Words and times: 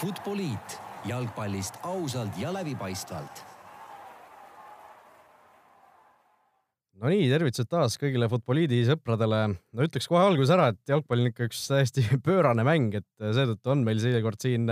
Futboliit 0.00 0.78
jalgpallist 1.08 1.80
ausalt 1.86 2.38
ja 2.40 2.52
läbipaistvalt 2.54 3.44
Nonii, 7.04 7.26
tervitused 7.28 7.68
taas 7.68 7.98
kõigile 7.98 8.28
Futboliidi 8.30 8.78
sõpradele. 8.86 9.40
no 9.74 9.86
ütleks 9.86 10.06
kohe 10.08 10.22
alguses 10.22 10.52
ära, 10.54 10.70
et 10.72 10.92
jalgpall 10.92 11.24
on 11.24 11.32
ikka 11.32 11.48
üks 11.48 11.64
täiesti 11.68 12.04
pöörane 12.26 12.64
mäng, 12.66 12.94
et 13.00 13.08
seetõttu 13.18 13.74
on 13.74 13.82
meil 13.86 14.00
seekord 14.00 14.40
siin 14.40 14.70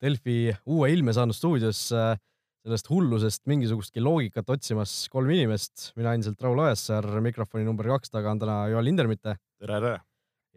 Delfi 0.00 0.50
uue 0.66 0.90
ilme 0.92 1.14
saanud 1.14 1.36
stuudios 1.36 1.86
sellest 1.90 2.90
hullusest 2.92 3.46
mingisugustki 3.48 4.02
loogikat 4.04 4.50
otsimas 4.52 4.92
kolm 5.12 5.30
inimest. 5.32 5.92
mina 5.96 6.12
endiselt 6.16 6.42
Raul 6.44 6.60
Ojasaar, 6.66 7.08
mikrofoni 7.24 7.64
number 7.64 7.88
kaks 7.94 8.12
taga 8.12 8.34
on 8.34 8.42
täna 8.42 8.62
Joel 8.72 8.90
Lindermitte. 8.90 9.38
tere, 9.60 9.80
tere! 9.80 9.98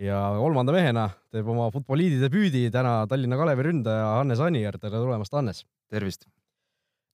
Ja 0.02 0.20
kolmanda 0.39 0.73
mehena 0.73 1.07
teeb 1.34 1.50
oma 1.54 1.70
Futboliidi 1.73 2.21
debüüdi 2.21 2.68
täna 2.73 3.04
Tallinna 3.10 3.38
Kalevi 3.38 3.68
ründaja 3.70 4.15
Hannes 4.20 4.42
Anier. 4.42 4.78
tere 4.82 4.97
tulemast, 4.97 5.34
Hannes! 5.34 5.65
tervist! 5.92 6.25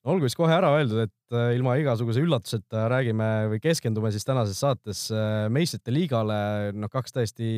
olgu 0.07 0.29
siis 0.29 0.37
kohe 0.39 0.53
ära 0.55 0.69
öeldud, 0.77 1.01
et 1.03 1.35
äh, 1.35 1.51
ilma 1.57 1.75
igasuguse 1.79 2.21
üllatuseta 2.23 2.85
räägime 2.91 3.27
või 3.51 3.59
keskendume 3.61 4.13
siis 4.15 4.23
tänases 4.25 4.61
saates 4.63 5.09
äh, 5.11 5.49
meistrite 5.51 5.91
liigale, 5.91 6.71
noh, 6.71 6.89
kaks 6.91 7.13
täiesti 7.17 7.49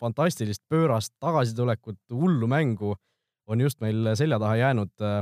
fantastilist 0.00 0.64
pöörast 0.72 1.12
tagasitulekut, 1.20 2.00
hullu 2.16 2.48
mängu 2.48 2.94
on 3.46 3.60
just 3.60 3.82
meil 3.84 4.14
selja 4.16 4.38
taha 4.40 4.56
jäänud. 4.62 4.92
Äh, 5.04 5.20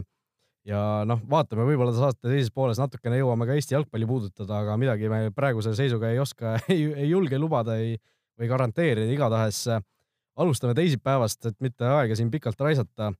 ja 0.71 0.81
noh, 1.09 1.19
vaatame, 1.27 1.67
võib-olla 1.67 1.93
saate 1.97 2.29
teises 2.29 2.53
pooles 2.55 2.79
natukene 2.79 3.19
jõuame 3.19 3.49
ka 3.49 3.59
Eesti 3.59 3.75
jalgpalli 3.75 4.07
puudutada, 4.07 4.63
aga 4.63 4.79
midagi 4.79 5.11
me 5.11 5.25
praeguse 5.35 5.75
seisuga 5.75 6.13
ei 6.13 6.23
oska, 6.23 6.55
ei, 6.73 6.87
ei 6.95 7.11
julge 7.11 7.41
lubada 7.41 7.81
ei, 7.83 7.97
või 8.41 8.49
garanteerida, 8.49 9.13
igatahes 9.13 9.67
alustame 10.41 10.73
teisipäevast, 10.79 11.45
et 11.51 11.59
mitte 11.61 11.85
aega 11.85 12.17
siin 12.17 12.31
pikalt 12.33 12.61
raisata 12.65 13.11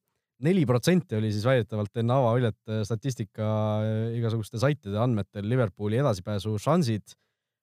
neli 0.45 0.65
protsenti 0.69 1.19
oli 1.19 1.31
siis 1.33 1.45
väidetavalt 1.47 2.01
enne 2.01 2.15
avaväljet 2.17 2.59
äh, 2.71 2.83
statistika 2.89 3.49
äh, 3.85 4.19
igasuguste 4.19 4.61
saitide 4.61 5.01
andmetel 5.01 5.49
Liverpooli 5.49 6.01
edasipääsu 6.01 6.57
šansid. 6.59 7.17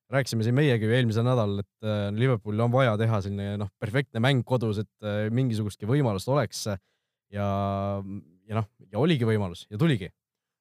rääkisime 0.08 0.42
siin 0.42 0.54
meiegi 0.56 0.86
ju 0.88 0.92
eelmisel 0.96 1.24
nädalal, 1.26 1.58
et 1.60 1.84
äh, 1.84 2.06
Liverpoolil 2.16 2.62
on 2.64 2.72
vaja 2.72 2.94
teha 2.96 3.20
selline 3.24 3.58
noh, 3.60 3.68
perfektne 3.80 4.22
mäng 4.24 4.44
kodus, 4.46 4.78
et 4.80 5.08
mingisugustki 5.34 5.86
võimalust 5.86 6.30
oleks. 6.32 6.64
ja, 6.68 7.48
ja 8.48 8.54
noh, 8.56 8.70
ja 8.92 8.98
oligi 8.98 9.26
võimalus 9.28 9.66
ja 9.70 9.78
tuligi. 9.78 10.08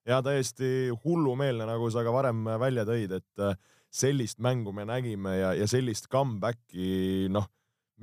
ja 0.08 0.22
täiesti 0.23 0.90
hullumeelne, 1.03 1.66
nagu 1.70 1.90
sa 1.92 2.03
ka 2.03 2.12
varem 2.12 2.44
välja 2.59 2.84
tõid, 2.88 3.14
et 3.22 3.48
sellist 3.94 4.42
mängu 4.44 4.74
me 4.76 4.86
nägime 4.86 5.38
ja, 5.38 5.54
ja 5.58 5.68
sellist 5.70 6.10
comeback'i, 6.12 7.28
noh 7.34 7.48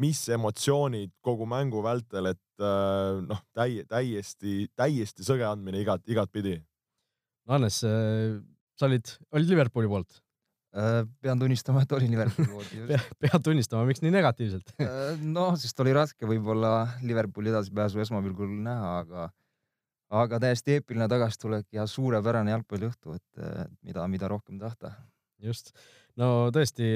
mis 0.00 0.24
emotsioonid 0.34 1.12
kogu 1.24 1.46
mängu 1.48 1.82
vältel, 1.84 2.32
et 2.32 2.62
äh, 2.62 3.20
noh, 3.24 3.40
täie, 3.54 3.84
täiesti, 3.90 4.66
täiesti 4.76 5.26
sõge 5.26 5.46
andmine 5.46 5.80
igat, 5.82 6.02
igatpidi. 6.10 6.58
Hannes, 7.50 7.80
äh, 7.86 8.40
sa 8.78 8.88
olid, 8.88 9.14
olid 9.36 9.52
Liverpooli 9.52 9.90
poolt? 9.90 10.18
Äh, 10.74 11.04
pean 11.22 11.38
tunnistama, 11.38 11.84
et 11.84 11.94
olin 11.94 12.10
Liverpooli 12.10 12.50
poolt 12.50 12.74
pead 13.22 13.46
tunnistama, 13.46 13.86
miks 13.86 14.02
nii 14.02 14.10
negatiivselt 14.10 14.74
noh, 15.22 15.54
sest 15.60 15.78
oli 15.84 15.94
raske 15.94 16.26
võib-olla 16.26 16.74
Liverpooli 17.06 17.52
edasipääsu 17.52 18.02
esmapilgul 18.02 18.50
näha, 18.64 18.96
aga 19.04 19.30
aga 20.14 20.38
täiesti 20.42 20.78
eepiline 20.78 21.06
tagasitulek 21.10 21.68
ja 21.74 21.86
suurepärane 21.90 22.52
jalgpalliõhtu, 22.52 23.14
et 23.14 23.78
mida, 23.86 24.04
mida 24.10 24.28
rohkem 24.30 24.58
tahta. 24.60 24.92
Just 25.44 25.72
no 26.20 26.48
tõesti 26.54 26.88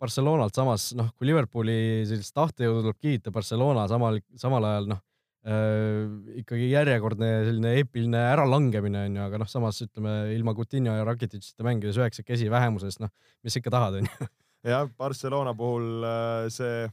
Barcelonalt 0.00 0.56
samas 0.56 0.90
noh, 0.98 1.10
kui 1.18 1.28
Liverpooli 1.30 2.04
sellist 2.08 2.34
tahtejõudu 2.36 2.86
tuleb 2.88 3.00
kiita, 3.02 3.34
Barcelona 3.34 3.86
samal, 3.90 4.20
samal 4.40 4.66
ajal 4.70 4.88
noh 4.94 5.02
äh,, 5.46 6.40
ikkagi 6.42 6.70
järjekordne 6.72 7.30
selline 7.48 7.74
eepiline 7.80 8.24
äralangemine 8.32 9.06
onju, 9.10 9.22
aga 9.28 9.40
noh, 9.42 9.50
samas 9.50 9.80
ütleme 9.84 10.16
ilma 10.34 10.56
Coutinho 10.56 10.96
ja 10.98 11.06
Rakititšita 11.06 11.66
mängides 11.66 12.00
üheksakesi 12.00 12.50
vähemuses, 12.52 12.98
noh, 13.02 13.12
mis 13.44 13.56
ikka 13.60 13.72
tahad 13.74 14.00
onju. 14.02 14.30
jah, 14.72 14.88
Barcelona 14.98 15.54
puhul 15.56 16.06
äh, 16.08 16.46
see 16.52 16.86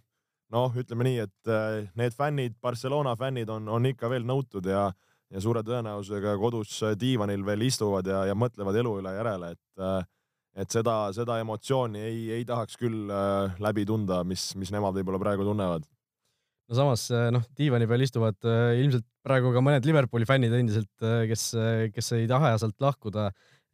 noh, 0.51 0.73
ütleme 0.77 1.07
nii, 1.07 1.23
et 1.27 1.51
äh, 1.51 1.87
need 1.97 2.17
fännid, 2.17 2.59
Barcelona 2.61 3.15
fännid 3.19 3.49
on, 3.49 3.69
on 3.71 3.87
ikka 3.89 4.11
veel 4.11 4.27
nõutud 4.27 4.67
ja 4.69 4.91
ja 5.31 5.39
suure 5.39 5.61
tõenäosusega 5.63 6.33
kodus 6.35 6.73
diivanil 6.99 7.45
veel 7.47 7.61
istuvad 7.63 8.07
ja, 8.07 8.25
ja 8.27 8.33
mõtlevad 8.35 8.75
elu 8.81 8.97
üle 8.99 9.13
järele, 9.15 9.53
et 9.55 9.83
äh, 9.83 10.01
et 10.59 10.73
seda, 10.73 10.95
seda 11.15 11.39
emotsiooni 11.41 12.01
ei, 12.03 12.19
ei 12.39 12.45
tahaks 12.47 12.77
küll 12.79 13.11
äh, 13.11 13.55
läbi 13.63 13.85
tunda, 13.87 14.21
mis, 14.27 14.51
mis 14.59 14.71
nemad 14.73 14.97
võib-olla 14.97 15.21
praegu 15.21 15.47
tunnevad. 15.47 15.85
no 16.67 16.77
samas 16.77 17.05
äh, 17.15 17.29
noh, 17.33 17.45
diivani 17.57 17.87
peal 17.87 18.03
istuvad 18.03 18.37
äh, 18.47 18.75
ilmselt 18.81 19.07
praegu 19.23 19.53
ka 19.55 19.63
mõned 19.63 19.87
Liverpooli 19.87 20.27
fännid 20.27 20.53
endiselt, 20.57 20.91
kes, 21.29 21.51
kes 21.93 22.07
ei 22.17 22.23
taha 22.29 22.55
sealt 22.57 22.79
lahkuda, 22.81 23.27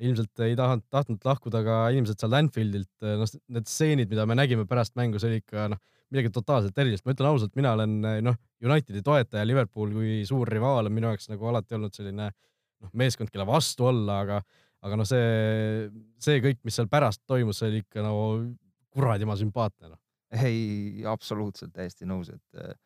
ilmselt 0.04 0.42
ei 0.44 0.58
tahtnud, 0.60 0.84
tahtnud 0.92 1.24
lahkuda 1.26 1.62
ka 1.64 1.78
inimesed 1.96 2.20
seal 2.20 2.36
Anfieldilt, 2.36 2.92
noh, 3.00 3.32
need 3.56 3.70
stseenid, 3.70 4.12
mida 4.12 4.28
me 4.28 4.36
nägime 4.36 4.68
pärast 4.70 4.98
mängu, 5.00 5.22
see 5.24 5.32
oli 5.32 5.40
ikka 5.40 5.70
noh, 5.72 5.80
midagi 6.12 6.34
totaalselt 6.36 6.78
erilist, 6.84 7.06
ma 7.08 7.16
ütlen 7.16 7.30
ausalt, 7.32 7.56
mina 7.56 7.72
olen 7.78 7.96
noh, 8.28 8.36
Unitedi 8.64 9.00
toetaja, 9.06 9.48
Liverpool 9.48 9.96
kui 9.96 10.20
suur 10.28 10.52
rivaal 10.52 10.92
on 10.92 10.94
minu 10.94 11.10
jaoks 11.10 11.32
nagu 11.32 11.48
alati 11.48 11.80
olnud 11.80 11.96
selline 11.96 12.28
noh, 12.28 12.92
meeskond, 12.92 13.32
kelle 13.32 13.48
vastu 13.48 13.88
olla, 13.88 14.20
aga 14.28 14.42
aga 14.86 15.00
noh, 15.00 15.08
see, 15.08 15.88
see 16.22 16.42
kõik, 16.44 16.62
mis 16.68 16.78
seal 16.78 16.90
pärast 16.92 17.24
toimus, 17.30 17.62
see 17.62 17.72
oli 17.72 17.82
ikka 17.86 18.04
nagu 18.06 18.28
no, 18.42 18.52
kuradi 18.94 19.28
ma 19.30 19.38
sümpaatne 19.38 19.92
noh. 19.92 20.02
ei, 20.44 21.04
absoluutselt 21.08 21.74
täiesti 21.76 22.08
nõus, 22.10 22.32
et, 22.34 22.78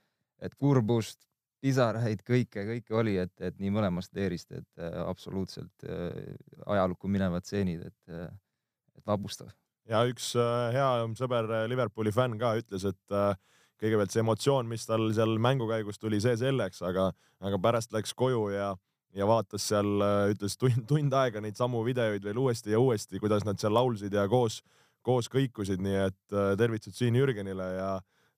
et 0.43 0.55
kurbust, 0.59 1.21
pisaraid, 1.61 2.23
kõike, 2.25 2.65
kõike 2.67 2.95
oli, 2.97 3.15
et, 3.21 3.33
et 3.39 3.57
nii 3.61 3.71
mõlemast 3.73 4.15
leerist, 4.17 4.51
et 4.57 4.85
absoluutselt 5.05 5.85
ajalukku 6.65 7.11
minevad 7.11 7.45
stseenid, 7.45 7.85
et, 7.85 8.31
et 8.97 9.07
vapustav. 9.07 9.51
ja 9.89 10.03
üks 10.09 10.33
äh, 10.39 10.73
hea 10.75 10.89
sõber, 11.17 11.49
äh, 11.49 11.65
Liverpooli 11.69 12.13
fänn 12.15 12.37
ka 12.41 12.53
ütles, 12.59 12.85
et 12.87 13.15
äh, 13.15 13.33
kõigepealt 13.81 14.13
see 14.13 14.21
emotsioon, 14.21 14.69
mis 14.69 14.85
tal 14.85 15.07
seal 15.15 15.37
mängu 15.41 15.67
käigus 15.69 15.99
tuli, 15.99 16.21
see 16.21 16.37
selleks, 16.37 16.83
aga, 16.85 17.09
aga 17.41 17.59
pärast 17.61 17.93
läks 17.95 18.13
koju 18.17 18.49
ja 18.53 18.71
ja 19.17 19.27
vaatas 19.27 19.65
seal, 19.71 19.91
äh, 20.03 20.31
ütles 20.33 20.57
tund, 20.59 20.85
tund 20.89 21.13
aega 21.17 21.41
neid 21.43 21.59
samu 21.59 21.83
videoid 21.85 22.23
veel 22.25 22.39
uuesti 22.41 22.75
ja 22.75 22.81
uuesti, 22.81 23.19
kuidas 23.21 23.45
nad 23.47 23.59
seal 23.61 23.75
laulsid 23.75 24.13
ja 24.15 24.27
koos, 24.31 24.61
koos 25.05 25.29
kõikusid, 25.31 25.81
nii 25.83 25.97
et 26.07 26.35
äh, 26.35 26.51
tervitused 26.59 26.97
siin 26.97 27.17
Jürgenile 27.19 27.69
ja, 27.75 27.91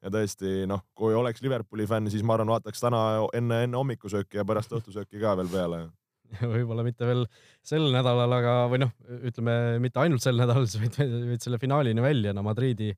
ja 0.03 0.13
tõesti 0.13 0.63
noh, 0.69 0.85
kui 0.97 1.15
oleks 1.17 1.43
Liverpooli 1.45 1.87
fänn, 1.89 2.11
siis 2.11 2.25
ma 2.25 2.37
arvan, 2.37 2.53
vaataks 2.55 2.83
täna 2.83 3.03
enne, 3.37 3.63
enne 3.67 3.79
hommikusööki 3.79 4.41
ja 4.41 4.47
pärast 4.47 4.73
õhtusööki 4.73 5.21
ka 5.21 5.35
veel 5.39 5.51
peale. 5.53 5.85
Võib-olla 6.55 6.85
mitte 6.85 7.05
veel 7.05 7.25
sel 7.65 7.89
nädalal, 7.93 8.31
aga 8.39 8.53
või 8.71 8.81
noh, 8.85 8.93
ütleme 9.29 9.57
mitte 9.83 10.01
ainult 10.01 10.23
sel 10.23 10.39
nädalal, 10.39 10.65
vaid, 10.81 10.97
vaid 10.97 11.43
selle 11.43 11.59
finaalini 11.61 12.01
välja, 12.01 12.33
no 12.33 12.45
Madridi, 12.45 12.89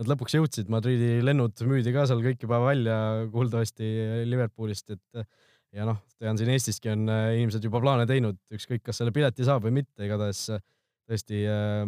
nad 0.00 0.08
lõpuks 0.08 0.36
jõudsid, 0.36 0.68
Madridi 0.72 1.14
lennud 1.24 1.64
müüdi 1.68 1.94
ka 1.94 2.04
seal 2.08 2.20
kõik 2.24 2.44
juba 2.44 2.60
välja 2.64 2.98
kuuldavasti 3.32 3.88
Liverpoolist, 4.28 4.92
et 4.92 5.24
ja 5.76 5.86
noh, 5.88 6.00
tean 6.20 6.38
siin 6.38 6.52
Eestiski 6.52 6.92
on 6.92 7.06
äh, 7.10 7.34
inimesed 7.38 7.64
juba 7.64 7.80
plaane 7.82 8.06
teinud, 8.08 8.38
ükskõik, 8.52 8.84
kas 8.86 9.00
selle 9.00 9.12
pileti 9.14 9.46
saab 9.46 9.64
või 9.66 9.78
mitte, 9.80 10.04
igatahes 10.06 10.44
äh, 10.54 10.64
tõesti 11.08 11.44
äh, 11.48 11.86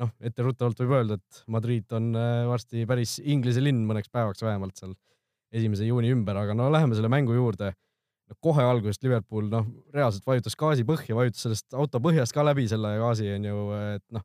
noh, 0.00 0.10
etteruttavalt 0.24 0.82
võib 0.82 0.96
öelda, 0.98 1.18
et 1.20 1.42
Madrid 1.50 1.94
on 1.96 2.10
varsti 2.48 2.86
päris 2.88 3.18
Inglise 3.20 3.62
linn 3.62 3.84
mõneks 3.88 4.10
päevaks 4.12 4.42
vähemalt 4.44 4.80
seal 4.80 4.94
esimese 5.52 5.86
juuni 5.86 6.12
ümber, 6.14 6.38
aga 6.40 6.54
no 6.56 6.68
läheme 6.72 6.96
selle 6.96 7.10
mängu 7.12 7.34
juurde. 7.34 7.72
no 8.30 8.36
kohe 8.40 8.62
algusest 8.62 9.02
Liverpool 9.04 9.50
noh, 9.50 9.66
reaalselt 9.94 10.26
vajutas 10.26 10.56
gaasi 10.56 10.86
põhja, 10.86 11.16
vajutas 11.18 11.42
sellest 11.46 11.74
auto 11.74 12.00
põhjast 12.00 12.32
ka 12.32 12.46
läbi 12.46 12.68
selle 12.70 12.94
gaasi 13.02 13.32
onju, 13.34 13.56
et 13.96 14.06
noh, 14.14 14.24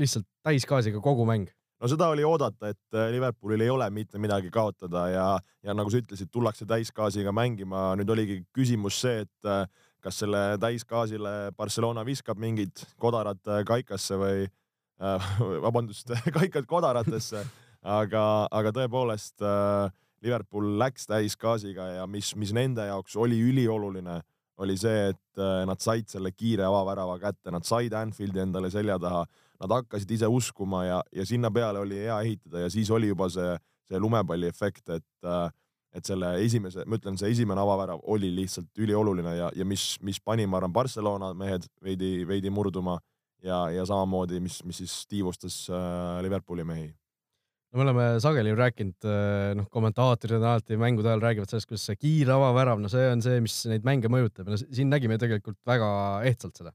lihtsalt 0.00 0.26
täisgaasiga 0.44 1.00
kogu 1.04 1.28
mäng 1.28 1.52
no 1.80 1.90
seda 1.90 2.08
oli 2.12 2.24
oodata, 2.24 2.70
et 2.72 2.96
äh, 2.96 3.10
Liverpoolil 3.14 3.66
ei 3.66 3.72
ole 3.72 3.88
mitte 3.90 4.20
midagi 4.22 4.50
kaotada 4.52 5.06
ja, 5.12 5.26
ja 5.62 5.74
nagu 5.76 5.92
sa 5.92 6.00
ütlesid, 6.00 6.30
tullakse 6.32 6.66
täisgaasiga 6.68 7.32
mängima. 7.36 7.90
nüüd 7.98 8.10
oligi 8.12 8.40
küsimus 8.56 9.00
see, 9.04 9.24
et 9.26 9.50
äh, 9.50 9.66
kas 10.00 10.22
selle 10.22 10.42
täisgaasile 10.62 11.52
Barcelona 11.56 12.04
viskab 12.06 12.40
mingid 12.40 12.84
kodarad 13.02 13.42
äh, 13.50 13.62
kaikasse 13.66 14.18
või 14.20 14.46
äh, 14.46 15.30
vabandust, 15.66 16.12
kaikad 16.38 16.68
kodaratesse, 16.70 17.44
aga, 17.82 18.24
aga 18.50 18.74
tõepoolest 18.80 19.44
äh, 19.44 19.90
Liverpool 20.24 20.78
läks 20.80 21.06
täisgaasiga 21.10 21.90
ja 22.00 22.06
mis, 22.10 22.32
mis 22.40 22.54
nende 22.56 22.86
jaoks 22.88 23.16
oli 23.20 23.38
ülioluline, 23.50 24.20
oli 24.64 24.76
see, 24.80 25.10
et 25.12 25.42
äh, 25.42 25.64
nad 25.68 25.82
said 25.84 26.08
selle 26.08 26.32
kiire 26.32 26.64
avavärava 26.64 27.18
kätte, 27.20 27.52
nad 27.52 27.66
said 27.68 27.92
Anfieldi 27.92 28.40
endale 28.46 28.70
selja 28.72 28.96
taha 29.02 29.26
nad 29.60 29.72
hakkasid 29.78 30.10
ise 30.16 30.28
uskuma 30.30 30.84
ja, 30.86 30.98
ja 31.14 31.26
sinna 31.26 31.50
peale 31.50 31.82
oli 31.82 32.02
hea 32.04 32.18
ehitada 32.24 32.66
ja 32.66 32.72
siis 32.72 32.90
oli 32.90 33.10
juba 33.12 33.28
see, 33.32 33.56
see 33.88 34.00
lumepalli 34.02 34.50
efekt, 34.50 34.88
et, 34.88 35.08
äh, 35.24 35.48
et 35.96 36.08
selle 36.08 36.34
esimese, 36.44 36.84
ma 36.86 36.98
ütlen, 36.98 37.16
see 37.20 37.32
esimene 37.32 37.62
avavärav 37.62 38.02
oli 38.12 38.32
lihtsalt 38.36 38.82
ülioluline 38.82 39.36
ja, 39.38 39.50
ja 39.56 39.66
mis, 39.68 39.94
mis 40.04 40.20
pani, 40.20 40.46
ma 40.46 40.60
arvan, 40.60 40.74
Barcelona 40.74 41.32
mehed 41.34 41.68
veidi, 41.82 42.20
veidi 42.28 42.52
murduma 42.52 42.98
ja, 43.44 43.66
ja 43.72 43.86
samamoodi, 43.88 44.40
mis, 44.44 44.60
mis 44.68 44.82
siis 44.84 45.02
tiivustas 45.10 45.66
äh, 45.70 46.22
Liverpooli 46.26 46.64
mehi. 46.66 46.88
No 47.74 47.80
me 47.80 47.82
oleme 47.82 48.04
sageli 48.22 48.52
rääkinud, 48.56 49.04
noh, 49.58 49.66
kommentaatorid 49.74 50.38
on 50.38 50.44
alati 50.48 50.78
mängude 50.80 51.10
ajal 51.10 51.20
räägivad 51.20 51.50
sellest, 51.50 51.68
kuidas 51.68 51.82
see 51.88 51.98
kiire 51.98 52.32
avavärav, 52.32 52.78
no 52.80 52.88
see 52.88 53.08
on 53.10 53.20
see, 53.24 53.40
mis 53.44 53.56
neid 53.68 53.84
mänge 53.84 54.08
mõjutab 54.12 54.46
ja 54.46 54.54
no 54.54 54.60
siin 54.62 54.88
nägime 54.88 55.18
tegelikult 55.20 55.58
väga 55.66 55.88
ehtsalt 56.30 56.62
seda 56.62 56.72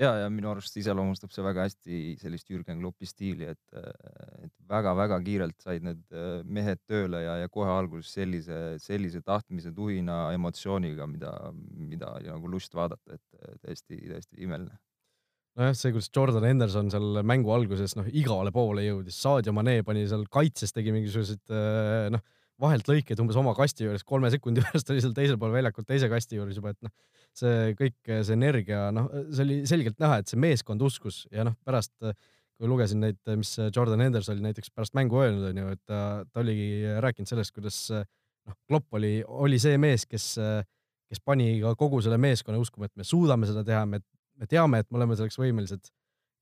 ja, 0.00 0.12
ja 0.22 0.28
minu 0.32 0.50
arust 0.52 0.76
iseloomustab 0.80 1.32
see 1.34 1.44
väga 1.44 1.66
hästi 1.66 1.98
sellist 2.20 2.50
Jürgen 2.50 2.80
Kloppi 2.80 3.08
stiili, 3.08 3.48
et, 3.52 3.82
et 4.44 4.52
väga-väga 4.70 5.18
kiirelt 5.24 5.58
said 5.64 5.84
need 5.86 6.02
äh, 6.14 6.40
mehed 6.44 6.80
tööle 6.88 7.22
ja, 7.24 7.36
ja 7.42 7.50
kohe 7.52 7.70
alguses 7.72 8.12
sellise, 8.16 8.60
sellise 8.82 9.22
tahtmise, 9.26 9.74
tuhina, 9.76 10.24
emotsiooniga, 10.36 11.08
mida, 11.10 11.34
mida 11.52 12.14
oli 12.18 12.32
nagu 12.32 12.50
lust 12.52 12.74
vaadata, 12.78 13.18
et 13.18 13.42
äh, 13.42 13.56
täiesti, 13.66 14.00
täiesti 14.08 14.42
imeline. 14.46 14.78
Nojah, 15.58 15.74
see, 15.76 15.92
kuidas 15.92 16.08
Jordan 16.08 16.46
Henderson 16.48 16.86
seal 16.92 17.20
mängu 17.28 17.52
alguses 17.52 17.92
noh, 17.98 18.06
igale 18.08 18.54
poole 18.54 18.86
jõudis, 18.86 19.18
Sadio 19.20 19.52
Mane 19.52 19.82
pani 19.84 20.06
seal 20.08 20.24
kaitses, 20.32 20.72
tegi 20.72 20.94
mingisuguseid 20.94 21.52
äh, 21.52 22.06
noh 22.14 22.24
vahelt 22.62 22.88
lõikeid 22.88 23.20
umbes 23.22 23.38
oma 23.40 23.54
kasti 23.58 23.86
juures, 23.86 24.04
kolme 24.06 24.30
sekundi 24.32 24.62
pärast 24.64 24.90
oli 24.92 25.02
seal 25.04 25.14
teisel 25.16 25.38
pool 25.40 25.54
väljakut 25.54 25.88
teise 25.88 26.10
kasti 26.12 26.38
juures 26.38 26.58
juba, 26.58 26.74
et 26.74 26.86
noh, 26.86 26.92
see 27.38 27.72
kõik, 27.78 27.98
see 28.10 28.36
energia, 28.36 28.86
noh, 28.94 29.08
see 29.32 29.44
oli 29.46 29.58
selgelt 29.68 29.98
näha, 30.02 30.20
et 30.22 30.30
see 30.30 30.40
meeskond 30.40 30.82
uskus 30.84 31.24
ja 31.32 31.46
noh, 31.48 31.56
pärast 31.64 31.94
kui 32.02 32.70
lugesin 32.70 33.00
neid, 33.02 33.18
mis 33.38 33.56
Jordan 33.74 34.04
Henderson 34.04 34.36
oli 34.36 34.44
näiteks 34.44 34.70
pärast 34.70 34.94
mängu 34.94 35.18
öelnud, 35.18 35.48
onju, 35.48 35.72
et 35.74 35.80
ta, 35.88 36.00
ta 36.30 36.42
oligi 36.44 36.94
rääkinud 37.02 37.30
sellest, 37.30 37.54
kuidas 37.56 37.78
noh, 37.90 38.58
Klopp 38.68 38.98
oli, 38.98 39.16
oli 39.26 39.58
see 39.62 39.80
mees, 39.82 40.06
kes, 40.06 40.36
kes 41.10 41.24
pani 41.24 41.56
ka 41.62 41.74
kogu 41.80 42.02
selle 42.04 42.20
meeskonna 42.22 42.60
uskuma, 42.62 42.86
et 42.86 42.94
me 43.00 43.06
suudame 43.08 43.48
seda 43.50 43.64
teha, 43.66 43.82
me, 43.88 44.02
me 44.38 44.48
teame, 44.50 44.82
et 44.82 44.90
me 44.90 45.00
oleme 45.00 45.18
selleks 45.18 45.40
võimelised 45.42 45.90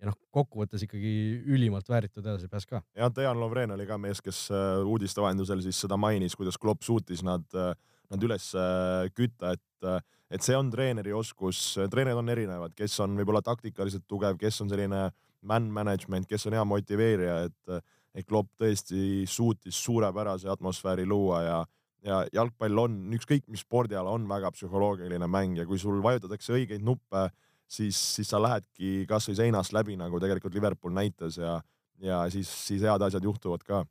ja 0.01 0.09
noh, 0.09 0.17
kokkuvõttes 0.33 0.85
ikkagi 0.87 1.13
ülimalt 1.53 1.89
vääritud 1.91 2.25
edasipääs 2.25 2.67
ka. 2.69 2.81
jah, 2.97 3.13
Dejan 3.15 3.41
Lovren 3.41 3.75
oli 3.77 3.87
ka 3.89 3.99
mees, 4.01 4.23
kes 4.25 4.47
äh, 4.55 4.81
uudiste 4.85 5.23
vahendusel 5.23 5.63
siis 5.65 5.81
seda 5.85 5.99
mainis, 6.01 6.37
kuidas 6.39 6.59
Klopp 6.61 6.85
suutis 6.87 7.25
nad, 7.27 7.45
äh, 7.57 7.75
nad 8.11 8.27
üles 8.27 8.51
äh, 8.59 9.09
kütta, 9.15 9.55
et, 9.57 10.05
et 10.31 10.45
see 10.45 10.57
on 10.59 10.71
treeneri 10.73 11.15
oskus, 11.17 11.63
treenerid 11.91 12.21
on 12.21 12.33
erinevad, 12.33 12.75
kes 12.79 12.99
on 13.05 13.17
võib-olla 13.19 13.43
taktikaliselt 13.47 14.07
tugev, 14.11 14.39
kes 14.41 14.61
on 14.65 14.71
selline 14.73 15.09
man 15.41 15.69
management, 15.73 16.29
kes 16.29 16.47
on 16.47 16.59
hea 16.59 16.65
motiveerija, 16.69 17.37
et, 17.49 17.85
et 18.15 18.27
Klopp 18.27 18.51
tõesti 18.61 19.25
suutis 19.31 19.79
suurepärase 19.87 20.51
atmosfääri 20.53 21.07
luua 21.09 21.45
ja 21.47 21.61
ja 22.01 22.23
jalgpall 22.33 22.79
on, 22.81 22.95
ükskõik 23.13 23.45
mis 23.53 23.61
spordiala, 23.61 24.09
on 24.17 24.25
väga 24.29 24.49
psühholoogiline 24.55 25.27
mäng 25.29 25.59
ja 25.61 25.67
kui 25.69 25.77
sul 25.77 25.99
vajutatakse 26.01 26.55
õigeid 26.57 26.81
nuppe 26.81 27.27
siis, 27.71 27.99
siis 28.17 28.31
sa 28.31 28.41
lähedki 28.43 29.05
kasvõi 29.11 29.37
seinast 29.39 29.75
läbi, 29.77 29.97
nagu 30.01 30.21
tegelikult 30.23 30.57
Liverpool 30.57 30.95
näitas 30.97 31.39
ja, 31.41 31.59
ja 32.03 32.23
siis, 32.33 32.51
siis 32.67 32.85
head 32.87 33.05
asjad 33.07 33.25
juhtuvad 33.25 33.65
ka. 33.67 33.85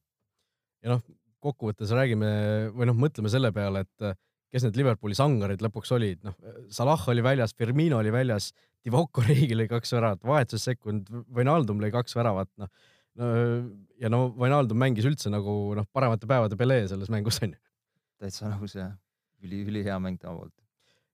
ja 0.84 0.96
noh, 0.96 1.04
kokkuvõttes 1.44 1.94
räägime 1.96 2.30
või 2.76 2.90
noh, 2.90 2.98
mõtleme 2.98 3.32
selle 3.32 3.52
peale, 3.56 3.86
et 3.86 4.20
kes 4.50 4.66
need 4.66 4.80
Liverpooli 4.80 5.18
sangarid 5.18 5.62
lõpuks 5.64 5.92
olid, 5.96 6.22
noh, 6.26 6.38
Salah 6.74 7.04
oli 7.12 7.24
väljas, 7.26 7.54
Firmino 7.58 8.00
oli 8.02 8.14
väljas, 8.14 8.52
Divock 8.86 9.22
Origi 9.22 9.58
lõi 9.58 9.68
kaks 9.70 9.94
väravat, 9.98 10.24
vahetussekund, 10.26 11.12
Wijnaldum 11.36 11.82
lõi 11.84 11.92
kaks 11.94 12.16
väravat, 12.18 12.52
noh 12.62 12.72
no, 13.20 13.34
ja 14.02 14.12
no 14.12 14.24
Wijnaldum 14.40 14.80
mängis 14.80 15.08
üldse 15.10 15.32
nagu 15.34 15.76
noh, 15.78 15.88
paremate 15.94 16.30
päevade 16.30 16.58
Pele 16.60 16.82
selles 16.92 17.12
mängus 17.14 17.42
onju. 17.46 17.60
täitsa 18.20 18.52
nõus 18.52 18.76
jah, 18.78 18.96
üli, 19.44 19.64
ülihea 19.68 20.00
mäng 20.02 20.20
tema 20.22 20.38
poolt 20.38 20.56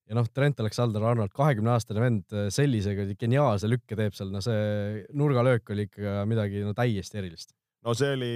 ja 0.05 0.17
noh, 0.17 0.27
Trent 0.29 0.59
Alexander-Arnold, 0.61 1.33
kahekümne 1.35 1.73
aastane 1.75 2.03
vend, 2.03 2.25
äh, 2.33 2.49
sellise 2.53 2.93
geniaalse 3.17 3.69
lükke 3.69 3.97
teeb 3.97 4.15
seal, 4.17 4.31
no 4.33 4.41
see 4.43 5.05
nurgalöök 5.17 5.73
oli 5.73 5.87
ikka 5.89 6.21
midagi 6.29 6.61
no 6.65 6.75
täiesti 6.77 7.21
erilist. 7.21 7.55
No 7.85 7.93
see 7.93 8.11
oli, 8.17 8.33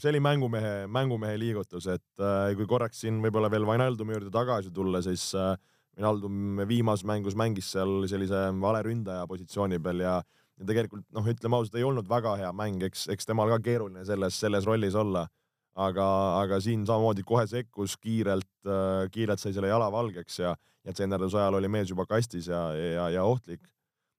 see 0.00 0.10
oli 0.12 0.20
mängumehe, 0.22 0.86
mängumehe 0.92 1.38
liigutus, 1.40 1.88
et 1.90 2.22
äh, 2.22 2.52
kui 2.58 2.68
korraks 2.68 3.02
siin 3.04 3.20
võib-olla 3.24 3.50
veel 3.52 3.66
Wijnaldumi 3.68 4.16
juurde 4.16 4.32
tagasi 4.34 4.72
tulla, 4.74 5.00
siis 5.04 5.30
äh, 5.38 5.54
Wijnaldum 5.96 6.62
viimases 6.68 7.06
mängus 7.08 7.36
mängis 7.38 7.72
seal 7.72 8.02
sellise 8.10 8.46
valeründaja 8.60 9.26
positsiooni 9.28 9.80
peal 9.82 10.04
ja, 10.04 10.18
ja 10.60 10.68
tegelikult 10.68 11.06
noh, 11.16 11.28
ütleme 11.28 11.58
ausalt, 11.58 11.78
ei 11.80 11.86
olnud 11.88 12.08
väga 12.08 12.36
hea 12.40 12.52
mäng, 12.56 12.84
eks, 12.88 13.06
eks 13.12 13.28
temal 13.28 13.52
ka 13.54 13.62
keeruline 13.64 14.04
selles, 14.08 14.36
selles 14.40 14.68
rollis 14.68 14.98
olla 14.98 15.26
aga, 15.74 16.06
aga 16.42 16.58
siin 16.60 16.84
samamoodi 16.88 17.24
kohe 17.26 17.46
sekkus 17.48 17.96
kiirelt, 18.00 18.50
äh, 18.66 19.06
kiirelt 19.12 19.40
sai 19.40 19.54
selle 19.56 19.72
jala 19.72 19.88
valgeks 19.92 20.42
ja, 20.42 20.56
ja 20.84 20.92
tsenderduse 20.92 21.40
ajal 21.40 21.60
oli 21.60 21.70
mees 21.72 21.92
juba 21.92 22.06
kastis 22.08 22.50
ja, 22.52 22.66
ja, 22.76 23.08
ja 23.16 23.24
ohtlik. 23.24 23.62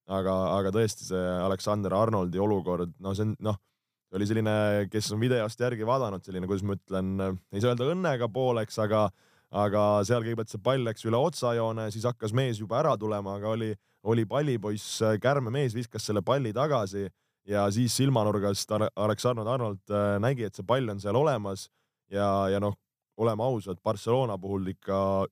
aga, 0.10 0.34
aga 0.58 0.72
tõesti 0.76 1.06
see 1.08 1.28
Aleksander 1.46 1.94
Arnoldi 1.96 2.42
olukord, 2.42 2.92
no 3.00 3.14
see 3.16 3.30
on 3.30 3.38
noh, 3.40 3.60
oli 4.14 4.28
selline, 4.30 4.56
kes 4.92 5.12
on 5.16 5.22
videost 5.22 5.60
järgi 5.60 5.86
vaadanud, 5.88 6.24
selline, 6.26 6.48
kuidas 6.50 6.66
ma 6.68 6.78
ütlen, 6.78 7.14
ei 7.54 7.64
saa 7.64 7.74
öelda 7.74 7.90
õnnega 7.94 8.30
pooleks, 8.34 8.78
aga, 8.84 9.08
aga 9.64 9.86
seal 10.08 10.22
kõigepealt 10.26 10.54
see 10.54 10.62
pall 10.64 10.86
läks 10.86 11.08
üle 11.10 11.18
otsajoone, 11.18 11.90
siis 11.94 12.06
hakkas 12.10 12.36
mees 12.38 12.62
juba 12.62 12.80
ära 12.84 12.94
tulema, 13.00 13.40
aga 13.40 13.54
oli, 13.56 13.72
oli 14.10 14.26
pallipoiss, 14.30 15.02
kärme 15.24 15.54
mees 15.54 15.76
viskas 15.78 16.06
selle 16.06 16.22
palli 16.26 16.54
tagasi 16.54 17.08
ja 17.50 17.66
siis 17.72 17.96
silmanurgast 17.98 18.72
Aleksandr 18.72 19.48
Arnold 19.48 19.92
äh, 19.92 20.18
nägi, 20.24 20.48
et 20.48 20.56
see 20.56 20.68
pall 20.68 20.94
on 20.94 21.02
seal 21.04 21.18
olemas 21.20 21.68
ja, 22.12 22.48
ja 22.52 22.62
noh, 22.64 22.78
oleme 23.18 23.44
ausad, 23.46 23.82
Barcelona 23.84 24.38
puhul 24.42 24.72
ikka 24.74 25.26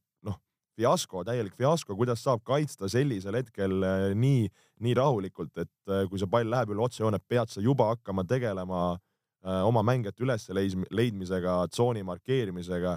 fiasko, 0.77 1.23
täielik 1.27 1.55
fiasko, 1.59 1.95
kuidas 1.99 2.23
saab 2.23 2.43
kaitsta 2.47 2.89
sellisel 2.91 3.37
hetkel 3.39 3.83
äh, 3.83 4.07
nii, 4.17 4.49
nii 4.85 4.97
rahulikult, 4.97 5.53
et 5.57 5.91
äh, 5.91 6.05
kui 6.09 6.21
see 6.21 6.29
pall 6.31 6.49
läheb 6.49 6.73
üle 6.73 6.85
otsejoone, 6.87 7.21
pead 7.27 7.51
sa 7.51 7.63
juba 7.63 7.91
hakkama 7.95 8.27
tegelema 8.27 8.97
oma 9.41 9.81
mängijate 9.81 10.21
üles 10.21 10.43
leidmisega, 10.93 11.55
tsooni 11.73 12.03
markeerimisega, 12.05 12.91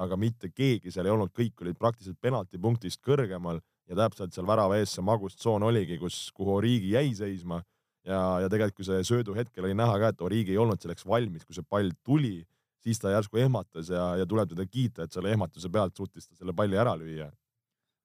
aga 0.00 0.16
mitte 0.16 0.48
keegi 0.48 0.92
seal 0.92 1.04
ei 1.04 1.12
olnud, 1.12 1.32
kõik 1.36 1.60
olid 1.60 1.76
praktiliselt 1.76 2.16
penaltipunktist 2.24 3.02
kõrgemal 3.04 3.60
ja 3.90 3.98
täpselt 3.98 4.34
seal 4.34 4.48
värava 4.48 4.78
ees 4.80 4.94
see 4.96 5.04
magustsoon 5.04 5.66
oligi, 5.66 5.98
kus, 6.00 6.28
kuhu 6.36 6.56
Origi 6.60 6.94
jäi 6.94 7.10
seisma. 7.18 7.60
Ja, 8.06 8.40
ja 8.40 8.48
tegelikult, 8.48 8.78
kui 8.78 8.86
see 8.88 9.02
söödu 9.04 9.34
hetkel 9.36 9.66
oli 9.66 9.76
näha 9.76 9.98
ka, 10.00 10.12
et 10.14 10.22
Origi 10.24 10.54
ei 10.54 10.60
olnud 10.62 10.80
selleks 10.80 11.04
valmis, 11.06 11.44
kui 11.44 11.56
see 11.56 11.66
pall 11.68 11.90
tuli, 12.06 12.38
siis 12.84 13.00
ta 13.00 13.14
järsku 13.14 13.40
ehmatas 13.42 13.90
ja, 13.92 14.14
ja 14.20 14.26
tuleb 14.28 14.52
teda 14.52 14.66
kiita, 14.66 15.04
et 15.04 15.16
selle 15.16 15.32
ehmatuse 15.34 15.70
pealt 15.72 15.96
suutis 15.96 16.28
ta 16.28 16.38
selle 16.38 16.54
palli 16.56 16.78
ära 16.80 16.96
lüüa. 16.98 17.30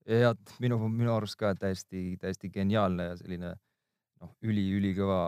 ja 0.06 0.34
minu, 0.62 0.78
minu 0.88 1.14
arust 1.16 1.38
ka 1.40 1.54
täiesti, 1.58 2.16
täiesti 2.20 2.50
geniaalne 2.54 3.10
ja 3.10 3.16
selline 3.18 3.54
noh, 4.22 4.32
üli-ülikõva, 4.46 5.20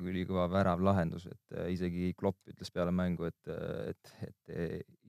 ülikõva 0.00 0.46
värav 0.52 0.84
lahendus, 0.84 1.26
et 1.26 1.56
äh, 1.56 1.72
isegi 1.74 2.12
Klopp 2.16 2.38
ütles 2.48 2.70
peale 2.72 2.92
mängu, 2.94 3.28
et, 3.28 3.50
et, 3.90 4.14
et 4.28 4.54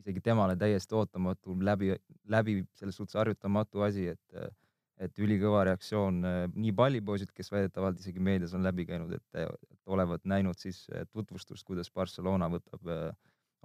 isegi 0.01 0.23
temale 0.25 0.57
täiesti 0.59 0.97
ootamatu, 0.97 1.55
läbi, 1.61 1.93
läbi 2.27 2.61
selles 2.79 2.97
suhtes 2.97 3.19
harjutamatu 3.21 3.85
asi, 3.87 4.09
et 4.15 4.51
et 5.01 5.21
ülikõva 5.21 5.63
reaktsioon, 5.69 6.21
äh, 6.27 6.43
nii 6.53 6.73
pallipoisid, 6.77 7.31
kes 7.35 7.51
väidetavalt 7.53 7.99
isegi 8.01 8.21
meedias 8.23 8.53
on 8.57 8.65
läbi 8.65 8.85
käinud, 8.89 9.15
et, 9.17 9.59
olevat 9.91 10.25
näinud 10.29 10.59
siis 10.61 10.83
äh, 10.93 11.07
tutvustust, 11.11 11.65
kuidas 11.67 11.89
Barcelona 11.91 12.49
võtab 12.51 12.91
äh, 12.91 13.07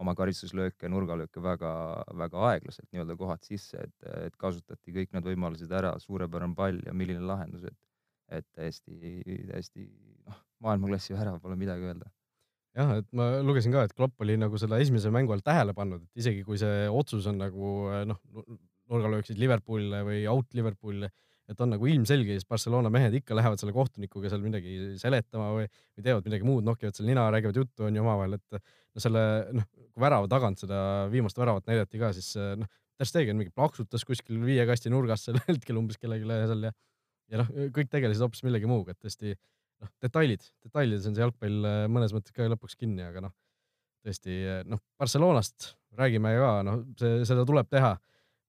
oma 0.02 0.12
karistuslööke, 0.16 0.90
nurgalööke 0.92 1.40
väga-väga 1.42 2.44
aeglaselt 2.50 2.88
nii-öelda 2.92 3.16
kohad 3.16 3.46
sisse, 3.46 3.80
et, 3.86 4.10
et 4.26 4.36
kasutati 4.40 4.92
kõik 4.92 5.14
need 5.16 5.28
võimalused 5.30 5.72
ära, 5.72 5.94
suurepärane 6.02 6.56
pall 6.58 6.82
ja 6.84 6.92
milline 6.96 7.24
lahendus, 7.24 7.64
et, 7.70 7.78
et 8.40 8.46
täiesti, 8.52 9.22
täiesti 9.48 9.88
noh, 10.26 10.38
maailmaklassi 10.66 11.16
värav, 11.16 11.40
pole 11.40 11.56
midagi 11.60 11.88
öelda. 11.88 12.12
Jah, 12.76 12.98
et 13.00 13.06
ma 13.16 13.30
lugesin 13.40 13.72
ka, 13.72 13.86
et 13.88 13.94
Klopp 13.96 14.20
oli 14.20 14.36
nagu 14.36 14.58
selle 14.60 14.82
esimese 14.84 15.08
mängu 15.14 15.32
all 15.32 15.44
tähele 15.44 15.72
pannud, 15.76 16.02
et 16.04 16.24
isegi 16.24 16.44
kui 16.44 16.60
see 16.60 16.90
otsus 16.92 17.28
on 17.30 17.40
nagu 17.40 17.76
noh, 18.04 18.20
nurgalööksid 18.92 19.40
Liverpoolile 19.40 20.02
või 20.04 20.26
out 20.28 20.52
Liverpoolile 20.54 21.08
et 21.46 21.60
on 21.62 21.70
nagu 21.70 21.86
ilmselge, 21.86 22.34
siis 22.34 22.48
Barcelona 22.48 22.90
mehed 22.92 23.14
ikka 23.20 23.36
lähevad 23.38 23.60
selle 23.60 23.74
kohtunikuga 23.74 24.30
seal 24.32 24.42
midagi 24.42 24.96
seletama 24.98 25.52
või, 25.54 25.68
või 25.94 26.06
teevad 26.06 26.26
midagi 26.26 26.48
muud, 26.48 26.66
nokivad 26.66 26.96
seal 26.98 27.06
nina, 27.06 27.28
räägivad 27.30 27.60
juttu 27.60 27.86
onju 27.86 28.02
omavahel, 28.02 28.34
et 28.40 28.74
no 28.96 29.04
selle 29.04 29.22
noh, 29.56 29.68
värava 30.00 30.28
tagant 30.32 30.60
seda 30.62 30.80
viimast 31.12 31.38
väravat 31.38 31.68
näidati 31.68 32.00
ka, 32.00 32.12
siis 32.16 32.32
noh, 32.36 32.68
Ter 32.96 33.04
Stegen 33.04 33.36
mingi 33.36 33.52
plaksutas 33.52 34.06
kuskil 34.08 34.38
viie 34.40 34.64
kasti 34.68 34.88
nurgas 34.88 35.26
sel 35.26 35.36
hetkel 35.50 35.76
umbes 35.76 36.00
kellelegi 36.00 36.28
seal 36.48 36.70
ja 36.70 36.72
ja 37.32 37.42
noh, 37.42 37.50
kõik 37.74 37.90
tegelesid 37.90 38.22
hoopis 38.24 38.44
millegi 38.46 38.68
muuga, 38.70 38.94
et 38.94 39.02
tõesti 39.02 39.34
noh, 39.34 39.90
detailid, 40.02 40.44
detailides 40.66 41.08
on 41.08 41.16
see 41.16 41.24
jalgpall 41.24 41.68
äh, 41.68 41.80
mõnes 41.90 42.14
mõttes 42.14 42.34
ka 42.34 42.46
lõpuks 42.50 42.78
kinni, 42.78 43.04
aga 43.06 43.24
noh, 43.26 43.34
tõesti 44.06 44.38
noh, 44.70 44.82
Barcelonast 45.00 45.72
räägime 45.98 46.36
ka, 46.38 46.52
noh, 46.66 46.84
see, 47.00 47.24
seda 47.28 47.46
tuleb 47.48 47.68
teha 47.72 47.96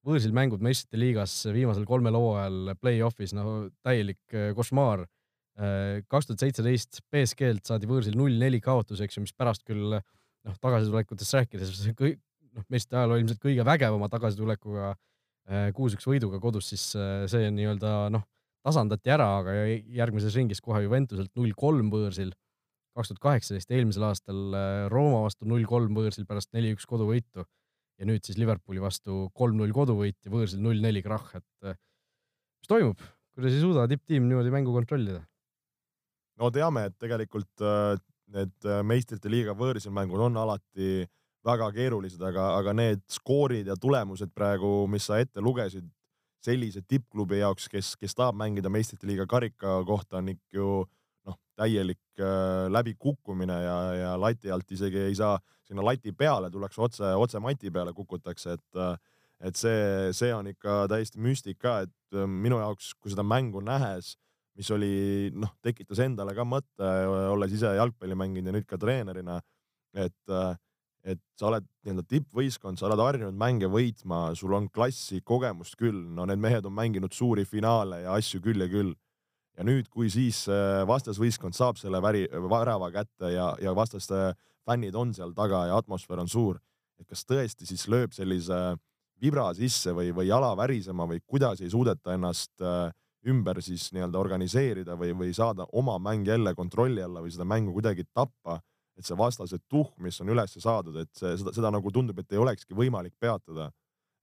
võõrsil 0.06 0.34
mängud 0.36 0.62
meistrite 0.64 1.00
liigas 1.00 1.40
viimasel 1.52 1.86
kolmel 1.88 2.16
hooajal 2.16 2.74
play-off'is, 2.80 3.34
no 3.36 3.66
täielik 3.84 4.36
košmaar. 4.56 5.02
Kaks 5.58 6.28
tuhat 6.28 6.44
seitseteist 6.44 7.00
BSG-lt 7.10 7.66
saadi 7.66 7.88
võõrsil 7.90 8.14
null-neli 8.16 8.60
kaotus, 8.62 9.02
eks 9.02 9.18
ju, 9.18 9.24
mis 9.24 9.34
pärast 9.34 9.64
küll 9.66 9.98
noh, 10.48 10.56
tagasitulekutest 10.62 11.36
rääkides, 11.38 11.74
noh, 12.56 12.66
meistrite 12.72 12.98
ajaloo 12.98 13.20
ilmselt 13.20 13.40
kõige 13.42 13.66
vägevama 13.66 14.08
tagasitulekuga 14.12 14.90
äh, 14.92 15.68
kuus-üks 15.76 16.08
võiduga 16.08 16.40
kodus, 16.42 16.70
siis 16.72 16.90
see 17.30 17.50
nii-öelda 17.54 18.08
noh, 18.14 18.24
tasandati 18.66 19.12
ära, 19.14 19.28
aga 19.42 19.54
järgmises 20.00 20.36
ringis 20.36 20.62
kohe 20.64 20.82
Juventuselt 20.84 21.30
null-kolm 21.38 21.92
võõrsil, 21.92 22.32
kaks 22.98 23.12
tuhat 23.12 23.22
kaheksateist, 23.22 23.70
eelmisel 23.74 24.08
aastal 24.08 24.56
äh, 24.56 24.86
Rooma 24.92 25.22
vastu 25.26 25.48
null 25.48 25.66
kolm 25.68 25.94
võõrsil 25.98 26.26
pärast 26.28 26.50
neli-üks 26.56 26.88
koduvõitu 26.88 27.44
ja 27.98 28.08
nüüd 28.08 28.26
siis 28.26 28.38
Liverpooli 28.40 28.82
vastu 28.82 29.26
kolm-null 29.38 29.74
koduvõit 29.74 30.18
ja 30.24 30.32
võõrsil 30.32 30.62
null-neli 30.62 31.02
krahh, 31.02 31.38
et 31.38 31.72
mis 31.72 32.70
toimub, 32.70 33.00
kuidas 33.34 33.54
ei 33.54 33.62
suuda 33.62 33.86
tipptiim 33.90 34.26
niimoodi 34.26 34.54
mängu 34.54 34.74
kontrollida? 34.74 35.22
no 36.38 36.50
teame, 36.54 36.84
et 36.86 36.94
tegelikult 37.02 37.64
need 38.34 38.68
meistrite 38.84 39.30
liiga 39.32 39.54
võõrsil 39.56 39.92
mängud 39.94 40.20
on 40.20 40.36
alati 40.36 41.06
väga 41.46 41.70
keerulised, 41.72 42.22
aga, 42.22 42.50
aga 42.58 42.74
need 42.76 43.04
skoorid 43.12 43.68
ja 43.70 43.76
tulemused 43.80 44.32
praegu, 44.34 44.86
mis 44.90 45.06
sa 45.08 45.20
ette 45.22 45.42
lugesid, 45.44 45.86
sellise 46.44 46.82
tippklubi 46.86 47.40
jaoks, 47.40 47.66
kes, 47.72 47.94
kes 47.98 48.14
tahab 48.16 48.38
mängida 48.38 48.70
meistrite 48.72 49.08
liiga 49.08 49.26
karika 49.28 49.80
kohta, 49.86 50.20
on 50.20 50.32
ikka 50.34 50.58
ju 50.58 50.70
noh, 51.28 51.38
täielik 51.58 52.22
äh, 52.22 52.66
läbikukkumine 52.72 53.58
ja, 53.64 53.78
ja 53.98 54.12
lati 54.20 54.52
alt 54.54 54.70
isegi 54.72 55.08
ei 55.08 55.16
saa 55.18 55.38
sinna 55.68 55.84
lati 55.84 56.14
peale, 56.16 56.50
tullakse 56.50 56.82
otse, 56.84 57.12
otse 57.18 57.40
mati 57.42 57.72
peale 57.74 57.92
kukutakse, 57.96 58.58
et 58.58 58.82
äh, 58.82 58.96
et 59.38 59.54
see, 59.54 60.10
see 60.18 60.32
on 60.34 60.48
ikka 60.50 60.88
täiesti 60.90 61.20
müstika, 61.22 61.84
et 61.86 62.16
äh, 62.16 62.26
minu 62.26 62.58
jaoks, 62.58 62.94
kui 62.98 63.12
seda 63.12 63.22
mängu 63.22 63.62
nähes, 63.62 64.16
mis 64.58 64.70
oli 64.74 64.92
noh, 65.38 65.52
tekitas 65.62 66.00
endale 66.02 66.34
ka 66.34 66.44
mõtte, 66.46 66.88
olles 67.30 67.52
ise 67.54 67.70
jalgpalli 67.78 68.16
mänginud 68.18 68.50
ja 68.50 68.56
nüüd 68.56 68.66
ka 68.68 68.80
treenerina, 68.80 69.38
et 69.94 70.38
et 71.08 71.20
sa 71.38 71.48
oled 71.48 71.64
nii-öelda 71.86 72.04
tippvõistkond, 72.10 72.76
sa 72.76 72.88
oled 72.88 73.00
harjunud 73.00 73.36
mänge 73.38 73.68
võitma, 73.70 74.32
sul 74.36 74.52
on 74.56 74.66
klassi, 74.72 75.22
kogemust 75.24 75.78
küll, 75.78 76.00
no 76.14 76.26
need 76.28 76.40
mehed 76.42 76.66
on 76.68 76.74
mänginud 76.74 77.14
suuri 77.14 77.46
finaale 77.48 78.02
ja 78.02 78.16
asju 78.18 78.42
küll 78.44 78.64
ja 78.64 78.68
küll. 78.70 78.94
ja 79.58 79.64
nüüd, 79.66 79.88
kui 79.90 80.06
siis 80.06 80.44
äh, 80.46 80.84
vastasvõistkond 80.86 81.56
saab 81.56 81.80
selle 81.80 81.98
väri, 82.02 82.28
värava 82.30 82.92
kätte 82.94 83.32
ja, 83.32 83.48
ja 83.58 83.72
vastaste 83.74 84.36
fännid 84.68 84.94
on 84.94 85.10
seal 85.14 85.32
taga 85.34 85.64
ja 85.66 85.78
atmosfäär 85.80 86.20
on 86.22 86.30
suur, 86.30 86.60
et 87.00 87.08
kas 87.08 87.24
tõesti 87.26 87.66
siis 87.66 87.88
lööb 87.90 88.14
sellise 88.14 88.76
vibra 89.18 89.48
sisse 89.58 89.90
või, 89.96 90.12
või 90.14 90.28
jala 90.28 90.52
värisema 90.56 91.08
või 91.10 91.18
kuidas 91.26 91.62
ei 91.62 91.72
suudeta 91.72 92.14
ennast 92.14 92.62
äh, 92.62 92.92
ümber 93.26 93.58
siis 93.64 93.88
nii-öelda 93.92 94.18
organiseerida 94.20 94.94
või, 94.98 95.10
või 95.16 95.32
saada 95.34 95.66
oma 95.72 95.98
mäng 95.98 96.28
jälle 96.28 96.54
kontrolli 96.54 97.02
alla 97.02 97.22
või 97.24 97.32
seda 97.34 97.46
mängu 97.48 97.72
kuidagi 97.74 98.06
tappa 98.14 98.60
et 98.98 99.06
see 99.06 99.18
vastase 99.18 99.60
tuhk, 99.70 99.94
mis 100.02 100.18
on 100.22 100.32
üles 100.34 100.56
saadud, 100.58 100.96
et 100.98 101.10
see, 101.16 101.36
seda, 101.38 101.54
seda 101.54 101.70
nagu 101.74 101.90
tundub, 101.94 102.18
et 102.18 102.34
ei 102.34 102.40
olekski 102.42 102.76
võimalik 102.76 103.14
peatada. 103.20 103.70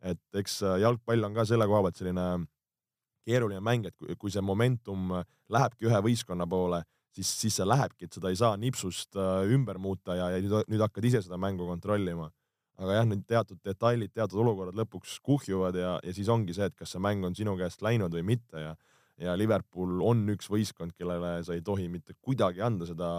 et 0.05 0.37
eks 0.37 0.59
äh, 0.61 0.75
jalgpall 0.83 1.23
on 1.23 1.33
ka 1.33 1.45
selle 1.47 1.65
koha 1.65 1.79
pealt 1.85 1.97
selline 1.97 2.25
keeruline 3.25 3.61
mäng, 3.63 3.87
et 3.87 3.95
kui, 3.97 4.13
kui 4.19 4.29
see 4.29 4.43
momentum 4.43 5.15
lähebki 5.49 5.87
ühe 5.87 6.01
võistkonna 6.03 6.45
poole, 6.45 6.83
siis, 7.15 7.31
siis 7.39 7.55
see 7.57 7.65
lähebki, 7.65 8.05
et 8.05 8.13
seda 8.13 8.29
ei 8.29 8.37
saa 8.37 8.57
nipsust 8.59 9.17
äh, 9.17 9.47
ümber 9.55 9.79
muuta 9.81 10.17
ja, 10.19 10.27
ja 10.35 10.43
nüüd, 10.43 10.67
nüüd 10.69 10.83
hakkad 10.83 11.07
ise 11.09 11.23
seda 11.25 11.39
mängu 11.41 11.65
kontrollima. 11.65 12.29
Aga 12.77 12.97
jah, 12.99 13.07
need 13.07 13.23
teatud 13.27 13.61
detailid, 13.63 14.11
teatud 14.13 14.41
olukorrad 14.43 14.75
lõpuks 14.75 15.19
kuhjuvad 15.23 15.77
ja, 15.79 15.95
ja 16.03 16.13
siis 16.15 16.29
ongi 16.29 16.55
see, 16.55 16.67
et 16.67 16.75
kas 16.75 16.95
see 16.95 17.03
mäng 17.03 17.23
on 17.23 17.35
sinu 17.37 17.55
käest 17.59 17.85
läinud 17.85 18.13
või 18.13 18.25
mitte 18.35 18.67
ja 18.69 18.75
ja 19.15 19.31
Liverpool 19.39 20.01
on 20.03 20.25
üks 20.33 20.49
võistkond, 20.51 20.91
kellele 20.91 21.37
sa 21.47 21.55
ei 21.55 21.61
tohi 21.63 21.85
mitte 21.87 22.17
kuidagi 22.19 22.59
anda 22.59 22.83
seda 22.83 23.11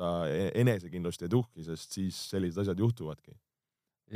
seda 0.00 0.10
e-, 0.30 0.50
enesekindlust 0.62 1.24
ja 1.24 1.30
tuhki, 1.30 1.64
sest 1.66 1.96
siis 1.98 2.18
sellised 2.32 2.62
asjad 2.62 2.80
juhtuvadki. 2.80 3.36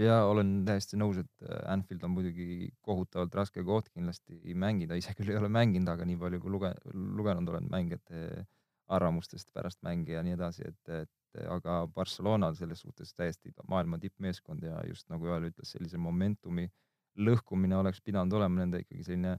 ja 0.01 0.25
olen 0.27 0.65
täiesti 0.67 0.99
nõus, 0.99 1.21
et 1.23 1.47
äh, 1.47 1.61
Anfield 1.71 2.03
on 2.07 2.15
muidugi 2.17 2.71
kohutavalt 2.83 3.35
raske 3.35 3.63
koht 3.65 3.91
kindlasti 3.93 4.55
mängida, 4.55 4.97
ise 4.99 5.15
küll 5.15 5.31
ei 5.31 5.39
ole 5.39 5.51
mänginud, 5.53 5.91
aga 5.93 6.07
nii 6.09 6.19
palju 6.19 6.41
kui 6.43 6.55
luge-, 6.55 6.75
lugenud 6.93 7.53
olen 7.53 7.69
mängijate 7.71 8.47
arvamustest 8.95 9.53
pärast 9.55 9.81
mänge 9.87 10.17
ja 10.17 10.25
nii 10.25 10.35
edasi, 10.37 10.67
et, 10.69 10.89
et 11.05 11.13
aga 11.51 11.85
Barcelona 11.95 12.53
on 12.53 12.57
selles 12.59 12.83
suhtes 12.85 13.15
täiesti 13.15 13.53
maailma 13.69 13.99
tippmeeskond 13.99 14.63
ja 14.63 14.81
just 14.89 15.09
nagu 15.13 15.27
Joel 15.27 15.51
ütles, 15.51 15.75
sellise 15.75 15.99
momentumi 15.99 16.69
lõhkumine 17.15 17.77
oleks 17.79 18.01
pidanud 18.03 18.33
olema 18.35 18.63
nende 18.63 18.83
ikkagi 18.83 19.07
selline 19.07 19.39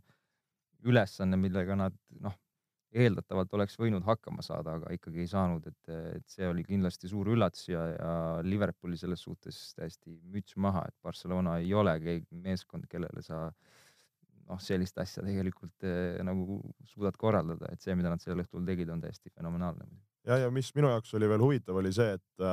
ülesanne, 0.85 1.37
millega 1.39 1.75
nad 1.79 1.95
noh, 2.21 2.35
eeldatavalt 2.95 3.53
oleks 3.57 3.75
võinud 3.79 4.05
hakkama 4.07 4.43
saada, 4.45 4.77
aga 4.77 4.93
ikkagi 4.95 5.23
ei 5.23 5.29
saanud, 5.29 5.65
et, 5.67 5.89
et 6.15 6.27
see 6.31 6.47
oli 6.47 6.63
kindlasti 6.63 7.09
suur 7.11 7.27
üllatus 7.33 7.67
ja, 7.67 7.81
ja 7.91 8.11
Liverpooli 8.45 8.99
selles 8.99 9.23
suhtes 9.25 9.57
täiesti 9.75 10.15
müts 10.31 10.55
maha, 10.55 10.85
et 10.87 10.95
Barcelona 11.03 11.57
ei 11.63 11.73
ole 11.75 11.97
keegi 12.03 12.39
meeskond, 12.45 12.87
kellele 12.91 13.23
sa 13.25 13.49
noh, 14.45 14.61
sellist 14.61 14.97
asja 15.01 15.23
tegelikult 15.25 15.87
eh, 15.89 16.21
nagu 16.25 16.61
suudad 16.87 17.17
korraldada, 17.19 17.71
et 17.73 17.83
see, 17.83 17.95
mida 17.97 18.13
nad 18.13 18.23
sel 18.23 18.39
õhtul 18.43 18.65
tegid, 18.67 18.91
on 18.93 19.03
täiesti 19.03 19.33
fenomenaalne. 19.33 19.89
Ja, 20.27 20.39
ja 20.45 20.51
mis 20.53 20.71
minu 20.75 20.89
jaoks 20.91 21.13
oli 21.17 21.29
veel 21.29 21.43
huvitav, 21.43 21.77
oli 21.81 21.93
see, 21.95 22.17
et 22.17 22.47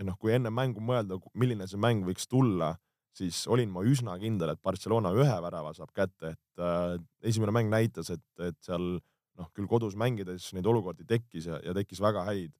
et 0.00 0.06
noh, 0.06 0.16
kui 0.16 0.32
enne 0.32 0.48
mängu 0.54 0.80
mõelda, 0.80 1.18
milline 1.36 1.66
see 1.68 1.80
mäng 1.80 2.06
võiks 2.06 2.24
tulla, 2.30 2.72
siis 3.16 3.42
olin 3.50 3.68
ma 3.72 3.82
üsna 3.84 4.14
kindel, 4.20 4.54
et 4.54 4.62
Barcelona 4.64 5.12
ühe 5.12 5.36
värava 5.44 5.74
saab 5.76 5.90
kätte, 5.92 6.32
et 6.32 6.62
äh, 6.62 6.94
esimene 7.26 7.52
mäng 7.52 7.68
näitas, 7.72 8.08
et, 8.14 8.24
et 8.40 8.56
seal 8.64 8.94
noh, 8.96 9.50
küll 9.56 9.68
kodus 9.68 9.96
mängides 10.00 10.50
neid 10.56 10.68
olukordi 10.70 11.04
tekkis 11.08 11.50
ja, 11.50 11.60
ja 11.64 11.74
tekkis 11.76 12.00
väga 12.00 12.24
häid 12.30 12.54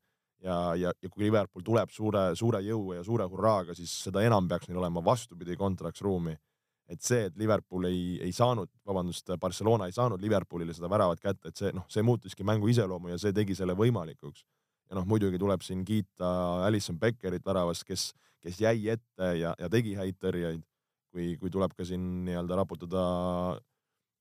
ja, 0.45 0.57
ja, 0.77 0.93
ja 0.93 1.11
kui 1.11 1.25
Liverpool 1.25 1.65
tuleb 1.65 1.93
suure, 1.95 2.31
suure 2.39 2.63
jõu 2.65 2.95
ja 2.97 3.05
suure 3.07 3.27
hurraaga, 3.31 3.77
siis 3.77 3.93
seda 4.07 4.25
enam 4.27 4.49
peaks 4.51 4.69
neil 4.69 4.81
olema 4.83 5.03
vastupidi 5.05 5.57
kontraks 5.61 6.03
ruumi. 6.05 6.37
Et 6.91 7.03
see, 7.07 7.27
et 7.29 7.37
Liverpool 7.39 7.87
ei, 7.89 8.19
ei 8.25 8.33
saanud, 8.35 8.71
vabandust, 8.87 9.31
Barcelona 9.41 9.87
ei 9.87 9.95
saanud 9.95 10.23
Liverpoolile 10.23 10.75
seda 10.75 10.91
väravat 10.91 11.23
kätte, 11.23 11.53
et 11.53 11.61
see 11.61 11.71
noh, 11.77 11.87
see 11.93 12.03
muutuski 12.07 12.47
mängu 12.47 12.71
iseloomu 12.73 13.13
ja 13.13 13.19
see 13.21 13.35
tegi 13.37 13.55
selle 13.59 13.77
võimalikuks. 13.79 14.45
ja 14.91 14.99
noh, 14.99 15.07
muidugi 15.07 15.39
tuleb 15.39 15.63
siin 15.63 15.85
kiita 15.87 16.31
Alison 16.67 16.99
Beckerit 16.99 17.47
väravast, 17.47 17.85
kes, 17.87 18.11
kes 18.43 18.59
jäi 18.61 18.89
ette 18.91 19.29
ja, 19.39 19.55
ja 19.59 19.69
tegi 19.71 19.95
häid 19.95 20.19
tõrjeid. 20.19 20.67
kui, 21.11 21.35
kui 21.39 21.51
tuleb 21.51 21.73
ka 21.75 21.83
siin 21.83 22.03
nii-öelda 22.27 22.55
raputada 22.55 23.05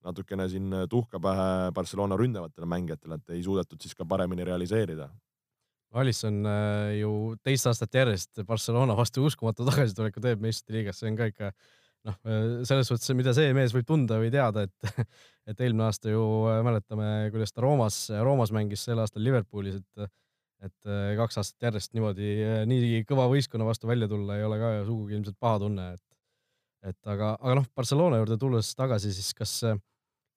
natukene 0.02 0.48
siin 0.50 0.72
tuhka 0.90 1.20
pähe 1.22 1.70
Barcelona 1.74 2.16
ründavatele 2.18 2.66
mängijatele, 2.66 3.18
et 3.20 3.34
ei 3.36 3.42
suudetud 3.46 3.78
siis 3.82 3.94
ka 3.94 4.04
paremini 4.04 4.44
realiseerida. 4.44 5.06
Alisson 5.90 6.46
äh, 6.46 6.96
ju 7.00 7.34
teist 7.42 7.66
aastat 7.66 7.94
järjest 7.94 8.42
Barcelona 8.46 8.94
vastu 8.96 9.24
uskumatu 9.26 9.66
tagasituleku 9.70 10.22
teeb 10.22 10.42
meistrite 10.42 10.78
liigas, 10.78 10.98
see 11.02 11.10
on 11.10 11.18
ka 11.18 11.30
ikka 11.30 11.52
noh, 12.08 12.16
äh, 12.24 12.46
selles 12.68 12.90
suhtes, 12.90 13.10
mida 13.18 13.34
see 13.36 13.52
mees 13.56 13.74
võib 13.76 13.88
tunda 13.88 14.20
või 14.20 14.30
teada, 14.32 14.66
et, 14.68 15.06
et 15.50 15.60
eelmine 15.60 15.88
aasta 15.88 16.12
ju 16.12 16.24
äh, 16.50 16.60
mäletame, 16.66 17.10
kuidas 17.34 17.54
ta 17.54 17.64
Roomas, 17.64 18.02
Roomas 18.20 18.54
mängis, 18.56 18.84
sel 18.86 19.02
aastal 19.02 19.24
Liverpoolis, 19.26 19.80
et 19.82 20.10
et 20.60 20.90
kaks 21.16 21.38
aastat 21.40 21.64
järjest 21.70 21.94
niimoodi 21.96 22.34
nii 22.68 22.98
kõva 23.08 23.24
võistkonna 23.32 23.64
vastu 23.64 23.88
välja 23.88 24.04
tulla 24.10 24.34
ei 24.36 24.42
ole 24.44 24.58
ka 24.60 24.72
sugugi 24.84 25.14
ilmselt 25.16 25.38
paha 25.40 25.62
tunne, 25.62 25.86
et 25.96 26.90
et 26.90 27.08
aga, 27.08 27.30
aga 27.40 27.54
noh, 27.62 27.68
Barcelona 27.76 28.18
juurde 28.20 28.36
tulles 28.42 28.68
tagasi, 28.76 29.08
siis 29.16 29.32
kas 29.38 29.54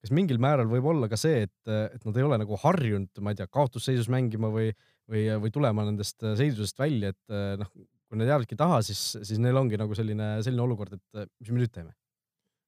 kas 0.03 0.13
mingil 0.15 0.39
määral 0.39 0.67
võib 0.71 0.87
olla 0.93 1.09
ka 1.11 1.19
see, 1.19 1.43
et, 1.43 1.71
et 1.71 2.07
nad 2.07 2.15
ei 2.15 2.23
ole 2.23 2.39
nagu 2.39 2.55
harjunud, 2.59 3.11
ma 3.23 3.33
ei 3.33 3.41
tea, 3.41 3.49
kaotusseisus 3.51 4.07
mängima 4.11 4.47
või, 4.51 4.69
või, 5.11 5.25
või 5.43 5.51
tulema 5.55 5.83
nendest 5.87 6.23
seisudest 6.23 6.79
välja, 6.79 7.11
et 7.11 7.35
noh, 7.59 7.71
kui 8.13 8.21
nad 8.21 8.29
jäävadki 8.29 8.53
taha, 8.59 8.77
siis, 8.85 9.01
siis 9.25 9.41
neil 9.41 9.57
ongi 9.57 9.77
nagu 9.81 9.95
selline, 9.97 10.35
selline 10.45 10.61
olukord, 10.61 10.93
et 10.93 11.27
mis 11.41 11.49
me 11.49 11.63
nüüd 11.63 11.73
teeme? 11.73 11.95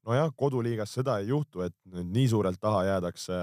nojah, 0.05 0.29
koduliigas 0.37 0.91
seda 0.93 1.19
ei 1.21 1.31
juhtu, 1.31 1.63
et 1.65 1.73
nüüd 1.89 2.11
nii 2.13 2.27
suurelt 2.29 2.59
taha 2.61 2.83
jäädakse. 2.85 3.37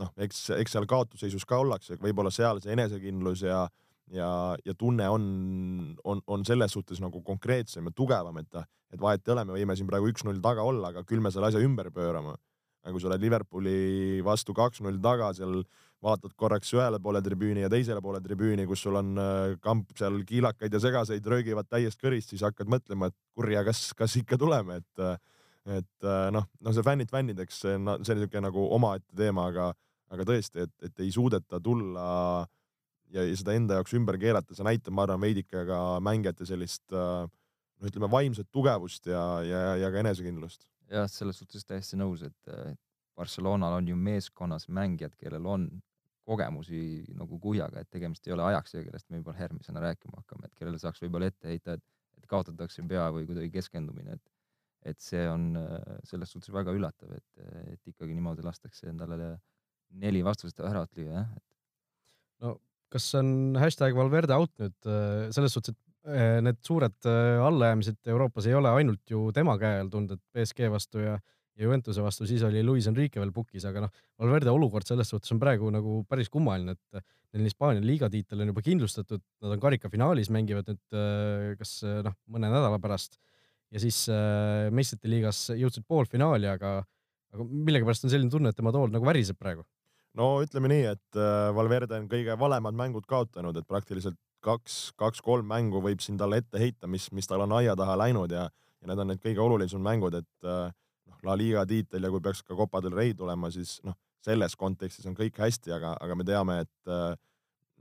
noh, 0.00 0.08
eks, 0.24 0.38
eks 0.56 0.72
seal 0.72 0.86
kaotusseisus 0.88 1.44
ka 1.44 1.58
ollakse, 1.60 1.98
võib-olla 2.00 2.30
seal 2.32 2.62
see 2.62 2.72
enesekindlus 2.72 3.42
ja, 3.44 3.58
ja, 4.14 4.28
ja 4.64 4.74
tunne 4.78 5.08
on, 5.12 5.24
on, 6.08 6.22
on 6.26 6.46
selles 6.48 6.72
suhtes 6.72 7.02
nagu 7.02 7.20
konkreetsem 7.26 7.90
ja 7.90 7.92
tugevam, 7.94 8.38
et, 8.40 8.62
et 8.94 9.02
vahet 9.02 9.26
ei 9.26 9.34
ole, 9.34 9.44
me 9.44 9.58
võime 9.58 9.76
siin 9.76 9.90
praegu 9.90 10.08
üks-null 10.08 10.40
taga 10.42 10.64
olla, 10.64 10.94
aga 10.94 11.04
küll 11.04 11.20
me 11.20 11.34
selle 11.34 11.50
asja 11.50 11.60
ümber 11.62 11.90
pöörame 11.92 12.38
aga 12.82 12.92
kui 12.94 13.02
sa 13.02 13.10
oled 13.10 13.22
Liverpooli 13.22 14.22
vastu 14.26 14.54
kaks-null 14.56 14.98
taga, 15.02 15.30
seal 15.36 15.62
vaatad 16.02 16.34
korraks 16.38 16.72
ühele 16.74 16.98
poole 17.02 17.20
tribüüni 17.22 17.62
ja 17.62 17.70
teisele 17.70 18.02
poole 18.02 18.18
tribüüni, 18.22 18.66
kus 18.66 18.82
sul 18.82 18.98
on 18.98 19.12
äh, 19.22 19.54
kamp 19.62 19.92
seal 19.98 20.18
kiilakaid 20.26 20.74
ja 20.74 20.80
segaseid 20.82 21.26
röögivad 21.30 21.68
täiest 21.70 22.00
kõrist, 22.02 22.32
siis 22.32 22.42
hakkad 22.42 22.70
mõtlema, 22.70 23.12
et 23.12 23.18
kurja, 23.38 23.62
kas, 23.66 23.90
kas 23.98 24.16
ikka 24.18 24.38
tuleme, 24.40 24.80
et 24.82 25.04
äh, 25.04 25.14
et 25.78 26.06
äh, 26.08 26.26
noh, 26.34 26.48
no 26.58 26.72
see 26.74 26.82
fännid 26.82 27.12
fännideks, 27.12 27.60
see 27.62 27.76
on 27.78 27.92
niisugune 28.00 28.48
nagu 28.48 28.64
omaette 28.74 29.14
teema, 29.14 29.44
aga, 29.52 29.68
aga 30.10 30.26
tõesti, 30.26 30.64
et, 30.66 30.72
et 30.88 31.04
ei 31.04 31.12
suudeta 31.14 31.60
tulla 31.62 32.06
ja, 33.14 33.22
ja 33.22 33.36
seda 33.38 33.54
enda 33.54 33.78
jaoks 33.78 33.94
ümber 33.94 34.18
keerata, 34.18 34.56
see 34.58 34.66
näitab, 34.66 34.96
ma 34.98 35.06
arvan, 35.06 35.22
veidike 35.22 35.62
ka 35.68 35.78
mängijate 36.02 36.48
sellist 36.50 36.82
noh, 36.90 37.30
ütleme 37.86 38.10
vaimset 38.10 38.50
tugevust 38.50 39.06
ja, 39.06 39.22
ja, 39.46 39.62
ja 39.84 39.92
ka 39.94 40.02
enesekindlust 40.02 40.66
jah, 40.92 41.08
selles 41.10 41.40
suhtes 41.40 41.64
täiesti 41.68 41.98
nõus, 42.00 42.24
et 42.26 42.52
Barcelonal 43.18 43.78
on 43.78 43.88
ju 43.88 43.96
meeskonnas 43.96 44.68
mängijad, 44.72 45.16
kellel 45.20 45.46
on 45.48 45.66
kogemusi 46.28 46.82
nagu 47.18 47.38
kuhjaga, 47.42 47.82
et 47.82 47.90
tegemist 47.90 48.26
ei 48.28 48.34
ole 48.36 48.44
ajaksija, 48.46 48.84
kellest 48.86 49.08
me 49.10 49.18
võib-olla 49.18 49.42
järgmisena 49.42 49.82
rääkima 49.82 50.20
hakkame, 50.20 50.48
et 50.48 50.58
kellele 50.58 50.78
saaks 50.78 51.02
võib-olla 51.02 51.28
ette 51.32 51.50
heita, 51.50 51.76
et, 51.78 51.84
et 52.20 52.28
kaotatakse 52.30 52.84
pea 52.88 53.08
või 53.14 53.26
kuidagi 53.28 53.52
keskendumine, 53.58 54.18
et 54.18 54.28
et 54.82 54.98
see 54.98 55.22
on 55.30 55.52
selles 56.02 56.32
suhtes 56.34 56.50
väga 56.50 56.72
üllatav, 56.74 57.12
et, 57.14 57.42
et 57.70 57.90
ikkagi 57.92 58.16
niimoodi 58.16 58.42
lastakse 58.42 58.88
endale 58.90 59.36
neli 60.02 60.24
vastust 60.26 60.58
väravat 60.58 60.98
lüüa, 60.98 61.20
jah. 61.20 61.28
no 62.42 62.56
kas 62.90 63.06
on 63.20 63.54
hashtag 63.62 63.94
Valverde 63.94 64.34
out 64.34 64.50
nüüd 64.58 64.90
selles 65.36 65.54
suhtes, 65.54 65.76
et 65.76 65.91
need 66.02 66.58
suured 66.66 67.06
allajäämised 67.06 68.10
Euroopas 68.10 68.48
ei 68.50 68.56
ole 68.58 68.72
ainult 68.74 69.10
ju 69.10 69.28
tema 69.34 69.54
käe 69.60 69.78
all 69.84 69.90
tulnud, 69.92 70.16
et 70.16 70.22
BSG 70.34 70.66
vastu 70.72 71.04
ja 71.04 71.18
ja 71.52 71.66
Juventuse 71.66 72.02
vastu, 72.02 72.26
siis 72.28 72.42
oli 72.46 72.62
Luis 72.64 72.86
Enrique 72.88 73.20
veel 73.20 73.32
pukis, 73.34 73.64
aga 73.68 73.84
noh, 73.84 73.90
Valverde 74.20 74.52
olukord 74.52 74.88
selles 74.88 75.10
suhtes 75.12 75.32
on 75.34 75.40
praegu 75.42 75.68
nagu 75.72 75.98
päris 76.08 76.30
kummaline, 76.32 76.74
et 76.76 77.02
neil 77.36 77.48
Hispaania 77.48 77.84
liiga 77.84 78.08
tiitel 78.12 78.40
on 78.44 78.52
juba 78.52 78.64
kindlustatud, 78.64 79.22
nad 79.44 79.56
on 79.56 79.60
karikafinaalis, 79.60 80.30
mängivad 80.32 80.70
nüüd 80.70 80.96
kas 81.60 81.74
noh, 82.06 82.16
mõne 82.32 82.48
nädala 82.52 82.80
pärast. 82.82 83.18
Ja 83.72 83.80
siis 83.80 84.04
äh, 84.12 84.68
meistrite 84.74 85.08
liigas 85.08 85.46
jõudsid 85.56 85.86
poolfinaali, 85.88 86.48
aga, 86.50 86.74
aga 87.32 87.46
millegipärast 87.48 88.04
on 88.04 88.12
selline 88.12 88.32
tunne, 88.32 88.52
et 88.52 88.58
tema 88.58 88.72
tool 88.74 88.92
nagu 88.92 89.06
väriseb 89.08 89.38
praegu. 89.40 89.64
No 90.18 90.34
ütleme 90.44 90.68
nii, 90.68 90.82
et 90.90 91.20
äh, 91.20 91.48
Valverde 91.56 91.96
on 91.96 92.08
kõige 92.10 92.36
valemad 92.40 92.76
mängud 92.76 93.08
kaotanud, 93.08 93.56
et 93.56 93.68
praktiliselt 93.68 94.18
kaks, 94.44 94.78
kaks-kolm 95.00 95.48
mängu 95.48 95.82
võib 95.84 96.02
siin 96.04 96.18
talle 96.20 96.42
ette 96.42 96.60
heita, 96.60 96.90
mis, 96.90 97.08
mis 97.14 97.28
tal 97.28 97.44
on 97.46 97.56
aia 97.58 97.76
taha 97.78 97.96
läinud 98.04 98.32
ja, 98.34 98.46
ja 98.48 98.90
need 98.90 99.02
on 99.02 99.12
need 99.12 99.22
kõige 99.22 99.42
olulisemad 99.44 99.86
mängud, 99.88 100.16
et 100.20 100.48
äh, 100.48 100.70
noh, 101.08 101.20
La 101.28 101.36
Liga 101.38 101.66
tiitel 101.68 102.04
ja 102.04 102.10
kui 102.12 102.22
peaks 102.24 102.42
ka 102.46 102.56
Copa 102.58 102.82
del 102.84 102.96
Rey 102.96 103.14
tulema, 103.18 103.50
siis 103.54 103.78
noh, 103.86 103.96
selles 104.22 104.56
kontekstis 104.58 105.06
on 105.10 105.18
kõik 105.18 105.38
hästi, 105.42 105.74
aga, 105.74 105.96
aga 106.00 106.18
me 106.18 106.26
teame, 106.26 106.58
et 106.66 106.90
äh, 106.90 107.14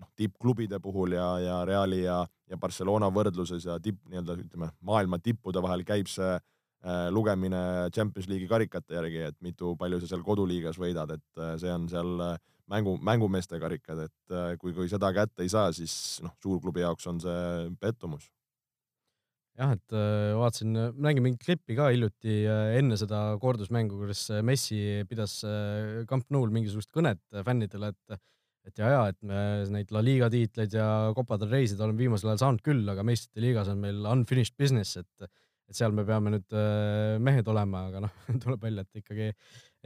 noh, 0.01 0.11
tippklubide 0.17 0.81
puhul 0.81 1.17
ja, 1.17 1.27
ja 1.41 1.59
Reali 1.67 2.03
ja, 2.05 2.21
ja 2.49 2.61
Barcelona 2.61 3.11
võrdluses 3.13 3.67
ja 3.67 3.77
tipp 3.81 4.01
nii-öelda 4.09 4.39
ütleme 4.45 4.71
maailma 4.85 5.21
tippude 5.21 5.61
vahel 5.61 5.85
käib 5.85 6.09
see 6.09 6.37
Äh, 6.81 7.11
lugemine 7.13 7.91
Champions 7.93 8.25
League'i 8.25 8.47
karikate 8.49 8.95
järgi, 8.95 9.19
et 9.27 9.35
mitu, 9.45 9.75
palju 9.77 9.99
sa 10.01 10.07
seal 10.09 10.23
koduliigas 10.25 10.79
võidad, 10.81 11.11
et 11.13 11.37
äh, 11.37 11.51
see 11.61 11.69
on 11.69 11.83
seal 11.91 12.23
äh, 12.25 12.39
mängu, 12.71 12.97
mängumeeste 13.03 13.59
karikad, 13.61 14.05
et 14.07 14.35
kui, 14.61 14.75
kui 14.75 14.89
seda 14.91 15.11
kätte 15.15 15.45
ei 15.45 15.51
saa, 15.51 15.71
siis 15.75 15.93
noh, 16.23 16.33
suurklubi 16.43 16.85
jaoks 16.85 17.09
on 17.11 17.19
see 17.23 17.67
pettumus. 17.81 18.29
jah, 19.59 19.75
et 19.75 19.95
vaatasin, 20.39 20.73
nägin 21.03 21.25
mingit 21.25 21.43
klippi 21.43 21.75
ka 21.77 21.91
hiljuti 21.91 22.41
enne 22.79 22.97
seda 22.97 23.35
kordusmängu, 23.41 23.99
kuidas 23.99 24.23
Messi 24.47 25.03
pidas 25.09 25.41
Camp 26.09 26.29
Nou'l 26.33 26.53
mingisugust 26.55 26.93
kõnet 26.95 27.43
fännidele, 27.45 27.91
et 27.93 28.21
et 28.67 28.77
ja, 28.77 28.89
ja, 28.93 29.05
et 29.09 29.17
me 29.25 29.37
neid 29.73 29.91
La 29.93 30.03
Liga 30.05 30.27
tiitleid 30.29 30.75
ja 30.77 30.87
Copa 31.17 31.37
del 31.41 31.49
Rey'sid 31.49 31.79
oleme 31.81 32.03
viimasel 32.03 32.29
ajal 32.29 32.41
saanud 32.43 32.65
küll, 32.65 32.83
aga 32.93 33.05
meistrite 33.05 33.41
liigas 33.41 33.71
on 33.71 33.81
meil 33.81 34.05
unfinished 34.11 34.57
business, 34.59 34.99
et 35.01 35.31
et 35.71 35.77
seal 35.79 35.93
me 35.95 36.03
peame 36.03 36.33
nüüd 36.33 36.55
äh, 36.57 37.15
mehed 37.23 37.47
olema, 37.47 37.85
aga 37.87 38.03
noh, 38.03 38.15
tuleb 38.43 38.65
välja, 38.65 38.83
et 38.83 39.01
ikkagi 39.01 39.29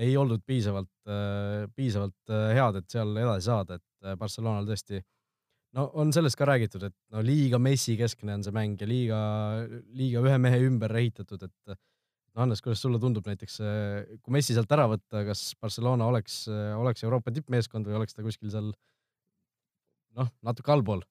ei 0.01 0.15
olnud 0.19 0.43
piisavalt, 0.47 0.91
äh, 1.07 1.65
piisavalt 1.75 2.33
äh, 2.33 2.53
head, 2.57 2.79
et 2.81 2.91
seal 2.91 3.15
edasi 3.15 3.49
saada, 3.49 3.79
et 3.79 4.17
Barcelonal 4.19 4.67
tõesti 4.67 4.99
no 5.75 5.87
on 6.01 6.11
sellest 6.15 6.37
ka 6.39 6.47
räägitud, 6.49 6.83
et 6.87 6.95
no 7.15 7.23
liiga 7.25 7.59
Messi 7.61 7.95
keskne 7.99 8.35
on 8.37 8.45
see 8.45 8.55
mäng 8.55 8.79
ja 8.81 8.87
liiga, 8.89 9.19
liiga 9.97 10.23
ühe 10.23 10.39
mehe 10.41 10.59
ümber 10.67 10.93
ehitatud, 10.99 11.47
et 11.47 11.75
no 12.35 12.43
Hannes, 12.43 12.61
kuidas 12.63 12.83
sulle 12.83 12.99
tundub 12.99 13.27
näiteks, 13.27 13.61
kui 14.21 14.35
Messi 14.35 14.55
sealt 14.55 14.71
ära 14.75 14.89
võtta, 14.91 15.23
kas 15.27 15.47
Barcelona 15.59 16.09
oleks, 16.11 16.43
oleks 16.51 17.07
Euroopa 17.07 17.31
tippmeeskond 17.35 17.87
või 17.87 18.01
oleks 18.01 18.15
ta 18.15 18.25
kuskil 18.25 18.51
seal 18.51 18.73
noh, 20.19 20.31
natuke 20.43 20.75
allpool? 20.75 21.03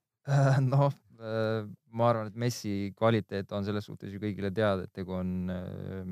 noh, 0.64 0.92
Äh, 1.24 1.64
ma 1.94 2.08
arvan, 2.10 2.28
et 2.28 2.36
Messi 2.38 2.92
kvaliteet 2.98 3.52
on 3.54 3.64
selles 3.66 3.86
suhtes 3.86 4.12
ju 4.12 4.20
kõigile 4.22 4.50
teada, 4.54 4.84
et 4.84 4.92
tegu 4.96 5.14
on 5.16 5.50
äh, 5.52 6.02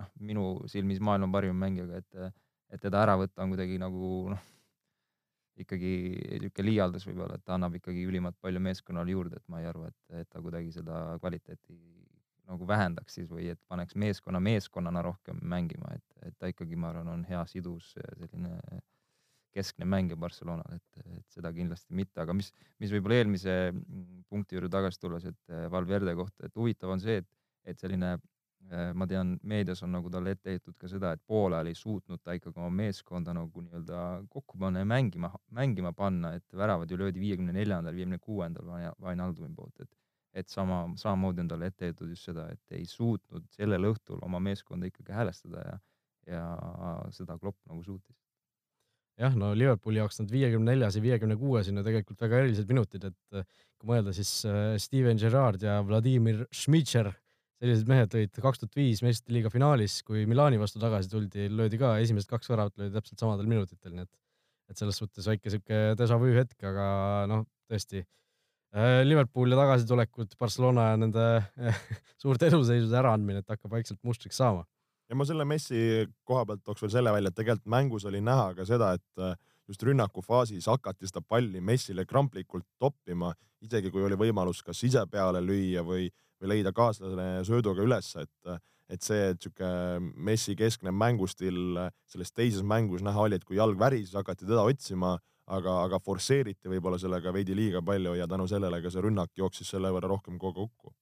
noh, 0.00 0.10
minu 0.20 0.44
silmis 0.70 1.00
maailma 1.00 1.28
parima 1.32 1.56
mängijaga, 1.66 2.02
et, 2.02 2.36
et 2.72 2.82
teda 2.82 3.02
ära 3.06 3.16
võtta 3.20 3.44
on 3.44 3.54
kuidagi 3.54 3.78
nagu 3.82 4.12
noh, 4.32 4.44
ikkagi 5.62 5.92
niisugune 6.42 6.68
liialdus 6.68 7.06
võib-olla, 7.08 7.38
et 7.38 7.44
ta 7.46 7.54
annab 7.56 7.78
ikkagi 7.78 8.04
ülimalt 8.04 8.36
palju 8.44 8.60
meeskonnale 8.60 9.14
juurde, 9.14 9.40
et 9.40 9.52
ma 9.52 9.62
ei 9.62 9.70
arva, 9.70 9.88
et, 9.88 10.20
et 10.20 10.28
ta 10.28 10.42
kuidagi 10.44 10.74
seda 10.74 11.16
kvaliteeti 11.22 11.78
nagu 12.46 12.66
vähendaks 12.68 13.16
siis 13.18 13.30
või 13.30 13.48
et 13.50 13.60
paneks 13.70 13.96
meeskonna 13.98 14.40
meeskonnana 14.42 15.02
rohkem 15.02 15.40
mängima, 15.42 15.96
et, 15.96 16.28
et 16.28 16.36
ta 16.38 16.50
ikkagi, 16.52 16.76
ma 16.78 16.92
arvan, 16.92 17.08
on 17.14 17.24
hea 17.26 17.40
sidus 17.50 17.94
selline 17.96 18.52
keskne 19.56 19.88
mängija 19.88 20.18
Barcelonal, 20.20 20.76
et, 20.76 21.04
et 21.16 21.32
seda 21.32 21.50
kindlasti 21.56 21.96
mitte, 21.96 22.20
aga 22.20 22.34
mis, 22.36 22.52
mis 22.82 22.92
võib-olla 22.92 23.22
eelmise 23.22 23.54
punkti 24.28 24.58
juurde 24.58 24.68
tagasi 24.72 25.00
tulles, 25.00 25.24
et 25.30 25.54
Valverde 25.72 26.12
kohta, 26.18 26.46
et 26.46 26.60
huvitav 26.60 26.92
on 26.92 27.00
see, 27.02 27.22
et, 27.22 27.28
et 27.72 27.80
selline 27.80 28.18
ma 28.94 29.06
tean, 29.06 29.36
meedias 29.46 29.82
on 29.86 29.92
nagu 29.94 30.10
talle 30.10 30.32
ette 30.34 30.56
heitud 30.56 30.74
ka 30.80 30.88
seda, 30.90 31.12
et 31.14 31.22
poolajal 31.26 31.68
ei 31.70 31.76
suutnud 31.78 32.18
ta 32.22 32.34
ikkagi 32.34 32.58
oma 32.58 32.70
meeskonda 32.74 33.34
nagu 33.36 33.62
nii-öelda 33.62 34.00
kokku 34.32 34.58
panna 34.58 34.82
ja 34.82 34.88
mängima, 34.90 35.30
mängima 35.54 35.92
panna, 35.94 36.32
et 36.34 36.56
väravad 36.56 36.90
ju 36.90 36.98
löödi 36.98 37.22
viiekümne 37.22 37.54
neljandal, 37.54 37.94
viiekümne 37.94 38.18
kuuendal 38.18 38.72
Vainaldumi 39.02 39.54
poolt, 39.54 39.86
et 39.86 39.92
et 40.36 40.52
sama, 40.52 40.82
samamoodi 41.00 41.40
on 41.40 41.48
talle 41.48 41.70
ette 41.70 41.88
heitud 41.88 42.10
just 42.12 42.28
seda, 42.28 42.50
et 42.52 42.76
ei 42.76 42.84
suutnud 42.90 43.46
sellel 43.56 43.88
õhtul 43.88 44.20
oma 44.26 44.40
meeskonda 44.44 44.90
ikkagi 44.90 45.14
häälestada 45.16 45.62
ja, 45.64 45.76
ja 46.28 46.46
seda 47.16 47.38
Klopp 47.40 47.62
nagu 47.70 47.80
suutis. 47.86 48.18
Jah, 49.16 49.32
no 49.32 49.54
Liverpooli 49.56 49.96
jaoks 50.02 50.20
need 50.20 50.32
viiekümne 50.34 50.74
neljas 50.74 50.98
ja 50.98 51.00
viiekümne 51.00 51.38
kuues 51.40 51.70
on 51.70 51.80
ju 51.80 51.84
tegelikult 51.86 52.20
väga 52.20 52.42
erilised 52.42 52.68
minutid, 52.68 53.06
et 53.08 53.38
äh, 53.38 53.46
kui 53.80 53.88
mõelda, 53.94 54.12
siis 54.16 54.32
äh, 54.44 54.74
Steven 54.82 55.16
Gerrard 55.22 55.64
ja 55.64 55.78
Vladimir 55.88 56.42
Šmitšer, 56.52 57.08
sellised 57.60 57.88
mehed 57.88 58.12
lõid 58.12 58.40
kaks 58.42 58.60
tuhat 58.60 58.76
viis 58.76 59.00
meistrite 59.04 59.34
liiga 59.34 59.50
finaalis, 59.52 60.00
kui 60.06 60.26
Milani 60.28 60.60
vastu 60.60 60.80
tagasi 60.82 61.10
tuldi, 61.12 61.48
löödi 61.52 61.80
ka 61.80 61.94
esimesed 62.02 62.28
kaks 62.30 62.50
väravat 62.52 62.76
löödi 62.80 62.96
täpselt 62.96 63.22
samadel 63.22 63.48
minutitel, 63.50 63.94
nii 63.96 64.04
et, 64.04 64.12
et 64.72 64.82
selles 64.82 65.00
suhtes 65.00 65.28
väike 65.30 65.52
sihuke 65.52 65.80
déjà 65.98 66.18
vu 66.20 66.34
hetk, 66.36 66.56
aga 66.68 66.86
noh, 67.30 67.46
tõesti 67.70 68.02
äh, 68.02 69.00
Liverpool 69.06 69.54
ja 69.54 69.60
tagasitulekud, 69.62 70.36
Barcelona 70.40 70.90
ja 70.92 71.00
nende 71.00 71.26
suurte 72.22 72.50
eluseisude 72.50 73.00
äraandmine, 73.00 73.40
et 73.40 73.56
hakkab 73.56 73.78
vaikselt 73.78 74.02
mustriks 74.04 74.36
saama. 74.42 74.66
Ja 75.08 75.16
ma 75.16 75.24
selle 75.24 75.46
Messi 75.46 75.78
koha 76.26 76.42
pealt 76.48 76.64
tooks 76.66 76.82
veel 76.82 76.96
selle 76.96 77.12
välja, 77.14 77.30
et 77.30 77.38
tegelikult 77.38 77.70
mängus 77.72 78.04
oli 78.10 78.20
näha 78.24 78.50
ka 78.58 78.66
seda, 78.68 78.92
et 78.98 79.22
äh, 79.22 79.36
just 79.70 79.82
rünnakufaasis 79.86 80.68
hakati 80.68 81.08
seda 81.08 81.22
palli 81.24 81.62
Messile 81.64 82.04
kramplikult 82.06 82.66
toppima, 82.78 83.32
isegi 83.64 83.90
kui 83.90 84.04
oli 84.04 84.18
võimalus 84.18 84.60
kas 84.66 84.82
ise 84.84 85.02
peale 85.10 85.40
lüüa 85.40 85.82
või, 85.86 86.10
või 86.40 86.56
leida 86.56 86.72
kaaslane 86.76 87.44
sööduga 87.48 87.84
ülesse, 87.86 88.26
et 88.26 88.58
et 88.86 89.02
see, 89.02 89.32
et 89.32 89.42
sihuke 89.42 89.68
Messi 90.28 90.54
keskne 90.54 90.92
mängustiil 90.94 91.80
selles 92.06 92.30
teises 92.30 92.62
mängus 92.62 93.02
näha 93.02 93.24
oli, 93.24 93.34
et 93.34 93.44
kui 93.44 93.56
jalg 93.58 93.78
värises, 93.80 94.14
hakati 94.14 94.46
teda 94.46 94.62
otsima, 94.62 95.16
aga, 95.46 95.80
aga 95.88 95.98
forsseeriti 95.98 96.70
võib-olla 96.70 96.98
sellega 97.02 97.32
veidi 97.34 97.56
liiga 97.58 97.82
palju 97.82 98.14
ja 98.14 98.28
tänu 98.30 98.46
sellele 98.46 98.78
ka 98.82 98.92
see 98.94 99.02
rünnak 99.02 99.32
jooksis 99.34 99.74
selle 99.74 99.90
võrra 99.94 100.12
rohkem 100.12 100.38
kogu 100.38 100.68
kokku 100.68 100.94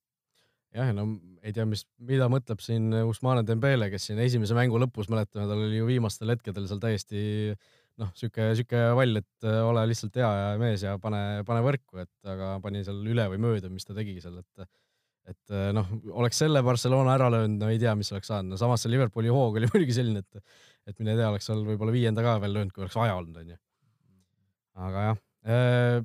jah, 0.75 0.91
no 0.97 1.07
ei 1.45 1.53
tea, 1.55 1.67
mis, 1.69 1.85
mida 2.03 2.27
mõtleb 2.33 2.63
siin 2.65 2.89
Usmane 3.05 3.45
Dembele, 3.47 3.91
kes 3.93 4.09
siin 4.09 4.21
esimese 4.25 4.57
mängu 4.57 4.81
lõpus, 4.81 5.11
mäletame, 5.13 5.47
tal 5.51 5.61
oli 5.67 5.79
ju 5.79 5.89
viimastel 5.89 6.33
hetkedel 6.35 6.67
seal 6.71 6.81
täiesti 6.83 7.21
noh, 8.01 8.11
sihuke, 8.19 8.51
sihuke 8.59 8.81
vall, 8.99 9.21
et 9.21 9.49
ole 9.51 9.85
lihtsalt 9.91 10.17
hea 10.19 10.31
mees 10.61 10.83
ja 10.87 10.97
pane, 11.03 11.45
pane 11.47 11.63
võrku, 11.67 12.01
et 12.03 12.33
aga 12.33 12.57
pani 12.65 12.83
seal 12.87 13.05
üle 13.07 13.29
või 13.35 13.43
mööda, 13.45 13.71
mis 13.71 13.87
ta 13.87 13.95
tegi 13.97 14.17
seal, 14.25 14.41
et 14.43 14.67
et 15.31 15.55
äh, 15.55 15.71
noh, 15.73 15.89
oleks 16.21 16.39
selle 16.43 16.61
Barcelona 16.65 17.15
ära 17.17 17.31
löönud, 17.33 17.57
no 17.63 17.71
ei 17.73 17.79
tea, 17.81 17.95
mis 17.97 18.11
oleks 18.13 18.29
saanud, 18.29 18.53
no 18.53 18.61
samas 18.61 18.85
see 18.85 18.93
Liverpooli 18.93 19.33
hoog 19.33 19.57
oli 19.61 19.69
muidugi 19.73 19.97
selline, 19.97 20.25
et 20.25 20.43
et 20.91 20.99
mine 21.01 21.15
tea, 21.17 21.31
oleks 21.31 21.49
seal 21.49 21.63
võib-olla 21.65 21.95
viienda 21.95 22.25
ka 22.25 22.37
veel 22.43 22.59
löönud, 22.59 22.75
kui 22.75 22.85
oleks 22.85 22.99
vaja 22.99 23.17
olnud, 23.17 23.39
onju. 23.41 23.57
aga 24.85 25.07
jah, 25.07 25.23
äh, 25.49 25.97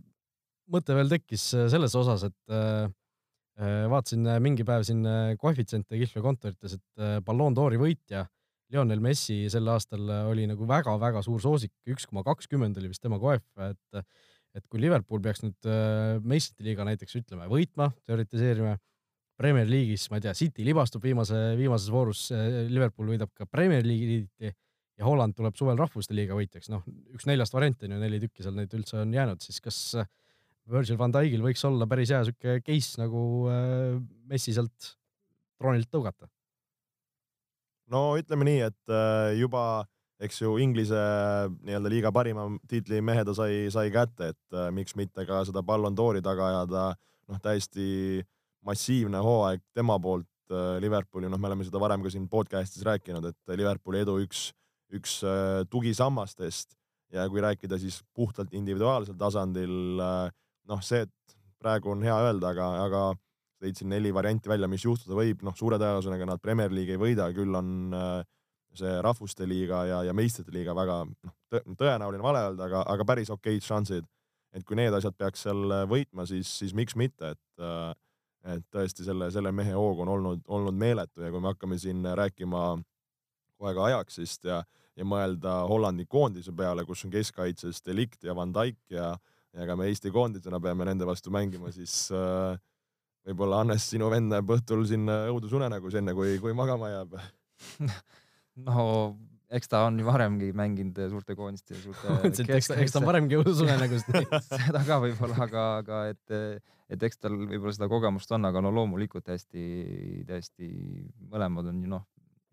mõte 0.71 0.95
veel 0.95 1.11
tekkis 1.11 1.49
selles 1.73 1.95
osas, 1.99 2.27
et 2.29 2.95
vaatasin 3.59 4.27
mingi 4.39 4.63
päev 4.63 4.85
siin 4.87 5.01
koefitsiente 5.41 5.97
Kihlve 5.99 6.21
kontorites, 6.23 6.77
et 6.77 7.23
Ballon 7.25 7.57
d'Ori 7.57 7.75
võitja 7.81 8.21
Lionel 8.71 9.01
Messi 9.03 9.49
sel 9.51 9.67
aastal 9.67 10.05
oli 10.29 10.45
nagu 10.47 10.63
väga-väga 10.69 11.19
suur 11.25 11.41
soosik, 11.43 11.73
üks 11.89 12.05
koma 12.07 12.23
kakskümmend 12.23 12.77
oli 12.79 12.93
vist 12.93 13.03
tema 13.03 13.19
koef, 13.19 13.43
et 13.65 14.05
et 14.55 14.63
kui 14.71 14.79
Liverpool 14.79 15.19
peaks 15.25 15.43
nüüd 15.43 15.67
meistrite 16.23 16.69
liiga 16.69 16.85
näiteks 16.87 17.19
ütleme 17.19 17.49
võitma, 17.51 17.89
teoritiseerime, 18.07 18.77
Premier 19.39 19.69
League'is, 19.69 20.09
ma 20.11 20.19
ei 20.19 20.25
tea, 20.27 20.33
City 20.35 20.65
libastub 20.67 21.03
viimase, 21.05 21.37
viimases 21.55 21.91
voorus, 21.93 22.25
Liverpool 22.67 23.13
võidab 23.13 23.31
ka 23.31 23.47
Premier 23.47 23.85
League'i 23.87 24.51
ja 24.99 25.07
Holland 25.07 25.35
tuleb 25.37 25.55
suvel 25.55 25.79
rahvuste 25.79 26.15
liiga 26.15 26.35
võitjaks, 26.35 26.69
noh, 26.73 26.83
üks 27.15 27.27
neljast 27.29 27.55
varianti 27.55 27.87
on 27.87 27.95
ju, 27.95 27.99
neli 28.01 28.19
tükki 28.19 28.43
seal 28.43 28.57
neid 28.57 28.73
üldse 28.75 28.99
on 28.99 29.13
jäänud, 29.15 29.43
siis 29.43 29.61
kas 29.63 29.77
äh, 29.99 30.09
Virgil 30.69 30.99
van 30.99 31.13
Dijkil 31.15 31.43
võiks 31.43 31.63
olla 31.67 31.87
päris 31.89 32.11
hea 32.13 32.19
sihuke 32.27 32.59
case 32.65 32.99
nagu 32.99 33.21
äh, 33.51 33.95
Messi 34.29 34.53
sealt 34.55 34.91
troonilt 35.59 35.89
tõugata. 35.91 36.27
no 37.93 38.03
ütleme 38.19 38.49
nii, 38.49 38.59
et 38.67 38.93
äh, 38.93 39.37
juba 39.39 39.85
eks 40.19 40.41
ju 40.41 40.57
Inglise 40.59 40.99
nii-öelda 41.63 41.93
liiga 41.93 42.11
parima 42.11 42.49
tiitli 42.67 42.99
mehe 42.99 43.23
ta 43.23 43.31
sai, 43.37 43.69
sai 43.71 43.87
kätte, 43.95 44.33
et 44.33 44.57
äh, 44.57 44.67
miks 44.75 44.99
mitte 44.99 45.23
ka 45.25 45.45
seda 45.47 45.63
Ballon 45.63 45.95
d'Ori 45.95 46.21
taga 46.25 46.51
ajada, 46.51 46.83
noh, 47.31 47.39
täiesti 47.39 48.19
massiivne 48.65 49.21
hooaeg 49.23 49.63
tema 49.73 49.99
poolt 50.01 50.27
Liverpooli, 50.81 51.29
noh, 51.29 51.37
me 51.37 51.49
oleme 51.51 51.65
seda 51.67 51.77
varem 51.81 52.01
ka 52.01 52.09
siin 52.09 52.25
podcast'is 52.29 52.81
rääkinud, 52.87 53.25
et 53.29 53.53
Liverpooli 53.53 54.01
edu 54.01 54.15
üks, 54.23 54.47
üks 54.97 55.19
tugisammastest. 55.69 56.73
Ja 57.13 57.25
kui 57.29 57.41
rääkida 57.41 57.77
siis 57.81 58.03
puhtalt 58.13 58.53
individuaalsel 58.53 59.15
tasandil, 59.17 59.97
äh, 60.01 60.29
noh, 60.69 60.81
see, 60.85 61.01
et 61.07 61.37
praegu 61.61 61.89
on 61.95 62.03
hea 62.05 62.15
öelda, 62.27 62.51
aga, 62.53 62.67
aga 62.83 63.05
tõid 63.59 63.79
siin 63.79 63.89
neli 63.91 64.11
varianti 64.13 64.51
välja, 64.51 64.69
mis 64.69 64.85
juhtuda 64.85 65.17
võib, 65.17 65.41
noh, 65.45 65.55
suure 65.57 65.79
tõenäosusega 65.81 66.27
nad 66.29 66.41
Premier 66.43 66.69
League'i 66.73 66.95
ei 66.95 67.01
võida, 67.01 67.31
küll 67.33 67.57
on 67.57 67.95
äh, 67.97 68.21
see 68.77 68.93
rahvuste 69.01 69.47
liiga 69.49 69.81
ja, 69.89 70.03
ja 70.05 70.13
meistrite 70.13 70.53
liiga 70.53 70.75
väga 70.77 71.01
noh, 71.09 71.33
tõenäoline 71.73 72.23
vale 72.23 72.45
öelda, 72.51 72.69
aga, 72.69 72.83
aga 72.93 73.07
päris 73.09 73.33
okeid 73.33 73.65
šansid. 73.65 74.05
et 74.53 74.63
kui 74.65 74.77
need 74.77 74.93
asjad 74.93 75.13
peaks 75.13 75.43
seal 75.45 75.73
võitma, 75.89 76.25
siis, 76.25 76.49
siis 76.61 76.71
miks 76.73 76.95
mitte, 76.97 77.35
et 77.35 77.61
äh, 77.65 77.91
et 78.47 78.63
tõesti 78.71 79.03
selle, 79.03 79.29
selle 79.33 79.51
mehe 79.55 79.73
hoog 79.75 80.03
on 80.05 80.13
olnud, 80.15 80.43
olnud 80.47 80.77
meeletu 80.79 81.25
ja 81.25 81.31
kui 81.31 81.41
me 81.43 81.51
hakkame 81.51 81.79
siin 81.81 82.05
rääkima 82.15 82.63
kohe 83.59 83.73
ka 83.75 83.87
Ajaxist 83.89 84.47
ja, 84.47 84.61
ja 84.95 85.07
mõelda 85.07 85.59
Hollandi 85.67 86.05
koondise 86.07 86.53
peale, 86.55 86.85
kus 86.87 87.03
on 87.05 87.13
keskkaitses 87.13 87.83
Delict 87.85 88.23
ja 88.23 88.35
Van 88.35 88.53
Dijk 88.55 88.79
ja, 88.95 89.11
ja 89.53 89.67
ka 89.67 89.75
me 89.75 89.89
Eesti 89.91 90.13
koondisena 90.15 90.61
peame 90.63 90.87
nende 90.87 91.07
vastu 91.07 91.33
mängima, 91.35 91.73
siis 91.75 92.07
äh, 92.15 92.55
võib-olla 93.27 93.63
Hannes, 93.63 93.89
sinu 93.91 94.07
vend 94.11 94.31
näeb 94.31 94.55
õhtul 94.55 94.85
siin 94.87 95.09
õudusunenägus 95.09 95.99
enne, 95.99 96.15
kui, 96.17 96.37
kui 96.43 96.55
magama 96.57 96.93
jääb. 96.95 97.19
No 98.59 98.81
eks 99.49 99.71
ta 99.71 99.81
on 99.87 99.97
ju 99.99 100.05
varemgi 100.05 100.51
mänginud 100.53 100.99
suurte 101.11 101.35
koondiste 101.37 101.75
ja 101.75 101.81
suurte 101.81 102.29
eks 102.57 102.69
ta, 102.69 102.77
eks 102.81 102.93
ta 102.93 103.01
on 103.01 103.07
varemgi 103.07 103.39
õudusunenägust 103.39 104.11
seda 104.49 104.83
ka 104.85 104.99
võib-olla, 105.03 105.39
aga, 105.45 105.65
aga 105.81 106.01
et, 106.11 106.35
et 106.93 107.05
eks 107.09 107.21
tal 107.23 107.37
võib-olla 107.39 107.73
seda 107.75 107.89
kogemust 107.91 108.31
on, 108.37 108.45
aga 108.49 108.61
no 108.65 108.71
loomulikult 108.75 109.25
täiesti, 109.29 109.63
täiesti 110.29 110.69
mõlemad 111.31 111.71
on 111.73 111.81
ju 111.83 111.93
noh, 111.95 112.05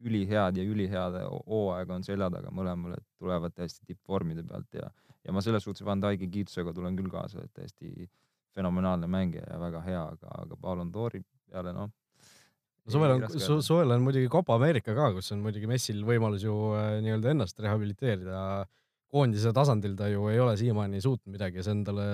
ülihead 0.07 0.61
ja 0.61 0.65
ülihead 0.65 1.19
hooaega 1.49 1.97
on 1.97 2.05
selja 2.05 2.31
taga 2.33 2.53
mõlemal, 2.53 2.97
et 2.99 3.07
tulevad 3.21 3.55
täiesti 3.57 3.85
tippvormide 3.93 4.45
pealt 4.49 4.81
ja, 4.81 4.89
ja 5.25 5.37
ma 5.37 5.45
selles 5.45 5.65
suhtes 5.65 5.85
Van 5.85 6.01
Dijk'i 6.01 6.29
kiitusega 6.33 6.73
tulen 6.77 6.97
küll 6.97 7.13
kaasa, 7.13 7.45
et 7.45 7.53
täiesti 7.57 8.09
fenomenaalne 8.57 9.09
mängija 9.11 9.45
ja 9.51 9.61
väga 9.61 9.85
hea, 9.85 10.03
aga, 10.17 10.33
aga 10.45 10.57
Ballon 10.61 10.93
d'Ori 10.93 11.21
peale 11.51 11.77
noh 11.77 11.93
suvel 12.93 13.15
on 13.17 13.25
su,, 13.33 13.61
suvel 13.65 13.95
on 13.97 14.03
muidugi 14.05 14.31
Copa 14.33 14.57
Ameerika 14.57 14.95
ka, 14.97 15.13
kus 15.17 15.33
on 15.35 15.45
muidugi 15.45 15.69
Messil 15.71 16.03
võimalus 16.07 16.45
ju 16.47 16.57
äh, 16.79 16.99
nii-öelda 17.05 17.33
ennast 17.35 17.63
rehabiliteerida. 17.63 18.67
koondise 19.11 19.53
tasandil 19.55 19.95
ta 19.97 20.09
ju 20.11 20.27
ei 20.33 20.41
ole 20.43 20.57
siiamaani 20.59 21.01
suutnud 21.01 21.33
midagi 21.37 21.61
ja 21.61 21.67
see 21.67 21.77
on 21.77 21.85
talle 21.87 22.07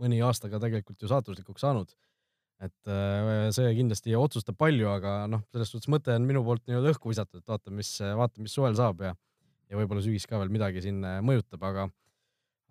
mõni 0.00 0.20
aasta 0.24 0.48
ka 0.52 0.60
tegelikult 0.60 1.02
ju 1.02 1.08
saatuslikuks 1.12 1.64
saanud. 1.64 1.92
et 2.60 2.88
äh, 2.88 3.50
see 3.52 3.74
kindlasti 3.76 4.16
otsustab 4.16 4.56
palju, 4.56 4.88
aga 4.88 5.26
noh, 5.28 5.44
selles 5.52 5.70
suhtes 5.72 5.92
mõte 5.92 6.14
on 6.16 6.24
minu 6.28 6.44
poolt 6.44 6.64
nii-öelda 6.64 6.94
õhku 6.94 7.12
visatud, 7.12 7.42
et 7.42 7.48
vaatame, 7.52 7.82
mis, 7.82 7.90
vaatame, 8.00 8.48
mis 8.48 8.56
suvel 8.56 8.76
saab 8.78 9.04
ja 9.04 9.12
ja 9.70 9.78
võib-olla 9.80 10.02
sügis 10.04 10.26
ka 10.28 10.38
veel 10.40 10.52
midagi 10.52 10.82
siin 10.84 11.02
äh, 11.04 11.20
mõjutab, 11.24 11.62
aga 11.66 11.86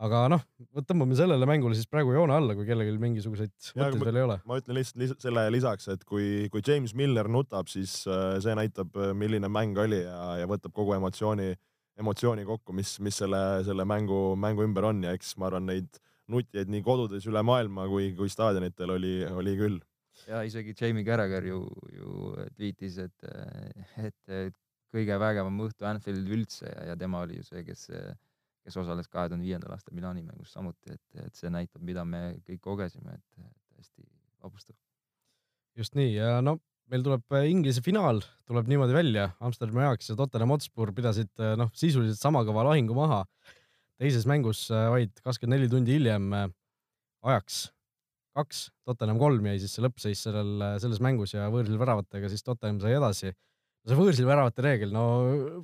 aga 0.04 0.26
noh, 0.32 0.42
tõmbame 0.84 1.16
sellele 1.18 1.48
mängule 1.48 1.76
siis 1.78 1.88
praegu 1.92 2.12
joone 2.16 2.36
alla, 2.36 2.56
kui 2.58 2.68
kellelgi 2.68 2.96
mingisuguseid 3.00 3.54
mõtteid 3.80 4.04
veel 4.04 4.20
ei 4.20 4.26
ole. 4.26 4.38
ma 4.50 4.58
ütlen 4.60 4.80
lihtsalt 4.80 5.02
lis 5.02 5.14
selle 5.24 5.46
lisaks, 5.54 5.88
et 5.94 6.04
kui, 6.08 6.50
kui 6.52 6.64
James 6.66 6.96
Miller 6.98 7.30
nutab, 7.32 7.72
siis 7.72 8.02
äh, 8.12 8.36
see 8.44 8.56
näitab, 8.60 8.92
äh, 9.00 9.14
milline 9.18 9.50
mäng 9.52 9.78
oli 9.80 10.02
ja, 10.02 10.20
ja 10.42 10.50
võtab 10.52 10.76
kogu 10.76 10.98
emotsiooni, 10.98 11.54
emotsiooni 12.02 12.44
kokku, 12.48 12.76
mis, 12.76 12.98
mis 13.06 13.22
selle, 13.24 13.42
selle 13.68 13.88
mängu, 13.88 14.36
mängu 14.40 14.66
ümber 14.68 14.90
on 14.92 15.04
ja 15.08 15.16
eks 15.16 15.36
ma 15.40 15.50
arvan, 15.50 15.70
neid 15.72 16.02
nutjaid 16.32 16.72
nii 16.74 16.84
kodudes 16.84 17.28
üle 17.30 17.44
maailma 17.46 17.88
kui, 17.88 18.12
kui 18.18 18.32
staadionitel 18.34 18.98
oli, 18.98 19.16
oli 19.32 19.56
küll. 19.62 19.80
ja 20.28 20.44
isegi 20.44 20.76
Jamie 20.76 21.08
Carragher 21.08 21.48
ju, 21.48 21.64
ju 21.96 22.36
tweetis, 22.58 23.00
et, 23.00 23.32
et 24.10 24.56
kõige 24.96 25.18
vägevam 25.20 25.66
õhtu 25.68 25.88
Anfieldil 25.88 26.42
üldse 26.42 26.68
ja, 26.68 26.92
ja 26.92 27.00
tema 27.00 27.24
oli 27.24 27.40
ju 27.40 27.48
see, 27.48 27.64
kes 27.68 27.88
kes 28.66 28.78
osales 28.82 29.10
kahe 29.12 29.30
tuhande 29.30 29.46
viiendal 29.46 29.76
aastal 29.76 29.96
Milani 29.96 30.24
mängus 30.26 30.54
samuti, 30.56 30.96
et, 30.96 31.26
et 31.28 31.38
see 31.38 31.52
näitab, 31.54 31.84
mida 31.86 32.06
me 32.08 32.24
kõik 32.48 32.64
kogesime, 32.66 33.18
et 33.20 33.50
täiesti 33.76 34.08
vapustav. 34.42 34.76
just 35.78 35.96
nii 35.98 36.16
ja 36.16 36.40
no 36.42 36.58
meil 36.92 37.06
tuleb 37.06 37.36
äh, 37.36 37.48
Inglise 37.50 37.82
finaal, 37.86 38.22
tuleb 38.50 38.70
niimoodi 38.70 38.96
välja, 38.96 39.30
Amsterdami 39.44 39.86
Ajax 39.86 40.12
ja 40.12 40.18
Tottenham 40.20 40.54
Hotspur 40.54 40.92
pidasid 40.96 41.32
äh, 41.42 41.56
noh, 41.60 41.72
sisuliselt 41.78 42.22
sama 42.22 42.44
kõva 42.48 42.66
lahingu 42.70 42.98
maha. 42.98 43.24
teises 44.02 44.26
mängus 44.28 44.68
äh, 44.74 44.90
vaid 44.92 45.14
kakskümmend 45.24 45.56
neli 45.56 45.72
tundi 45.72 45.96
hiljem 45.96 46.34
Ajax 46.36 47.70
kaks, 48.36 48.70
Tottenham 48.86 49.20
kolm 49.22 49.46
jäi 49.48 49.60
siis 49.64 49.74
see 49.78 49.86
lõppseis 49.86 50.22
sellel, 50.28 50.66
selles 50.84 51.00
mängus 51.02 51.34
ja 51.34 51.48
võõrsil 51.54 51.80
väravatega 51.80 52.30
siis 52.32 52.44
Tottenham 52.44 52.82
sai 52.84 52.98
edasi 52.98 53.32
see 53.86 53.98
võõrsil 54.00 54.28
väravate 54.28 54.66
reegel, 54.66 54.92
no 54.94 55.06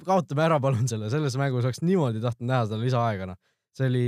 kaotame 0.06 0.46
ära 0.46 0.60
palun 0.62 0.88
selle, 0.90 1.10
selles 1.14 1.38
mängus 1.42 1.66
oleks 1.68 1.82
niimoodi 1.84 2.22
tahtnud 2.24 2.50
näha 2.52 2.66
seda 2.68 2.82
lisaaega, 2.82 3.30
noh. 3.32 3.40
see 3.78 3.90
oli, 3.90 4.08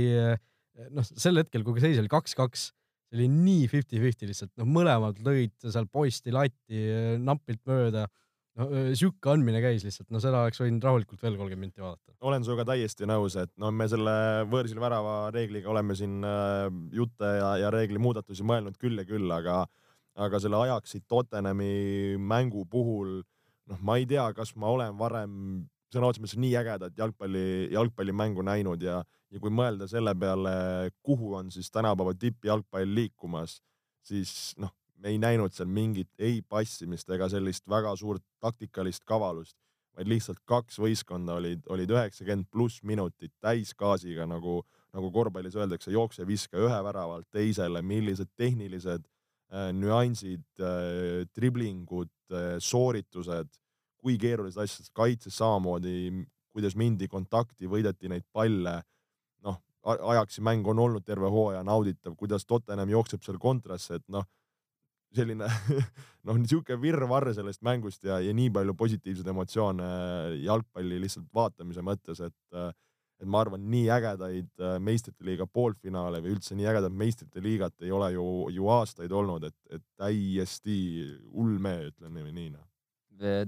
noh, 0.94 1.06
sel 1.10 1.42
hetkel, 1.42 1.64
kui 1.66 1.82
seis 1.82 2.00
oli 2.02 2.12
kaks-kaks, 2.12 2.68
see 3.10 3.18
oli 3.18 3.30
nii 3.32 3.70
fifty-fifty 3.72 4.28
lihtsalt, 4.30 4.52
noh, 4.60 4.68
mõlemad 4.70 5.18
lõid 5.24 5.56
seal 5.64 5.88
posti 5.90 6.34
latti 6.34 6.84
napilt 7.22 7.62
mööda. 7.70 8.06
no 8.54 8.68
sihuke 8.94 9.32
andmine 9.32 9.58
käis 9.64 9.82
lihtsalt, 9.82 10.06
no 10.14 10.22
seda 10.22 10.44
oleks 10.44 10.62
võinud 10.62 10.84
rahulikult 10.86 11.22
veel 11.26 11.34
kolmkümmend 11.40 11.72
minti 11.72 11.82
vaadata. 11.82 12.14
olen 12.22 12.46
sinuga 12.46 12.68
täiesti 12.70 13.10
nõus, 13.10 13.34
et 13.40 13.50
no 13.58 13.72
me 13.74 13.88
selle 13.90 14.14
võõrsil 14.46 14.78
värava 14.78 15.32
reegliga 15.34 15.74
oleme 15.74 15.98
siin 15.98 16.22
jutte 16.94 17.34
ja, 17.40 17.56
ja 17.64 17.74
reeglimuudatusi 17.74 18.46
mõelnud 18.46 18.78
küll 18.78 19.02
ja 19.02 19.08
küll, 19.08 19.26
aga 19.34 19.64
aga 20.14 20.38
selle 20.38 20.60
ajaksid 20.62 21.02
Tottenhami 21.10 22.14
mängu 22.22 22.62
puhul 22.70 23.24
noh, 23.70 23.80
ma 23.80 23.96
ei 24.00 24.06
tea, 24.08 24.26
kas 24.36 24.54
ma 24.60 24.72
olen 24.74 24.96
varem 24.98 25.34
sõna 25.94 26.10
otseses 26.10 26.24
mõttes 26.24 26.40
nii 26.42 26.54
ägedat 26.58 26.96
jalgpalli, 26.98 27.44
jalgpallimängu 27.74 28.44
näinud 28.46 28.82
ja, 28.82 29.00
ja 29.30 29.42
kui 29.42 29.52
mõelda 29.54 29.88
selle 29.90 30.14
peale, 30.18 30.54
kuhu 31.06 31.34
on 31.38 31.52
siis 31.54 31.70
tänapäeva 31.74 32.14
tippjalgpall 32.18 32.94
liikumas, 32.96 33.60
siis 34.04 34.54
noh, 34.60 34.74
me 34.98 35.12
ei 35.12 35.20
näinud 35.20 35.54
seal 35.54 35.70
mingit 35.70 36.10
ei 36.18 36.40
passimist 36.48 37.10
ega 37.14 37.28
sellist 37.32 37.68
väga 37.70 37.94
suurt 38.00 38.24
taktikalist 38.42 39.04
kavalust, 39.06 39.56
vaid 39.94 40.10
lihtsalt 40.10 40.40
kaks 40.48 40.80
võistkonda 40.82 41.38
olid, 41.38 41.62
olid 41.70 41.92
üheksakümmend 41.94 42.50
pluss 42.50 42.82
minutit 42.82 43.32
täisgaasiga, 43.44 44.26
nagu, 44.30 44.62
nagu 44.94 45.10
korvpallis 45.14 45.54
öeldakse, 45.58 45.92
jookse, 45.94 46.26
viska 46.26 46.58
ühe 46.58 46.80
väravalt 46.88 47.28
teisele, 47.34 47.82
millised 47.86 48.32
tehnilised 48.38 49.04
äh, 49.04 49.70
nüansid 49.76 50.46
äh,, 50.58 51.22
driblingud, 51.36 52.10
Äh, 52.10 52.13
sooritused, 52.62 53.50
kui 54.00 54.16
keerulised 54.20 54.60
asjad, 54.60 54.90
kaitses 54.96 55.36
samamoodi, 55.40 56.10
kuidas 56.54 56.76
mindi 56.78 57.08
kontakti, 57.10 57.68
võideti 57.70 58.10
neid 58.12 58.26
palle. 58.32 58.82
noh, 59.44 59.60
Ajaxi 59.84 60.40
mäng 60.40 60.66
on 60.66 60.78
olnud 60.78 61.04
terve 61.04 61.28
hooaja 61.28 61.62
nauditav, 61.66 62.14
kuidas 62.16 62.46
Tottenham 62.46 62.88
jookseb 62.88 63.22
seal 63.22 63.38
kontrasse, 63.38 63.98
et 64.00 64.06
noh, 64.08 64.24
selline 65.14 65.48
noh, 66.26 66.38
niisugune 66.38 66.80
virvarr 66.80 67.32
sellest 67.36 67.62
mängust 67.66 68.06
ja, 68.08 68.18
ja 68.22 68.32
nii 68.34 68.50
palju 68.54 68.74
positiivseid 68.78 69.28
emotsioone 69.30 69.90
jalgpalli 70.44 71.00
lihtsalt 71.02 71.28
vaatamise 71.34 71.84
mõttes, 71.84 72.22
et 72.24 72.58
et 73.20 73.30
ma 73.30 73.40
arvan, 73.44 73.64
nii 73.70 73.86
ägedaid 73.94 74.62
äh, 74.62 74.76
meistrite 74.82 75.26
liiga 75.26 75.46
poolfinaale 75.46 76.20
või 76.24 76.34
üldse 76.34 76.56
nii 76.58 76.68
ägedat 76.70 76.94
meistrite 76.94 77.42
liigat 77.44 77.86
ei 77.86 77.92
ole 77.94 78.10
ju, 78.16 78.26
ju 78.54 78.68
aastaid 78.74 79.12
olnud, 79.14 79.46
et, 79.48 79.56
et 79.78 79.84
täiesti 80.00 80.76
ulme, 81.30 81.76
ütlen 81.90 82.20
nii, 82.26 82.50
noh. 82.56 82.66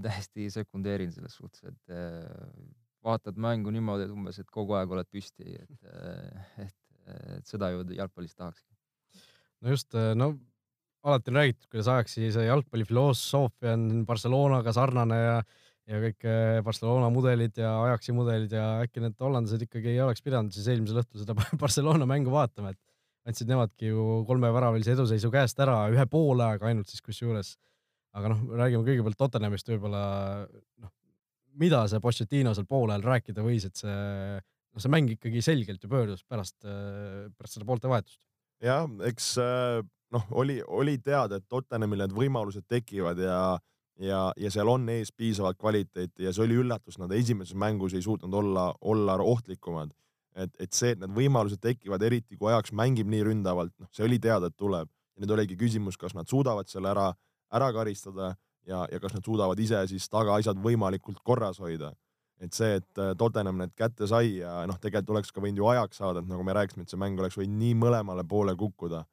täiesti 0.03 0.51
sekundeerin 0.55 1.13
selles 1.15 1.37
suhtes, 1.39 1.65
et 1.67 1.95
äh, 1.95 2.27
vaatad 3.07 3.39
mängu 3.39 3.75
niimoodi, 3.75 4.07
et 4.07 4.15
umbes, 4.15 4.41
et 4.43 4.51
kogu 4.55 4.79
aeg 4.79 4.93
oled 4.95 5.11
püsti, 5.11 5.59
et, 5.59 5.79
äh, 5.91 6.51
et, 6.67 6.77
et 7.39 7.55
seda 7.55 7.73
ju 7.75 7.87
jalgpallis 7.95 8.35
tahakski. 8.35 8.73
no 9.63 9.75
just, 9.75 9.95
no 10.15 10.35
alati 11.07 11.31
on 11.31 11.39
räägitud, 11.39 11.69
kuidas 11.71 11.89
Ajaxi 11.89 12.33
see 12.35 12.47
jalgpallifilosoofia 12.47 13.75
on 13.77 14.05
Barcelonaga 14.07 14.73
sarnane 14.75 15.19
ja 15.21 15.37
ja 15.87 16.01
kõik 16.03 16.27
äh, 16.27 16.59
Barcelona 16.67 17.09
mudelid 17.15 17.59
ja 17.61 17.71
Ajaxi 17.85 18.15
mudelid 18.17 18.53
ja 18.55 18.67
äkki 18.83 19.03
need 19.05 19.17
hollandlased 19.23 19.63
ikkagi 19.69 19.93
ei 19.93 20.03
oleks 20.03 20.25
pidanud 20.25 20.55
siis 20.55 20.67
eelmisel 20.73 21.03
õhtul 21.03 21.23
seda 21.23 21.37
Barcelona 21.63 22.09
mängu 22.09 22.33
vaatama, 22.35 22.75
et 22.75 23.31
andsid 23.31 23.51
nemadki 23.51 23.93
ju 23.93 24.23
kolmeväravailise 24.27 24.95
eduseisu 24.97 25.31
käest 25.35 25.59
ära 25.63 25.85
ühe 25.93 26.07
poole 26.11 26.47
aega 26.47 26.69
ainult 26.71 26.91
siis 26.91 27.03
kusjuures. 27.07 27.57
aga 28.17 28.31
noh, 28.33 28.43
räägime 28.59 28.87
kõigepealt 28.87 29.19
Tottenhamist 29.21 29.69
võib-olla 29.69 30.03
noh, 30.49 30.93
mida 31.61 31.83
see 31.91 32.03
Pochettino 32.03 32.55
seal 32.57 32.69
poolel 32.69 33.05
rääkida 33.05 33.45
võis, 33.45 33.67
et 33.69 33.77
see, 33.77 33.93
noh, 33.93 34.83
see 34.83 34.93
mäng 34.93 35.11
ikkagi 35.13 35.43
selgelt 35.45 35.85
ju 35.85 35.91
pöördus 35.93 36.25
pärast, 36.25 36.57
äh, 36.65 37.27
pärast 37.37 37.59
seda 37.59 37.69
poolte 37.69 37.93
vahetust. 37.93 38.21
jah, 38.65 38.89
eks 39.07 39.37
äh, 39.43 39.85
noh, 40.15 40.27
oli, 40.43 40.59
oli 40.67 40.99
teada, 40.99 41.39
et 41.39 41.49
Tottenhamil 41.49 42.05
need 42.05 42.17
võimalused 42.17 42.67
tekivad 42.71 43.21
ja 43.23 43.39
ja, 43.99 44.33
ja 44.37 44.51
seal 44.53 44.69
on 44.69 44.89
ees 44.93 45.13
piisavalt 45.13 45.59
kvaliteeti 45.61 46.27
ja 46.27 46.33
see 46.35 46.45
oli 46.45 46.59
üllatus, 46.61 46.99
nad 47.01 47.13
esimeses 47.17 47.57
mängus 47.59 47.95
ei 47.97 48.03
suutnud 48.05 48.35
olla, 48.35 48.73
olla 48.81 49.17
ohtlikumad. 49.23 49.91
et, 50.37 50.53
et 50.61 50.73
see, 50.73 50.91
et 50.93 51.01
need 51.01 51.15
võimalused 51.17 51.61
tekivad, 51.63 52.03
eriti 52.03 52.37
kui 52.37 52.51
ajaks 52.53 52.75
mängib 52.77 53.09
nii 53.09 53.23
ründavalt, 53.25 53.73
noh, 53.81 53.89
see 53.93 54.05
oli 54.05 54.19
teada, 54.21 54.51
et 54.51 54.57
tuleb. 54.57 54.89
ja 55.17 55.25
nüüd 55.25 55.33
oligi 55.33 55.57
küsimus, 55.57 55.97
kas 55.97 56.15
nad 56.15 56.29
suudavad 56.29 56.69
selle 56.69 56.91
ära, 56.93 57.13
ära 57.53 57.71
karistada 57.73 58.35
ja, 58.67 58.85
ja 58.93 59.01
kas 59.01 59.15
nad 59.15 59.25
suudavad 59.25 59.59
ise 59.59 59.81
siis 59.89 60.09
tagaasjad 60.13 60.61
võimalikult 60.61 61.23
korras 61.25 61.61
hoida. 61.61 61.93
et 62.41 62.53
see, 62.53 62.75
et 62.77 62.99
äh, 63.01 63.15
Tottenham 63.17 63.57
need 63.57 63.73
kätte 63.73 64.07
sai 64.07 64.43
ja 64.43 64.59
noh, 64.69 64.77
tegelikult 64.77 65.15
oleks 65.15 65.33
ka 65.33 65.41
võinud 65.41 65.57
ju 65.57 65.69
ajaks 65.73 66.03
saada, 66.03 66.21
et 66.21 66.29
nagu 66.29 66.45
me 66.45 66.53
rääkisime, 66.53 66.85
et 66.85 66.93
see 66.93 67.01
mäng 67.01 67.17
oleks 67.17 67.39
võinud 67.41 67.57
nii 67.63 67.75
mõlemale 67.81 68.27
poole 68.29 68.53
kukkuda. 68.57 69.05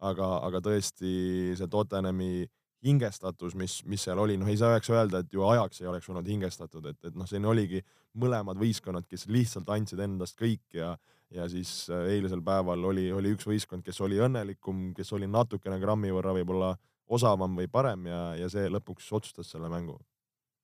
aga, 0.00 0.26
aga 0.46 0.62
tõesti 0.64 1.52
see 1.58 1.68
Tottenhami 1.68 2.46
hingestatus, 2.84 3.54
mis, 3.58 3.80
mis 3.88 4.02
seal 4.06 4.18
oli, 4.20 4.38
noh, 4.40 4.48
ei 4.48 4.58
saa 4.58 4.72
üheks 4.72 4.90
öelda, 4.92 5.20
et 5.20 5.34
ju 5.34 5.44
ajaks 5.44 5.82
ei 5.82 5.88
oleks 5.90 6.08
olnud 6.08 6.28
hingestatud, 6.28 6.86
et, 6.88 6.98
et 7.10 7.16
noh, 7.18 7.28
siin 7.28 7.44
oligi 7.48 7.82
mõlemad 8.20 8.58
võistkonnad, 8.60 9.06
kes 9.08 9.26
lihtsalt 9.30 9.68
andsid 9.72 10.00
endast 10.00 10.38
kõik 10.40 10.78
ja, 10.78 10.94
ja 11.34 11.48
siis 11.52 11.72
äh, 11.92 12.08
eilsel 12.16 12.42
päeval 12.44 12.86
oli, 12.92 13.10
oli 13.12 13.34
üks 13.36 13.48
võistkond, 13.48 13.84
kes 13.86 14.00
oli 14.06 14.20
õnnelikum, 14.22 14.90
kes 14.96 15.12
oli 15.16 15.28
natukene 15.30 15.80
grammi 15.82 16.12
võrra 16.14 16.32
võib-olla 16.38 16.72
osavam 17.10 17.58
või 17.60 17.68
parem 17.68 18.08
ja, 18.08 18.22
ja 18.38 18.48
see 18.52 18.70
lõpuks 18.72 19.10
otsustas 19.12 19.52
selle 19.52 19.68
mängu. 19.72 19.98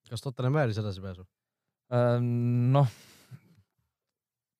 kas 0.08 0.24
Tottenham 0.24 0.56
vääris 0.56 0.80
edasipääsu? 0.80 1.26
Ähm, 1.92 2.72
noh, 2.72 2.88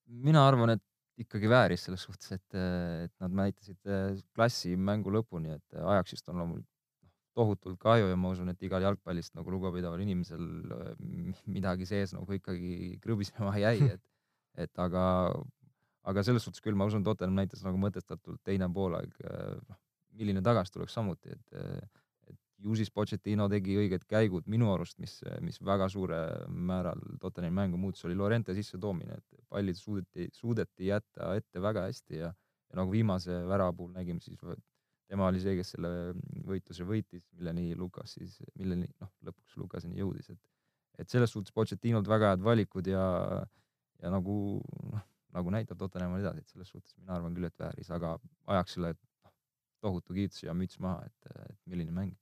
mina 0.07 0.45
arvan, 0.47 0.77
et 0.77 0.85
ikkagi 1.25 1.49
vääris 1.49 1.89
selles 1.89 2.05
suhtes, 2.05 2.37
et, 2.37 2.63
et 3.07 3.13
nad 3.25 3.43
näitasid 3.45 3.81
äh, 3.89 4.17
klassi 4.37 4.77
mängu 4.77 5.15
lõpuni, 5.15 5.57
et 5.57 5.79
Ajaxist 5.81 6.29
on 6.29 6.43
loomulikult 6.43 6.76
tohutult 7.37 7.79
kahju 7.83 8.09
ja 8.11 8.17
ma 8.19 8.33
usun, 8.33 8.51
et 8.53 8.63
igal 8.65 8.85
jalgpallist 8.85 9.37
nagu 9.37 9.53
lugupidaval 9.53 10.01
inimesel 10.05 10.47
äh, 10.77 10.93
midagi 11.45 11.89
sees 11.89 12.15
nagu 12.17 12.39
ikkagi 12.39 12.97
krõbisema 13.05 13.55
jäi, 13.65 13.91
et, 13.97 14.03
et 14.67 14.83
aga, 14.83 15.05
aga 16.09 16.25
selles 16.27 16.47
suhtes 16.47 16.65
küll 16.65 16.79
ma 16.79 16.89
usun, 16.89 17.05
Tottenham 17.07 17.39
näitas 17.39 17.65
nagu 17.67 17.81
mõtestatult 17.81 18.41
teine 18.47 18.69
poolaeg, 18.73 19.15
noh, 19.69 19.81
milline 20.17 20.41
tagasitulek 20.45 20.89
samuti, 20.89 21.37
et, 21.37 21.57
et 21.61 22.05
ju 22.65 22.77
siis 22.79 22.91
Pochettino 22.91 23.49
tegi 23.53 23.77
õiged 23.77 24.07
käigud 24.09 24.47
minu 24.51 24.71
arust, 24.73 24.99
mis, 25.03 25.19
mis 25.45 25.59
väga 25.65 25.89
suure 25.93 26.21
määral 26.49 27.03
Tottenhami 27.21 27.55
mängu 27.55 27.81
muutus, 27.81 28.05
oli 28.09 28.17
Lorente 28.17 28.55
sissetoomine, 28.57 29.19
et 29.21 29.45
pallid 29.53 29.79
suudeti, 29.79 30.31
suudeti 30.33 30.89
jätta 30.91 31.35
ette 31.37 31.63
väga 31.63 31.87
hästi 31.91 32.23
ja, 32.23 32.33
ja 32.33 32.81
nagu 32.81 32.93
viimase 32.95 33.43
värava 33.49 33.77
puhul 33.77 33.93
nägime, 33.97 34.25
siis 34.25 34.41
tema 35.11 35.29
oli 35.31 35.41
see, 35.43 35.55
kes 35.59 35.75
selle 35.77 35.91
võitluse 36.47 36.87
võitis, 36.87 37.25
milleni 37.39 37.75
Lukas 37.79 38.17
siis, 38.19 38.39
milleni 38.59 38.89
noh, 39.03 39.13
lõpuks 39.27 39.59
Lukaseni 39.61 40.01
jõudis, 40.03 40.31
et 40.35 40.43
et 40.97 41.13
selles 41.13 41.33
suhtes 41.33 41.53
Pochettinolt 41.53 42.09
väga 42.09 42.33
head 42.33 42.45
valikud 42.45 42.87
ja, 42.89 43.05
ja 44.03 44.13
nagu 44.13 44.37
noh, 44.93 45.03
nagu 45.37 45.53
näitab 45.53 45.81
Tottenham 45.81 46.15
on 46.17 46.23
edasi, 46.23 46.43
et 46.43 46.53
selles 46.53 46.71
suhtes 46.73 46.95
mina 46.97 47.17
arvan 47.19 47.35
küll, 47.37 47.49
et 47.49 47.59
vääris, 47.61 47.91
aga 47.93 48.15
Ajaxile 48.55 48.95
noh, 48.95 49.35
tohutu 49.85 50.17
kiitus 50.17 50.47
ja 50.47 50.55
müts 50.57 50.81
maha, 50.83 51.05
et, 51.05 51.35
et 51.51 51.59
milline 51.69 51.93
mäng. 51.95 52.15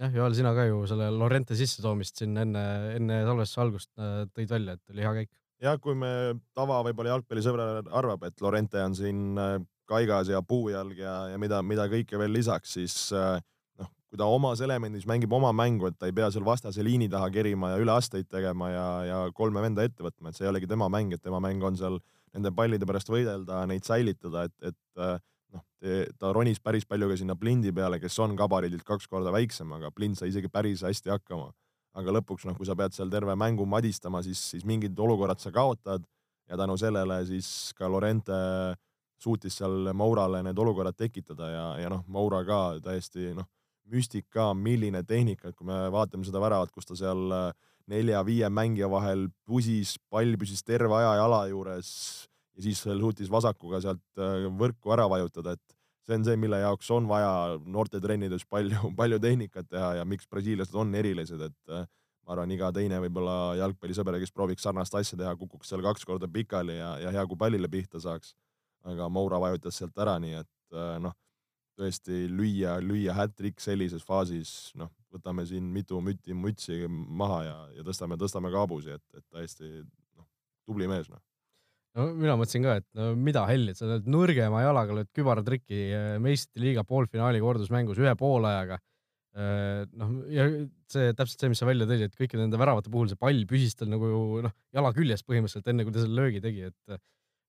jah, 0.00 0.12
Joel, 0.14 0.36
sina 0.38 0.54
ka 0.56 0.68
ju 0.68 0.84
selle 0.90 1.10
Lorente 1.14 1.58
sissetoomist 1.58 2.22
siin 2.22 2.36
enne, 2.44 2.64
enne 2.94 3.22
salvestuse 3.26 3.64
algust 3.64 3.92
äh, 3.98 4.22
tõid 4.36 4.54
välja, 4.54 4.76
et 4.76 4.94
oli 4.94 5.06
hea 5.06 5.14
käik. 5.20 5.32
jah, 5.66 5.80
kui 5.82 5.98
me 5.98 6.12
tava 6.54 6.82
võib-olla 6.86 7.16
jalgpallisõber 7.16 7.90
arvab, 7.90 8.28
et 8.30 8.44
Lorente 8.44 8.82
on 8.86 8.94
siin 8.98 9.24
äh, 9.42 9.56
kaigas 9.88 10.30
ja 10.32 10.42
puujalg 10.42 10.98
ja, 10.98 11.14
ja 11.32 11.38
mida, 11.40 11.62
mida 11.62 11.86
kõike 11.90 12.18
veel 12.20 12.34
lisaks, 12.36 12.74
siis 12.76 12.96
äh, 13.16 13.38
noh, 13.80 13.90
kui 14.10 14.20
ta 14.20 14.28
omas 14.30 14.62
elemendis 14.64 15.06
mängib 15.08 15.32
oma 15.36 15.52
mängu, 15.56 15.90
et 15.90 15.98
ta 15.98 16.10
ei 16.10 16.16
pea 16.16 16.28
seal 16.34 16.46
vastase 16.46 16.84
liini 16.84 17.08
taha 17.12 17.30
kerima 17.34 17.74
ja 17.74 17.80
üleasteid 17.82 18.28
tegema 18.32 18.70
ja, 18.72 18.88
ja 19.06 19.22
kolme 19.36 19.62
venda 19.64 19.86
ette 19.86 20.04
võtma, 20.06 20.30
et 20.30 20.38
see 20.38 20.46
ei 20.46 20.52
olegi 20.52 20.70
tema 20.70 20.90
mäng, 20.92 21.14
et 21.14 21.22
tema 21.22 21.40
mäng 21.42 21.62
on 21.66 21.78
seal 21.78 22.00
nende 22.36 22.52
pallide 22.52 22.88
pärast 22.88 23.08
võidelda, 23.08 23.62
neid 23.70 23.86
säilitada, 23.86 24.44
et, 24.48 24.72
et 24.72 25.20
noh, 25.54 25.62
ta 26.20 26.32
ronis 26.36 26.60
päris 26.60 26.84
palju 26.88 27.08
ka 27.08 27.20
sinna 27.20 27.36
Blindi 27.38 27.72
peale, 27.72 28.00
kes 28.02 28.18
on 28.24 28.34
gabariidilt 28.36 28.84
kaks 28.86 29.08
korda 29.08 29.32
väiksem, 29.34 29.70
aga 29.78 29.92
Blind 29.94 30.18
sai 30.18 30.28
isegi 30.32 30.50
päris 30.52 30.84
hästi 30.84 31.14
hakkama. 31.14 31.52
aga 31.96 32.12
lõpuks 32.12 32.44
noh, 32.44 32.52
kui 32.52 32.66
sa 32.68 32.74
pead 32.76 32.92
seal 32.92 33.08
terve 33.08 33.32
mängu 33.40 33.64
madistama, 33.64 34.20
siis, 34.20 34.36
siis 34.50 34.66
mingid 34.68 34.98
olukorrad 35.00 35.40
sa 35.40 35.48
kaotad 35.48 36.04
ja 36.44 36.58
tänu 36.60 36.76
sellele 36.76 37.22
siis 37.24 37.72
ka 37.78 37.88
Lorente 37.88 38.36
suutis 39.22 39.56
seal 39.58 39.92
Mourale 39.96 40.42
need 40.44 40.58
olukorrad 40.58 40.96
tekitada 40.96 41.50
ja, 41.50 41.66
ja 41.80 41.92
noh, 41.92 42.04
Moura 42.12 42.42
ka 42.44 42.60
täiesti 42.84 43.32
noh, 43.36 43.48
müstika, 43.92 44.50
milline 44.54 45.02
tehnika, 45.06 45.50
et 45.50 45.56
kui 45.56 45.66
me 45.68 45.86
vaatame 45.94 46.26
seda 46.26 46.42
väravat, 46.42 46.72
kus 46.74 46.88
ta 46.88 46.96
seal 46.98 47.30
nelja-viie 47.90 48.48
mängija 48.50 48.88
vahel 48.90 49.28
pusis, 49.46 49.96
pall 50.10 50.36
püsis 50.40 50.64
terve 50.66 50.94
aja 50.98 51.14
jala 51.20 51.44
juures 51.50 51.90
ja 52.56 52.64
siis 52.64 52.82
suutis 52.82 53.30
vasakuga 53.30 53.80
sealt 53.84 54.22
äh, 54.22 54.46
võrku 54.58 54.94
ära 54.94 55.06
vajutada, 55.10 55.54
et 55.54 55.76
see 56.06 56.16
on 56.18 56.24
see, 56.26 56.38
mille 56.40 56.58
jaoks 56.62 56.90
on 56.94 57.06
vaja 57.10 57.58
noortetrennides 57.62 58.46
palju, 58.50 58.90
palju 59.00 59.20
tehnikat 59.22 59.68
teha 59.70 59.96
ja 60.00 60.08
miks 60.08 60.28
brasiillased 60.30 60.74
on 60.74 60.94
erilised, 60.98 61.42
et 61.46 61.74
äh, 61.74 61.86
ma 62.26 62.34
arvan, 62.34 62.50
iga 62.56 62.72
teine 62.74 62.98
võib-olla 63.04 63.54
jalgpallisõber, 63.60 64.18
kes 64.22 64.34
prooviks 64.34 64.66
sarnast 64.66 64.94
asja 64.98 65.18
teha, 65.20 65.36
kukuks 65.38 65.70
seal 65.70 65.84
kaks 65.84 66.06
korda 66.08 66.30
pikali 66.30 66.80
ja, 66.80 66.96
ja 67.04 67.14
hea, 67.14 67.26
kui 67.28 67.38
pallile 67.38 67.70
pihta 67.70 68.02
saaks. 68.02 68.34
Aga 68.86 69.08
Moura 69.12 69.40
vajutas 69.42 69.78
sealt 69.80 69.96
ära, 70.02 70.16
nii 70.22 70.40
et 70.40 70.76
äh, 70.76 70.96
noh, 71.02 71.14
tõesti 71.76 72.24
lüüa, 72.32 72.78
lüüa 72.80 73.14
hat-trick 73.18 73.60
sellises 73.60 74.04
faasis, 74.06 74.72
noh, 74.80 74.90
võtame 75.12 75.44
siin 75.48 75.68
mitu 75.72 76.00
mütti 76.04 76.36
mütsi 76.36 76.84
maha 76.88 77.40
ja, 77.44 77.56
ja 77.78 77.86
tõstame, 77.86 78.18
tõstame 78.20 78.52
kaabusi, 78.54 78.96
et, 78.96 79.04
et 79.16 79.24
täiesti 79.32 79.70
noh, 79.82 80.28
tubli 80.68 80.88
mees 80.90 81.10
noh 81.12 81.22
no 81.96 82.10
mina 82.12 82.36
mõtlesin 82.38 82.66
ka, 82.66 82.76
et 82.80 82.86
no 82.98 83.12
mida 83.18 83.46
helli, 83.48 83.72
et 83.72 83.80
sa 83.80 83.88
lööd 83.88 84.08
nõrgema 84.10 84.62
jalaga 84.64 84.98
lööd 84.98 85.12
kübaratriki 85.16 85.80
äh, 85.96 86.10
meistrite 86.22 86.62
liiga 86.64 86.84
poolfinaali 86.88 87.40
kordusmängus 87.42 88.00
ühe 88.02 88.12
poolajaga. 88.20 88.78
Äh, 89.36 89.84
noh, 89.96 90.12
ja 90.32 90.46
see 90.92 91.12
täpselt 91.16 91.42
see, 91.42 91.52
mis 91.52 91.60
sa 91.60 91.68
välja 91.68 91.88
tõid, 91.88 92.06
et 92.06 92.16
kõikide 92.16 92.44
nende 92.44 92.60
väravate 92.60 92.92
puhul 92.92 93.08
see 93.10 93.20
pall 93.20 93.44
püsis 93.48 93.76
tal 93.76 93.90
nagu 93.92 94.08
noh, 94.44 94.56
jala 94.76 94.92
küljes 94.96 95.24
põhimõtteliselt 95.24 95.72
enne, 95.72 95.86
kui 95.86 95.96
ta 95.96 96.04
selle 96.04 96.20
löögi 96.20 96.44
tegi, 96.44 96.68
et 96.70 97.00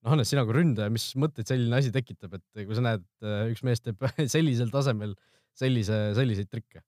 Hannes, 0.08 0.30
sina 0.32 0.44
kui 0.48 0.56
ründaja, 0.58 0.92
mis 0.94 1.10
mõtteid 1.20 1.50
selline 1.50 1.80
asi 1.80 1.92
tekitab, 1.96 2.38
et 2.38 2.62
kui 2.68 2.78
sa 2.78 2.84
näed, 2.86 3.04
üks 3.52 3.64
mees 3.68 3.84
teeb 3.84 4.04
sellisel 4.36 4.72
tasemel 4.74 5.16
sellise, 5.58 5.98
selliseid 6.18 6.52
trikke? 6.52 6.84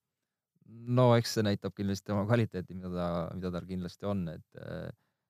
no 0.99 1.11
eks 1.17 1.31
see 1.35 1.45
näitab 1.45 1.73
kindlasti 1.73 2.13
oma 2.13 2.27
kvaliteeti, 2.29 2.75
mida 2.77 2.91
ta, 2.93 3.05
mida 3.33 3.49
tal 3.55 3.65
kindlasti 3.69 4.05
on, 4.09 4.27
et 4.35 4.59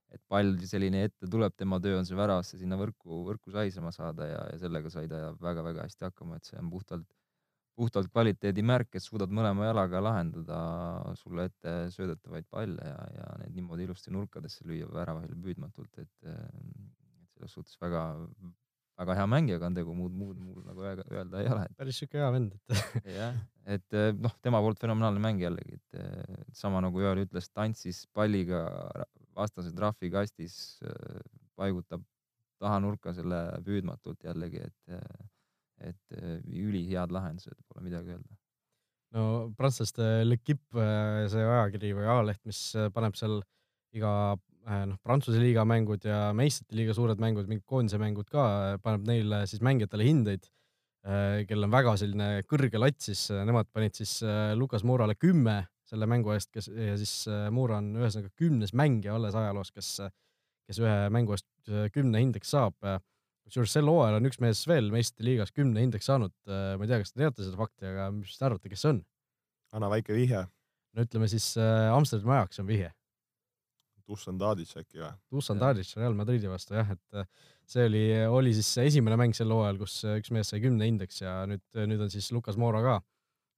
et 0.10 0.22
pall 0.32 0.56
selline 0.66 1.04
ette 1.06 1.28
tuleb, 1.30 1.54
tema 1.58 1.78
töö 1.84 2.00
on 2.00 2.08
see 2.08 2.18
väravasse 2.18 2.58
sinna 2.58 2.78
võrku, 2.80 3.22
võrku 3.28 3.54
saisema 3.54 3.92
saada 3.94 4.26
ja, 4.26 4.40
ja 4.54 4.58
sellega 4.64 4.90
sai 4.90 5.10
ta 5.10 5.30
väga-väga 5.42 5.86
hästi 5.86 6.08
hakkama, 6.08 6.40
et 6.40 6.50
see 6.50 6.58
on 6.58 6.72
puhtalt, 6.74 7.06
puhtalt 7.78 8.10
kvaliteedimärk, 8.12 8.90
et 8.98 9.06
suudad 9.06 9.30
mõlema 9.30 9.70
jalaga 9.70 10.02
lahendada 10.02 10.58
sulle 11.20 11.46
ette 11.52 11.76
söödetavaid 11.94 12.50
palle 12.50 12.90
ja, 12.90 12.98
ja 13.20 13.28
need 13.44 13.60
niimoodi 13.60 13.86
ilusti 13.86 14.14
nurkadesse 14.16 14.66
lüüa 14.68 14.90
väravahile 14.96 15.38
püüdmatult, 15.46 16.02
et 16.02 16.32
selles 17.40 17.56
suhtes 17.56 17.80
väga, 17.80 18.04
väga 19.00 19.16
hea 19.16 19.28
mängijaga 19.32 19.70
on 19.70 19.78
tegu, 19.80 19.96
muud, 19.96 20.16
muud 20.20 20.42
mul 20.44 20.66
nagu 20.68 20.84
öelda 20.84 21.40
ei 21.40 21.48
ole. 21.48 21.64
päris 21.80 22.02
siuke 22.04 22.20
hea 22.20 22.30
vend, 22.36 22.58
et 22.60 23.14
jah, 23.20 23.40
et 23.78 24.00
noh, 24.20 24.36
tema 24.44 24.60
poolt 24.66 24.82
fenomenaalne 24.84 25.24
mäng 25.24 25.40
jällegi, 25.42 25.80
et 25.80 26.54
sama 26.58 26.84
nagu 26.84 27.02
Joel 27.02 27.24
ütles, 27.24 27.48
tantsis 27.56 28.04
palliga 28.14 28.66
vastase 29.40 29.72
trahvikastis, 29.76 30.56
äh, 30.84 31.22
paigutab 31.60 32.04
taha 32.60 32.80
nurka 32.84 33.14
selle 33.16 33.40
püüdmatult 33.64 34.26
jällegi, 34.28 34.66
et, 34.68 35.16
et 35.88 36.20
ülihead 36.44 37.14
lahendused, 37.16 37.56
pole 37.72 37.86
midagi 37.86 38.18
öelda. 38.18 38.40
no 39.16 39.24
prantslaste 39.58 40.10
L'Equipe, 40.28 40.76
äh, 40.76 41.24
see 41.32 41.46
ajakiri 41.46 41.94
või 42.02 42.10
ajaleht, 42.10 42.44
mis 42.50 42.60
paneb 42.96 43.16
seal 43.20 43.40
iga 43.96 44.12
noh, 44.70 45.00
Prantsuse 45.02 45.42
liiga 45.42 45.66
mängud 45.66 46.06
ja 46.06 46.30
meistrite 46.38 46.78
liiga 46.78 46.94
suured 46.94 47.20
mängud, 47.22 47.50
mingid 47.50 47.66
koondise 47.66 47.98
mängud 48.02 48.30
ka, 48.30 48.78
paneb 48.84 49.08
neile 49.10 49.44
siis 49.50 49.64
mängijatele 49.66 50.06
hindeid, 50.06 50.46
kellel 51.50 51.66
on 51.66 51.74
väga 51.74 51.96
selline 51.98 52.30
kõrge 52.46 52.78
latt, 52.82 53.00
siis 53.02 53.30
nemad 53.32 53.70
panid 53.74 53.96
siis 53.98 54.20
Lukas 54.60 54.84
Moorale 54.86 55.16
kümme 55.18 55.64
selle 55.90 56.08
mängu 56.10 56.34
eest, 56.36 56.52
kes 56.54 56.70
ja 56.70 56.96
siis 57.00 57.14
äh, 57.30 57.48
Muura 57.54 57.80
on 57.82 57.92
ühesõnaga 57.98 58.32
kümnes 58.38 58.74
mängija 58.78 59.16
alles 59.18 59.38
ajaloos, 59.38 59.72
kes, 59.74 59.96
kes 60.70 60.82
ühe 60.84 60.98
mängu 61.14 61.36
eest 61.36 61.48
äh, 61.72 61.88
kümne 61.94 62.22
hindeks 62.22 62.54
saab. 62.54 62.78
kusjuures 63.50 63.72
sel 63.74 63.90
hooajal 63.90 64.20
on 64.20 64.30
üks 64.30 64.38
mees 64.44 64.62
veel 64.70 64.92
meistrite 64.94 65.26
liigas 65.26 65.54
kümne 65.56 65.82
hindeks 65.82 66.10
saanud. 66.12 66.36
Äh, 66.46 66.76
ma 66.78 66.86
ei 66.86 66.92
tea, 66.92 67.02
kas 67.02 67.14
te 67.14 67.24
teate 67.24 67.46
seda 67.48 67.58
fakti, 67.58 67.88
aga 67.90 68.10
mis 68.14 68.38
te 68.38 68.46
arvate, 68.46 68.70
kes 68.72 68.86
see 68.86 68.94
on? 68.94 69.04
anna 69.78 69.90
väike 69.92 70.16
vihje. 70.18 70.46
no 70.98 71.04
ütleme 71.06 71.28
siis 71.30 71.52
Amsterdami 71.94 72.40
ajaks 72.40 72.62
on 72.64 72.70
vihje. 72.70 72.94
Dusan 74.10 74.42
Tadic 74.42 74.74
äkki 74.82 75.04
või? 75.04 75.14
Dusan 75.36 75.62
Tadic 75.62 75.94
Real 76.00 76.18
Madridi 76.18 76.50
vastu 76.50 76.74
jah, 76.74 76.96
et 76.96 77.24
see 77.70 77.86
oli, 77.86 78.04
oli 78.26 78.56
siis 78.58 78.72
esimene 78.88 79.20
mäng 79.22 79.38
sel 79.38 79.54
hooajal, 79.54 79.78
kus 79.84 80.02
üks 80.16 80.34
mees 80.34 80.50
sai 80.50 80.64
kümne 80.64 80.90
hindeks 80.90 81.22
ja 81.22 81.44
nüüd, 81.50 81.66
nüüd 81.78 82.02
on 82.08 82.12
siis 82.14 82.32
Lukas 82.34 82.58
Moora 82.58 82.82
ka 82.86 83.00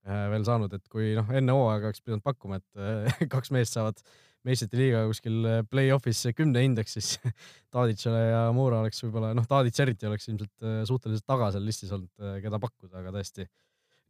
Äh, 0.02 0.28
veel 0.34 0.46
saanud, 0.48 0.72
et 0.74 0.88
kui 0.90 1.12
noh, 1.14 1.28
enne 1.38 1.54
hooaega 1.54 1.92
oleks 1.92 2.02
pidanud 2.02 2.24
pakkuma, 2.26 2.58
et 2.58 2.80
äh, 2.82 3.20
kaks 3.34 3.52
meest 3.54 3.76
saavad 3.78 4.00
meistrite 4.48 4.80
liiga 4.80 5.04
kuskil 5.06 5.44
äh, 5.46 5.60
play-off'is 5.70 6.24
kümne 6.34 6.64
indeks, 6.66 6.96
siis 6.98 7.12
Tadicale 7.74 8.24
ja 8.26 8.40
Moora 8.56 8.80
oleks 8.82 9.04
võib-olla, 9.06 9.36
noh, 9.38 9.46
Tadic 9.50 9.78
eriti 9.84 10.10
oleks 10.10 10.26
ilmselt 10.32 10.66
suhteliselt 10.90 11.28
taga 11.30 11.52
seal 11.54 11.70
listis 11.70 11.94
olnud, 11.94 12.10
keda 12.42 12.62
pakkuda, 12.64 12.96
aga 13.04 13.14
tõesti 13.20 13.46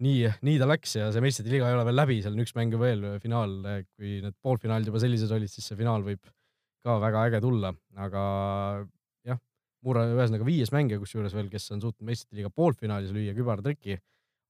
nii, 0.01 0.29
nii 0.47 0.59
ta 0.61 0.67
läks 0.69 0.95
ja 0.97 1.09
see 1.13 1.23
meistrite 1.23 1.51
liiga 1.53 1.69
ei 1.69 1.77
ole 1.77 1.85
veel 1.87 1.99
läbi, 1.99 2.19
seal 2.23 2.35
on 2.35 2.43
üks 2.43 2.55
mäng 2.57 2.75
veel, 2.81 3.05
finaal, 3.23 3.57
kui 3.95 4.19
need 4.23 4.37
poolfinaalid 4.43 4.89
juba 4.89 5.01
sellised 5.03 5.33
olid, 5.35 5.51
siis 5.51 5.67
see 5.71 5.79
finaal 5.79 6.05
võib 6.05 6.23
ka 6.81 6.97
väga 7.01 7.25
äge 7.29 7.41
tulla, 7.43 7.73
aga 8.01 8.21
jah, 9.27 9.41
Mura 9.85 10.05
ühesõnaga 10.09 10.45
viies 10.47 10.73
mängija, 10.73 11.01
kusjuures 11.01 11.35
veel, 11.37 11.49
kes 11.53 11.69
on 11.75 11.83
suutnud 11.83 12.07
meistrite 12.09 12.39
liiga 12.39 12.53
poolfinaalis 12.53 13.13
lüüa 13.15 13.35
kübartriki. 13.37 13.99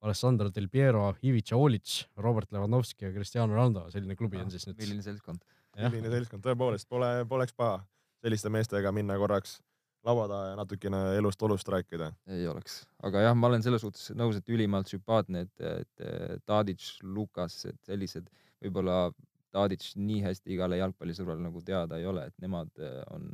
Alessandro 0.01 0.49
Del 0.49 0.65
Piero, 0.65 1.11
Ivica 1.21 1.53
Olic, 1.61 2.07
Robert 2.17 2.49
Lewandowski 2.49 3.05
ja 3.05 3.11
Cristiano 3.13 3.53
Ronaldo, 3.53 3.83
selline 3.93 4.15
klubi 4.17 4.39
on 4.41 4.49
siis 4.49 4.65
nüüd. 4.65 4.79
milline 4.81 5.03
seltskond. 5.05 5.43
milline 5.77 6.09
seltskond, 6.09 6.41
tõepoolest 6.41 6.89
pole, 6.89 7.11
poleks 7.29 7.53
paha 7.53 7.83
selliste 8.25 8.49
meestega 8.49 8.89
minna 8.95 9.19
korraks 9.21 9.59
laua 10.07 10.27
taha 10.29 10.51
ja 10.51 10.55
natukene 10.59 10.99
elust-olust 11.19 11.67
rääkida. 11.69 12.11
ei 12.33 12.47
oleks, 12.49 12.81
aga 13.05 13.25
jah, 13.27 13.35
ma 13.37 13.51
olen 13.51 13.65
selles 13.65 13.83
suhtes 13.85 14.11
nõus, 14.17 14.39
et 14.39 14.49
ülimalt 14.49 14.89
sümpaatne, 14.91 15.45
et, 15.47 15.65
et 15.67 16.45
Tadic, 16.49 16.85
Lukas, 17.03 17.59
et 17.69 17.77
sellised 17.85 18.29
võib-olla 18.61 19.11
Tadic 19.51 19.85
nii 19.99 20.21
hästi 20.25 20.55
igale 20.55 20.79
jalgpallisõbrale 20.79 21.43
nagu 21.43 21.61
teada 21.67 21.99
ei 21.99 22.07
ole, 22.09 22.25
et 22.31 22.43
nemad 22.43 22.71
eh, 22.79 23.01
on, 23.11 23.27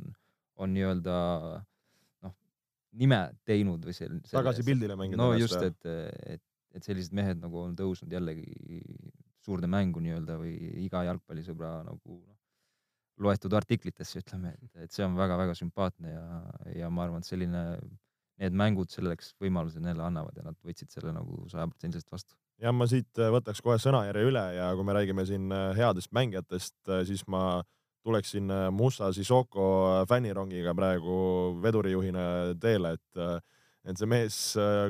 on 0.58 0.74
nii-öelda 0.74 1.16
noh, 2.26 2.34
nime 2.98 3.22
teinud 3.48 3.84
või 3.86 3.96
sel-. 3.96 4.18
tagasi 4.28 4.66
pildile 4.66 4.98
mängida. 4.98 5.20
no 5.22 5.30
just, 5.38 5.60
et, 5.62 5.92
et, 6.34 6.44
et 6.74 6.90
sellised 6.90 7.14
mehed 7.16 7.40
nagu 7.44 7.62
on 7.62 7.76
tõusnud 7.78 8.12
jällegi 8.12 8.82
suurde 9.44 9.70
mängu 9.70 10.02
nii-öelda 10.04 10.40
või 10.40 10.56
iga 10.84 11.04
jalgpallisõbra 11.08 11.78
nagu 11.86 12.18
noh, 12.18 12.37
loetud 13.22 13.54
artiklitesse, 13.58 14.22
ütleme, 14.22 14.52
et, 14.54 14.84
et 14.84 14.94
see 14.94 15.06
on 15.06 15.16
väga-väga 15.18 15.54
sümpaatne 15.58 16.12
ja, 16.12 16.26
ja 16.76 16.90
ma 16.92 17.06
arvan, 17.06 17.24
et 17.24 17.28
selline, 17.28 17.64
need 18.38 18.58
mängud 18.58 18.92
selleks 18.92 19.32
võimaluse 19.42 19.82
neile 19.82 20.04
annavad 20.06 20.36
ja 20.38 20.44
nad 20.46 20.58
võtsid 20.66 20.92
selle 20.94 21.12
nagu 21.14 21.42
sajaprotsendiliselt 21.50 22.12
vastu. 22.14 22.36
ja 22.62 22.72
ma 22.74 22.86
siit 22.90 23.18
äh, 23.18 23.32
võtaks 23.34 23.62
kohe 23.64 23.78
sõnajärje 23.82 24.30
üle 24.30 24.44
ja 24.54 24.70
kui 24.78 24.86
me 24.86 24.94
räägime 24.94 25.26
siin 25.26 25.50
äh, 25.54 25.72
headest 25.78 26.12
mängijatest, 26.14 26.78
äh, 26.88 27.02
siis 27.08 27.26
ma 27.26 27.62
tuleksin 28.06 28.48
Musa 28.72 29.10
Sissoko 29.12 29.64
fännirongiga 30.08 30.72
praegu 30.72 31.16
vedurijuhina 31.60 32.54
teele, 32.62 32.94
et 32.96 33.22
et 33.88 33.98
see 33.98 34.08
mees 34.08 34.36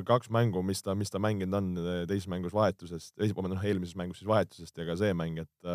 kaks 0.07 0.29
mängu, 0.31 0.61
mis 0.63 0.81
ta, 0.83 0.93
mis 0.95 1.11
ta 1.11 1.19
mänginud 1.23 1.55
on 1.57 1.67
teises 2.07 2.27
mängus 2.31 2.53
vahetusest, 2.53 3.15
noh 3.17 3.65
eelmises 3.65 3.97
mängus 3.97 4.21
siis 4.21 4.29
vahetusest 4.29 4.77
ja 4.77 4.85
ka 4.87 4.95
see 4.99 5.13
mäng, 5.17 5.41
et 5.41 5.69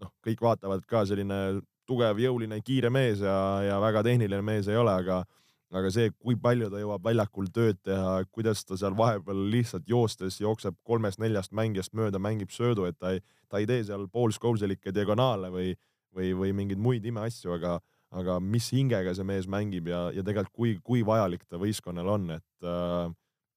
noh, 0.00 0.12
kõik 0.24 0.40
vaatavad 0.44 0.86
ka 0.88 1.02
selline 1.08 1.60
tugev, 1.90 2.22
jõuline, 2.22 2.60
kiire 2.64 2.90
mees 2.94 3.24
ja, 3.24 3.36
ja 3.66 3.82
väga 3.82 4.04
tehniline 4.06 4.42
mees 4.46 4.70
ei 4.70 4.78
ole, 4.78 4.94
aga 5.02 5.24
aga 5.70 5.90
see, 5.94 6.10
kui 6.18 6.34
palju 6.40 6.66
ta 6.70 6.80
jõuab 6.82 7.04
väljakul 7.06 7.46
tööd 7.54 7.78
teha, 7.86 8.24
kuidas 8.34 8.64
ta 8.66 8.78
seal 8.78 8.96
vahepeal 8.98 9.44
lihtsalt 9.52 9.86
joostes 9.90 10.40
jookseb 10.40 10.74
kolmest-neljast 10.86 11.54
mängijast 11.54 11.94
mööda, 11.94 12.18
mängib 12.22 12.50
söödu, 12.54 12.88
et 12.90 12.98
ta 12.98 13.14
ei, 13.14 13.22
ta 13.48 13.60
ei 13.62 13.68
tee 13.70 13.84
seal 13.86 14.08
poolskouselikke 14.10 14.90
diagonaale 14.94 15.52
või, 15.54 15.70
või, 16.16 16.32
või 16.40 16.52
mingeid 16.58 16.82
muid 16.82 17.06
imeasju, 17.06 17.54
aga, 17.54 17.76
aga 18.10 18.40
mis 18.42 18.66
hingega 18.74 19.14
see 19.14 19.26
mees 19.30 19.46
mängib 19.50 19.92
ja, 19.92 20.08
ja 20.14 20.26
tegelikult 20.26 20.56
kui, 20.56 20.74
kui 20.82 21.06
vajalik 21.06 21.46
ta 21.46 21.60
võistkonnal 21.62 22.14
on, 22.16 22.26
et, 22.40 22.66
äh, 22.66 23.06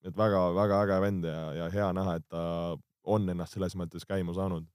et 0.06 0.17
väga-väga 0.17 0.84
äge 0.86 1.02
vend 1.08 1.30
ja, 1.30 1.43
ja 1.63 1.72
hea 1.74 1.89
näha, 1.98 2.19
et 2.22 2.30
ta 2.30 2.46
on 3.04 3.26
ennast 3.34 3.58
selles 3.58 3.74
mõttes 3.80 4.06
käima 4.08 4.38
saanud 4.38 4.69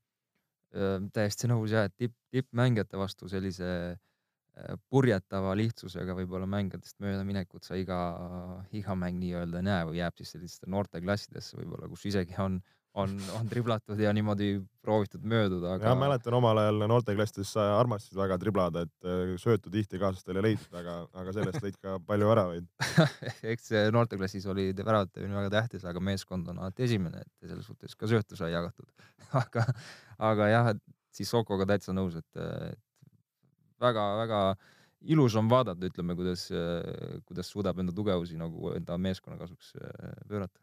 täiesti 1.13 1.49
nõus 1.49 1.73
ja 1.73 1.87
et 1.87 1.95
tipp, 1.97 2.15
tippmängijate 2.33 2.97
vastu 2.99 3.29
sellise 3.29 3.97
purjetava 4.91 5.53
lihtsusega 5.57 6.15
võib-olla 6.17 6.47
mängijatest 6.49 6.99
möödaminekut 7.03 7.63
sa 7.63 7.77
iga, 7.79 7.99
iga 8.75 8.95
mäng 8.97 9.19
nii-öelda 9.21 9.61
ei 9.61 9.67
näe 9.69 9.85
või 9.87 10.01
jääb 10.01 10.17
siis 10.19 10.33
sellistesse 10.35 10.69
noorteklassidesse 10.71 11.57
võib-olla, 11.61 11.87
kus 11.91 12.05
isegi 12.11 12.35
on, 12.43 12.59
on, 13.03 13.15
on 13.37 13.49
triblatud 13.51 13.99
ja 14.01 14.11
niimoodi 14.15 14.51
proovitud 14.83 15.23
mööduda 15.27 15.75
aga.... 15.75 15.91
ja 15.91 15.95
mäletan 15.99 16.37
omal 16.37 16.61
ajal 16.61 16.85
noorteklassides 16.91 17.53
sa 17.55 17.67
armastasid 17.77 18.19
väga 18.19 18.39
triblada, 18.41 18.85
et 18.87 19.39
söötu 19.41 19.71
tihti 19.73 20.01
kaaslastele 20.01 20.41
ei 20.43 20.47
leitud, 20.51 20.75
aga, 20.79 20.99
aga 21.21 21.35
sellest 21.35 21.63
lõid 21.65 21.79
ka 21.81 21.97
palju 22.07 22.29
väravaid 22.31 22.69
eks 23.53 23.73
noorteklassis 23.95 24.47
oli 24.51 24.69
väravate 24.77 25.25
väga 25.25 25.53
tähtis, 25.57 25.87
aga 25.89 26.03
meeskond 26.11 26.51
on 26.53 26.61
alati 26.63 26.87
esimene, 26.87 27.23
et 27.25 27.49
selles 27.49 27.67
suhtes 27.67 27.97
ka 27.99 28.09
söötu 28.11 28.39
sai 28.39 28.53
jagatud 28.53 28.89
aga 29.43 29.65
aga 30.19 30.51
jah, 30.51 30.73
siis 31.15 31.31
Sokoga 31.31 31.67
täitsa 31.69 31.95
nõus, 31.95 32.17
et, 32.19 32.77
väga-väga 33.79 34.41
ilus 35.13 35.35
on 35.39 35.49
vaadata, 35.51 35.87
ütleme, 35.87 36.15
kuidas, 36.19 36.47
kuidas 37.27 37.51
suudab 37.51 37.79
enda 37.79 37.95
tugevusi 37.95 38.37
nagu 38.39 38.73
enda 38.75 38.97
meeskonna 38.99 39.39
kasuks 39.39 39.71
äh, 39.79 40.17
pöörata. 40.27 40.59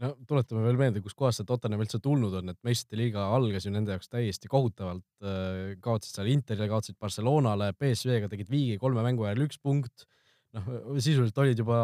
No 0.00 0.12
tuletame 0.28 0.62
veel 0.64 0.78
meelde, 0.80 1.02
kuskohast 1.04 1.40
see 1.40 1.48
Tottenham 1.48 1.82
üldse 1.84 2.00
tulnud 2.02 2.36
on, 2.40 2.52
et 2.52 2.60
meistrite 2.66 2.98
liiga 3.00 3.26
algas 3.36 3.66
ju 3.66 3.72
nende 3.74 3.94
jaoks 3.96 4.08
täiesti 4.12 4.50
kohutavalt. 4.52 5.06
Äh, 5.24 5.74
kaotasid 5.84 6.20
seal 6.20 6.30
Interile, 6.32 6.70
kaotasid 6.72 6.98
Barcelonale, 7.00 7.72
BSV-ga 7.78 8.30
tegid 8.32 8.50
viigi 8.52 8.80
kolme 8.80 9.04
mängu 9.06 9.28
ajal 9.28 9.46
üks 9.48 9.60
punkt. 9.62 10.06
noh, 10.50 10.64
sisuliselt 10.98 11.36
olid 11.38 11.60
juba 11.62 11.76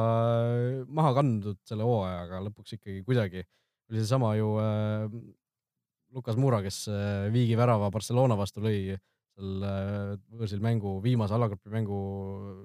maha 0.91 1.13
kandnud 1.15 1.61
selle 1.69 1.85
hooaja, 1.87 2.25
aga 2.25 2.41
lõpuks 2.49 2.75
ikkagi 2.75 3.05
kuidagi 3.07 3.45
oli 3.91 4.01
seesama 4.01 4.33
ju 4.35 4.57
äh, 4.59 5.11
Lukas 6.15 6.37
Mura, 6.37 6.63
kes 6.65 6.87
äh, 6.91 7.29
viigi 7.33 7.57
värava 7.59 7.91
Barcelona 7.95 8.37
vastu 8.39 8.63
lõi 8.65 8.97
seal 9.37 9.67
äh, 9.69 10.13
võõrsil 10.33 10.63
mängu, 10.65 10.97
viimase 11.05 11.37
alagrupi 11.37 11.73
mängu 11.73 11.99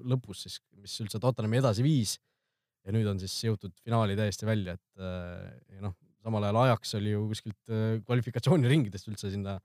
lõpus 0.08 0.46
siis, 0.46 0.58
mis 0.80 0.94
üldse 1.04 1.20
Tottenhami 1.22 1.60
edasi 1.60 1.84
viis. 1.84 2.16
Ja 2.82 2.94
nüüd 2.94 3.08
on 3.10 3.20
siis 3.22 3.34
jõutud 3.46 3.74
finaali 3.84 4.16
täiesti 4.18 4.48
välja, 4.48 4.76
et 4.78 5.02
äh, 5.02 5.52
ja 5.76 5.84
noh, 5.88 5.96
samal 6.22 6.48
ajal 6.48 6.60
Ajax 6.64 6.96
oli 6.98 7.14
ju 7.14 7.26
kuskilt 7.32 7.70
kvalifikatsiooniringidest 8.06 9.08
üldse 9.10 9.30
sinna 9.32 9.58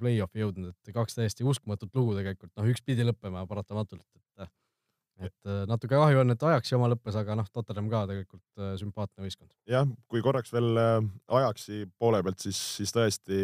play-off'i 0.00 0.42
jõudnud, 0.42 0.74
et 0.74 0.92
kaks 0.92 1.14
täiesti 1.16 1.46
uskumatut 1.46 1.94
lugu 1.96 2.12
tegelikult, 2.18 2.50
noh, 2.58 2.66
üks 2.68 2.82
pidi 2.84 3.06
lõppema 3.06 3.46
paratamatult, 3.48 4.04
et 4.18 4.30
et 5.20 5.48
äh, 5.48 5.64
natuke 5.68 5.96
kahju 5.98 6.22
on, 6.22 6.32
et 6.32 6.44
Ajaxi 6.50 6.76
oma 6.76 6.88
lõppes, 6.92 7.16
aga 7.20 7.36
noh, 7.38 7.48
Tottenham 7.52 7.90
ka 7.92 8.02
tegelikult 8.08 8.62
äh, 8.62 8.72
sümpaatne 8.80 9.26
võistkond. 9.26 9.52
jah, 9.68 9.88
kui 10.10 10.22
korraks 10.24 10.52
veel 10.54 10.80
äh, 10.80 10.96
Ajaxi 11.40 11.84
poole 12.00 12.22
pealt, 12.24 12.40
siis, 12.42 12.60
siis 12.78 12.94
tõesti 12.96 13.40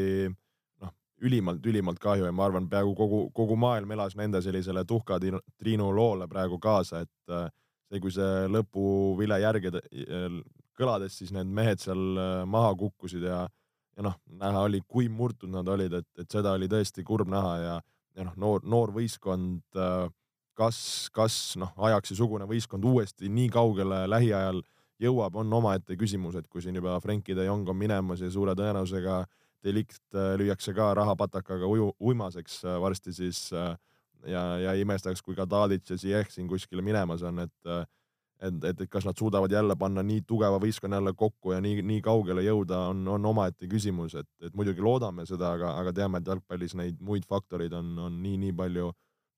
noh, 0.82 0.94
ülimalt, 1.26 1.64
ülimalt 1.68 2.00
kahju 2.02 2.28
ja 2.28 2.34
ma 2.34 2.48
arvan, 2.48 2.68
peaaegu 2.72 2.96
kogu, 2.98 3.20
kogu 3.36 3.58
maailm 3.60 3.92
elas 3.96 4.16
nende 4.18 4.42
sellisele 4.44 4.86
tuhka 4.88 5.20
Triinu 5.20 5.92
loole 5.94 6.28
praegu 6.30 6.60
kaasa, 6.62 7.04
et 7.04 7.36
see, 7.90 8.00
kui 8.02 8.14
see 8.14 8.46
lõpuvile 8.52 9.40
järgi 9.42 9.72
kõlades, 10.76 11.16
siis 11.18 11.32
need 11.32 11.48
mehed 11.48 11.80
seal 11.80 12.46
maha 12.50 12.74
kukkusid 12.76 13.24
ja, 13.24 13.44
ja 13.96 14.04
noh, 14.04 14.18
näha 14.42 14.66
oli, 14.68 14.82
kui 14.86 15.08
murtud 15.08 15.50
nad 15.52 15.68
olid, 15.72 15.94
et, 16.00 16.08
et 16.20 16.30
seda 16.30 16.52
oli 16.58 16.68
tõesti 16.68 17.04
kurb 17.06 17.30
näha 17.32 17.56
ja, 17.62 17.76
ja 18.16 18.26
noh, 18.28 18.36
noor, 18.40 18.64
noor 18.68 18.92
võistkond 18.96 19.80
äh, 19.80 20.06
kas, 20.56 20.78
kas 21.14 21.36
noh, 21.60 21.72
Ajaxi 21.88 22.16
sugune 22.18 22.48
võistkond 22.48 22.84
uuesti 22.88 23.30
nii 23.32 23.50
kaugele 23.52 24.04
lähiajal 24.08 24.62
jõuab, 25.02 25.36
on 25.36 25.52
omaette 25.52 25.96
küsimus, 26.00 26.38
et 26.38 26.46
kui 26.48 26.64
siin 26.64 26.78
juba 26.78 26.96
Frenkie 27.04 27.36
de 27.36 27.44
Jong 27.44 27.68
on 27.68 27.76
minemas 27.76 28.22
ja 28.24 28.30
suure 28.32 28.56
tõenäosusega 28.56 29.24
Delikt 29.64 30.14
äh, 30.14 30.34
lüüakse 30.38 30.72
ka 30.76 30.92
rahapatakaga 30.96 31.68
uju, 31.68 31.90
uimaseks 32.00 32.60
äh, 32.64 32.78
varsti, 32.80 33.12
siis 33.16 33.48
äh, 33.52 33.74
ja, 34.24 34.44
ja 34.62 34.72
ei 34.72 34.84
imestaks, 34.86 35.22
kui 35.22 35.36
ka 35.36 35.46
Tadic 35.46 35.90
ja 35.90 35.98
Ziyech 36.00 36.32
siin 36.32 36.48
kuskile 36.48 36.82
minemas 36.82 37.22
on, 37.22 37.44
et 37.44 37.70
et, 38.36 38.64
et, 38.68 38.80
et 38.84 38.90
kas 38.92 39.06
nad 39.08 39.16
suudavad 39.16 39.52
jälle 39.52 39.72
panna 39.80 40.02
nii 40.04 40.20
tugeva 40.28 40.58
võistkonna 40.60 40.98
jälle 40.98 41.14
kokku 41.16 41.54
ja 41.54 41.60
nii, 41.64 41.80
nii 41.88 42.02
kaugele 42.04 42.42
jõuda, 42.44 42.82
on, 42.92 43.00
on 43.08 43.28
omaette 43.30 43.64
küsimus, 43.64 44.12
et, 44.20 44.28
et 44.44 44.52
muidugi 44.54 44.84
loodame 44.84 45.24
seda, 45.26 45.54
aga, 45.56 45.70
aga 45.80 45.94
teame, 45.96 46.20
et 46.20 46.28
jalgpallis 46.28 46.74
neid 46.76 47.00
muid 47.00 47.24
faktoreid 47.24 47.72
on, 47.72 47.94
on 48.08 48.18
nii, 48.22 48.36
nii 48.44 48.56
palju 48.58 48.90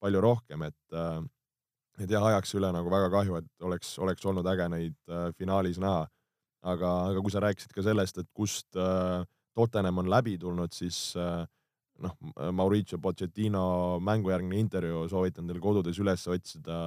palju 0.03 0.23
rohkem, 0.23 0.63
et 0.69 0.95
äh, 0.95 1.23
et 1.99 2.11
jah, 2.11 2.23
ajaks 2.31 2.55
üle 2.55 2.71
nagu 2.75 2.91
väga 2.93 3.11
kahju, 3.11 3.41
et 3.41 3.67
oleks, 3.67 3.97
oleks 4.03 4.27
olnud 4.31 4.47
äge 4.47 4.69
neid 4.71 4.97
äh, 5.11 5.29
finaalis 5.39 5.81
näha. 5.83 6.07
aga, 6.69 6.89
aga 7.13 7.21
kui 7.23 7.31
sa 7.31 7.41
rääkisid 7.43 7.71
ka 7.71 7.83
sellest, 7.87 8.19
et 8.19 8.27
kust 8.35 8.77
äh, 8.77 9.23
Tottenham 9.55 10.01
on 10.03 10.09
läbi 10.11 10.37
tulnud, 10.39 10.73
siis 10.75 11.15
äh, 11.17 11.47
noh, 12.05 12.17
Mauricio 12.53 12.99
Pochettino 13.03 13.99
mängujärgne 14.05 14.59
intervjuu 14.61 15.07
soovitan 15.11 15.49
teil 15.49 15.61
kodudes 15.63 15.99
üles 16.03 16.27
otsida, 16.31 16.79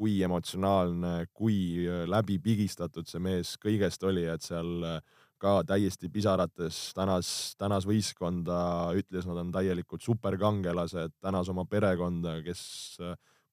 kui 0.00 0.20
emotsionaalne, 0.24 1.26
kui 1.36 1.86
äh, 1.86 2.04
läbipigistatud 2.08 3.08
see 3.08 3.20
mees 3.20 3.56
kõigest 3.60 4.04
oli, 4.08 4.24
et 4.32 4.46
seal 4.46 4.86
äh, 4.86 5.00
ka 5.40 5.60
täiesti 5.68 6.10
pisarates 6.12 6.78
tänas, 6.96 7.28
tänas 7.60 7.86
võistkonda, 7.88 8.60
ütles, 9.00 9.26
nad 9.28 9.40
on 9.40 9.52
täielikult 9.54 10.04
superkangelased, 10.04 11.16
tänas 11.20 11.48
oma 11.52 11.64
perekonda, 11.68 12.38
kes, 12.44 12.62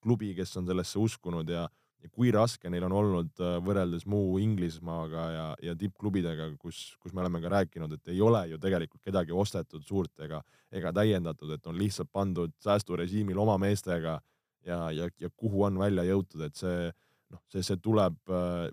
klubi, 0.04 0.34
kes 0.36 0.56
on 0.60 0.68
sellesse 0.68 1.00
uskunud 1.00 1.52
ja, 1.52 1.68
ja 2.04 2.12
kui 2.14 2.32
raske 2.34 2.70
neil 2.70 2.86
on 2.88 2.96
olnud 3.00 3.42
äh, 3.44 3.58
võrreldes 3.66 4.06
muu 4.10 4.38
Inglismaaga 4.44 5.26
ja, 5.34 5.48
ja 5.70 5.76
tippklubidega, 5.80 6.52
kus, 6.62 6.96
kus 7.02 7.14
me 7.14 7.24
oleme 7.24 7.42
ka 7.44 7.52
rääkinud, 7.56 7.98
et 7.98 8.14
ei 8.14 8.22
ole 8.22 8.46
ju 8.52 8.62
tegelikult 8.62 9.04
kedagi 9.06 9.34
ostetud 9.34 9.84
suurt 9.86 10.26
ega, 10.26 10.42
ega 10.72 10.94
täiendatud, 10.96 11.52
et 11.56 11.68
on 11.68 11.78
lihtsalt 11.80 12.12
pandud 12.14 12.54
säästurežiimil 12.64 13.40
oma 13.42 13.58
meestega 13.62 14.20
ja, 14.66 14.80
ja, 14.92 15.10
ja 15.20 15.30
kuhu 15.36 15.66
on 15.68 15.80
välja 15.80 16.06
jõutud, 16.08 16.46
et 16.48 16.58
see 16.60 16.90
noh, 17.34 17.44
see, 17.52 17.64
see 17.66 17.80
tuleb, 17.84 18.18
äh, 18.32 18.68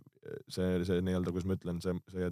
see, 0.52 0.80
see 0.86 1.02
nii-öelda, 1.04 1.32
kuidas 1.32 1.48
ma 1.48 1.58
ütlen, 1.58 1.80
see, 1.82 1.96
see 2.12 2.30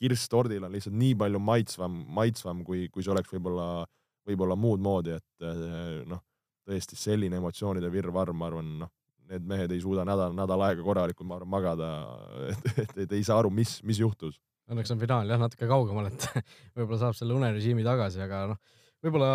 kirss 0.00 0.28
tordil 0.32 0.66
on 0.66 0.74
lihtsalt 0.74 0.96
nii 0.96 1.16
palju 1.18 1.40
maitsvam, 1.42 1.96
maitsvam, 2.18 2.62
kui, 2.66 2.86
kui 2.92 3.04
see 3.04 3.12
oleks 3.14 3.32
võib-olla, 3.32 3.86
võib-olla 4.28 4.56
muud 4.58 4.82
moodi, 4.84 5.16
et 5.16 5.46
eh, 5.46 6.02
noh, 6.08 6.22
tõesti 6.66 6.98
selline 6.98 7.38
emotsioonide 7.40 7.90
virvarr, 7.92 8.34
ma 8.36 8.50
arvan, 8.50 8.72
noh, 8.82 8.92
need 9.30 9.46
mehed 9.48 9.72
ei 9.74 9.82
suuda 9.82 10.04
nädal, 10.08 10.34
nädal 10.36 10.64
aega 10.68 10.84
korralikult, 10.86 11.28
ma 11.28 11.38
arvan, 11.38 11.52
magada, 11.52 11.92
et, 12.52 12.66
et, 12.84 12.98
et 13.06 13.16
ei 13.18 13.24
saa 13.26 13.40
aru, 13.42 13.52
mis, 13.54 13.78
mis 13.86 14.00
juhtus. 14.02 14.40
Õnneks 14.70 14.90
on 14.94 15.00
finaal 15.02 15.30
jah 15.30 15.40
natuke 15.40 15.68
kaugemal, 15.70 16.10
et 16.10 16.28
võib-olla 16.76 17.00
saab 17.04 17.18
selle 17.18 17.36
unerežiimi 17.36 17.86
tagasi, 17.86 18.22
aga 18.24 18.42
noh, 18.52 18.82
võib-olla 19.04 19.30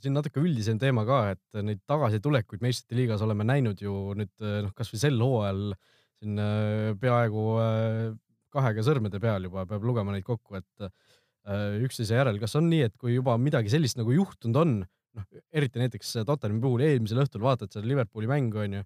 siin 0.00 0.16
natuke 0.16 0.40
üldisem 0.40 0.78
teema 0.80 1.04
ka, 1.06 1.22
et 1.34 1.62
neid 1.62 1.82
tagasitulekuid 1.88 2.62
meistrite 2.64 2.96
liigas 2.96 3.22
oleme 3.26 3.44
näinud 3.44 3.82
ju 3.84 4.14
nüüd 4.16 4.32
noh, 4.64 4.72
kasvõi 4.76 5.02
sel 5.02 5.20
hooajal 5.20 5.74
siin 6.20 6.40
äh, 6.40 6.92
peaaegu 7.00 7.44
äh, 7.60 8.12
kahega 8.52 8.84
sõrmede 8.84 9.20
peal 9.22 9.46
juba 9.48 9.64
peab 9.68 9.84
lugema 9.86 10.14
neid 10.14 10.26
kokku, 10.26 10.58
et 10.60 10.86
äh, 10.86 11.76
üksteise 11.86 12.18
järel, 12.18 12.40
kas 12.42 12.56
on 12.60 12.68
nii, 12.70 12.88
et 12.90 12.96
kui 13.00 13.14
juba 13.16 13.36
midagi 13.40 13.72
sellist 13.72 13.98
nagu 14.00 14.12
juhtunud 14.14 14.60
on, 14.60 14.74
noh, 15.18 15.28
eriti 15.52 15.82
näiteks 15.82 16.16
Tottenhami 16.26 16.62
puhul 16.62 16.84
eelmisel 16.86 17.22
õhtul 17.24 17.44
vaatad 17.44 17.72
seda 17.72 17.88
Liverpooli 17.88 18.30
mängu 18.30 18.62
onju, 18.64 18.82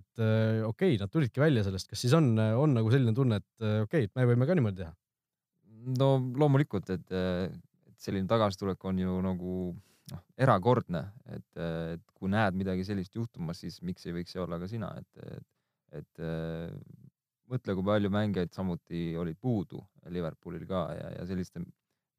et 0.00 0.22
okei 0.22 0.94
okay,, 0.94 1.00
nad 1.00 1.12
tulidki 1.12 1.42
välja 1.42 1.64
sellest, 1.66 1.90
kas 1.90 2.04
siis 2.04 2.14
on, 2.16 2.32
on 2.36 2.76
nagu 2.76 2.92
selline 2.92 3.14
tunne, 3.16 3.40
et 3.42 3.66
okei 3.66 4.06
okay,, 4.06 4.10
et 4.10 4.14
me 4.18 4.28
võime 4.32 4.48
ka 4.48 4.56
niimoodi 4.58 4.84
teha? 4.84 4.94
no 5.96 6.16
loomulikult, 6.40 6.88
et, 6.96 7.12
et 7.12 8.00
selline 8.02 8.28
tagasitulek 8.30 8.82
on 8.88 8.98
ju 8.98 9.18
nagu 9.24 9.56
noh, 10.12 10.22
erakordne, 10.42 11.02
et, 11.30 11.48
et 11.62 12.04
kui 12.14 12.30
näed 12.32 12.58
midagi 12.58 12.86
sellist 12.88 13.14
juhtumas, 13.14 13.60
siis 13.62 13.78
miks 13.86 14.06
ei 14.06 14.16
võiks 14.16 14.34
see 14.34 14.42
olla 14.42 14.58
ka 14.62 14.68
sina, 14.70 14.90
et, 14.98 15.26
et, 15.36 16.00
et 16.00 16.24
mõtle, 17.50 17.76
kui 17.78 17.86
palju 17.86 18.10
mängijaid 18.12 18.54
samuti 18.54 19.08
olid 19.18 19.38
puudu 19.40 19.82
Liverpoolil 20.12 20.66
ka 20.68 20.86
ja, 20.96 21.10
ja 21.20 21.26
selliste 21.28 21.62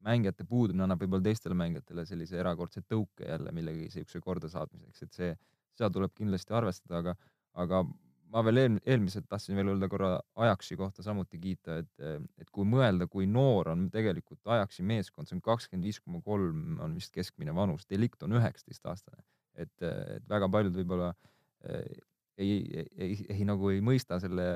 mängijate 0.06 0.46
puudumine 0.48 0.86
annab 0.86 1.02
võib-olla 1.02 1.26
teistele 1.28 1.56
mängijatele 1.58 2.04
sellise 2.06 2.38
erakordse 2.38 2.82
tõuke 2.86 3.26
jälle 3.28 3.52
millegi 3.54 3.88
siukse 3.92 4.20
kordasaatmiseks, 4.24 5.06
et 5.06 5.16
see, 5.20 5.32
seda 5.78 5.90
tuleb 5.94 6.14
kindlasti 6.16 6.54
arvestada, 6.54 7.02
aga, 7.02 7.14
aga 7.64 7.82
ma 8.32 8.42
veel 8.44 8.60
eel, 8.62 8.76
eelmiselt 8.86 9.28
tahtsin 9.30 9.56
veel 9.58 9.72
öelda 9.72 9.88
korra 9.90 10.10
Ajaxi 10.44 10.76
kohta 10.78 11.04
samuti 11.04 11.40
kiita, 11.42 11.78
et, 11.82 12.04
et 12.38 12.50
kui 12.54 12.68
mõelda, 12.68 13.08
kui 13.10 13.26
noor 13.30 13.72
on 13.74 13.88
tegelikult 13.92 14.52
Ajaxi 14.56 14.84
meeskond, 14.86 15.28
see 15.28 15.38
on 15.38 15.44
kakskümmend 15.44 15.88
viis 15.88 16.00
koma 16.02 16.20
kolm 16.24 16.78
on 16.84 16.94
vist 16.98 17.14
keskmine 17.14 17.54
vanus, 17.56 17.88
Delict 17.90 18.22
on 18.26 18.36
üheksateistaastane, 18.38 19.24
et, 19.58 19.74
et 19.82 20.28
väga 20.30 20.50
paljud 20.52 20.76
võib-olla 20.78 21.12
eh, 21.64 21.98
ei, 22.38 22.58
ei, 22.70 22.86
ei, 22.96 23.14
ei 23.34 23.46
nagu 23.48 23.72
ei 23.72 23.80
mõista 23.82 24.20
selle 24.22 24.46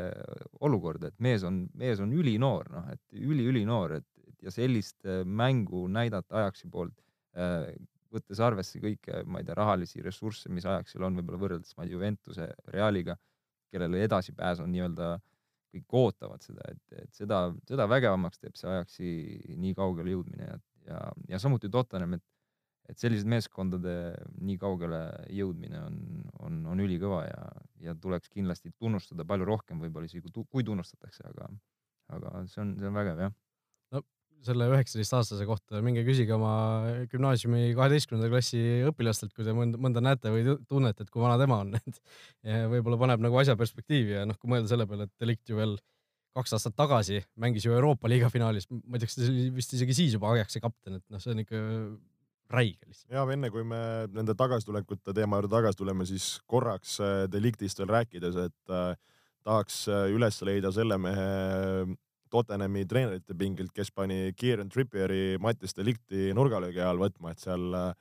olukorda, 0.62 1.10
et 1.10 1.18
mees 1.24 1.42
on, 1.46 1.64
mees 1.78 2.00
on 2.02 2.12
ülinoor, 2.14 2.68
noh, 2.70 2.90
et 2.92 3.18
üli-ülinoor, 3.18 3.98
et 3.98 4.21
ja 4.42 4.52
sellist 4.54 5.06
mängu 5.24 5.86
näidata 5.90 6.40
Ajaxi 6.42 6.70
poolt, 6.70 6.96
eh, 7.38 7.72
võttes 8.12 8.40
arvesse 8.44 8.80
kõike, 8.82 9.22
ma 9.24 9.40
ei 9.40 9.46
tea, 9.48 9.56
rahalisi 9.56 10.02
ressursse, 10.04 10.50
mis 10.52 10.66
Ajaxil 10.68 11.04
on 11.06 11.16
võib-olla 11.16 11.40
võrreldes, 11.46 11.76
ma 11.76 11.84
ei 11.84 11.90
tea, 11.90 11.96
Juventuse, 11.96 12.48
Realiga 12.74 13.16
kellele 13.72 14.04
edasipääs 14.06 14.60
on 14.62 14.72
nii-öelda, 14.74 15.14
kõik 15.72 15.96
ootavad 15.96 16.44
seda, 16.44 16.66
et, 16.68 16.98
et 17.00 17.16
seda, 17.16 17.46
seda 17.68 17.86
vägevamaks 17.88 18.42
teeb 18.42 18.58
see 18.60 18.68
Ajaxi 18.68 19.12
nii 19.56 19.72
kaugele 19.78 20.12
jõudmine 20.12 20.50
ja, 20.50 20.58
ja, 20.90 21.00
ja 21.32 21.40
samuti 21.40 21.70
Tottenham, 21.72 22.18
et, 22.18 22.24
et 22.92 23.00
selliste 23.00 23.30
meeskondade 23.32 23.94
nii 24.44 24.58
kaugele 24.60 25.00
jõudmine 25.32 25.80
on, 25.86 25.96
on, 26.44 26.58
on 26.74 26.84
ülikõva 26.84 27.22
ja, 27.24 27.46
ja 27.86 27.96
tuleks 27.96 28.28
kindlasti 28.34 28.74
tunnustada 28.76 29.24
palju 29.28 29.48
rohkem 29.48 29.80
võib-olla 29.80 30.10
isegi 30.10 30.28
kui 30.42 30.66
tunnustatakse, 30.66 31.24
aga, 31.32 31.48
aga 32.18 32.44
see 32.52 32.60
on, 32.66 32.76
see 32.76 32.92
on 32.92 33.00
vägev 33.00 33.24
jah 33.24 33.38
selle 34.46 34.68
üheksateistaastase 34.72 35.46
kohta, 35.48 35.80
minge 35.84 36.04
küsige 36.06 36.34
oma 36.36 36.52
gümnaasiumi 37.12 37.72
kaheteistkümnenda 37.78 38.30
klassi 38.32 38.62
õpilastelt, 38.90 39.32
kui 39.36 39.46
te 39.46 39.54
mõnda, 39.56 39.80
mõnda 39.82 40.02
näete 40.04 40.32
või 40.34 40.56
tunnete, 40.68 41.06
et 41.06 41.12
kui 41.12 41.22
vana 41.22 41.38
tema 41.40 41.62
on, 41.64 41.74
et 41.80 42.02
võib-olla 42.72 43.00
paneb 43.00 43.24
nagu 43.24 43.40
asja 43.42 43.56
perspektiivi 43.58 44.18
ja 44.18 44.26
noh, 44.28 44.38
kui 44.40 44.52
mõelda 44.52 44.70
selle 44.72 44.88
peale, 44.90 45.08
et 45.08 45.14
Delict 45.22 45.52
ju 45.52 45.58
veel 45.58 45.76
kaks 46.36 46.56
aastat 46.56 46.76
tagasi 46.78 47.20
mängis 47.40 47.66
ju 47.66 47.74
Euroopa 47.76 48.08
liiga 48.08 48.30
finaalis, 48.32 48.68
ma 48.70 48.96
ei 48.96 49.02
tea, 49.02 49.10
kas 49.10 49.18
ta 49.18 49.28
oli 49.28 49.50
vist 49.52 49.74
isegi 49.76 49.96
siis 49.96 50.16
juba 50.16 50.32
Ajaxi 50.32 50.62
kapten, 50.64 50.98
et 50.98 51.04
noh, 51.12 51.20
see 51.22 51.34
on 51.34 51.42
ikka 51.44 51.60
räige 52.52 52.88
lihtsalt. 52.88 53.10
ja 53.12 53.24
enne 53.34 53.50
kui 53.52 53.64
me 53.66 53.80
nende 54.12 54.36
tagasitulekute 54.38 55.14
teema 55.16 55.40
juurde 55.40 55.52
tagasi 55.52 55.80
tuleme, 55.80 56.06
siis 56.08 56.34
korraks 56.50 56.98
äh, 57.00 57.24
Delictist 57.32 57.80
veel 57.82 57.92
rääkides, 57.92 58.38
et 58.46 58.72
äh, 58.72 58.94
tahaks 59.46 59.84
äh, 59.90 60.06
üles 60.14 60.40
leida 60.46 60.72
selle 60.74 60.98
mehe 61.00 61.28
Tottenhami 62.32 62.86
treenerite 62.88 63.36
pingilt, 63.38 63.72
kes 63.76 63.92
pani 63.92 64.32
Kieran 64.36 64.72
Trippieri 64.72 65.36
Mattias 65.42 65.76
Delikti 65.76 66.32
nurgalöögi 66.36 66.80
all 66.84 67.00
võtma, 67.00 67.34
et 67.34 67.44
seal 67.44 67.92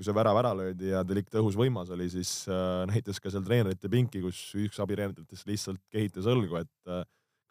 kui 0.00 0.06
see 0.06 0.16
värav 0.16 0.38
ära 0.40 0.54
löödi 0.56 0.94
ja 0.94 1.02
Delikt 1.04 1.34
õhus 1.36 1.58
võimas 1.60 1.90
oli, 1.92 2.06
siis 2.08 2.30
äh, 2.48 2.86
näitas 2.88 3.20
ka 3.20 3.28
seal 3.28 3.44
treenerite 3.44 3.90
pinki, 3.92 4.22
kus 4.24 4.38
üks 4.56 4.78
abitreeneritest 4.80 5.44
lihtsalt 5.50 5.82
kehitas 5.92 6.24
õlgu, 6.30 6.62
et 6.62 6.88
äh, 6.88 7.02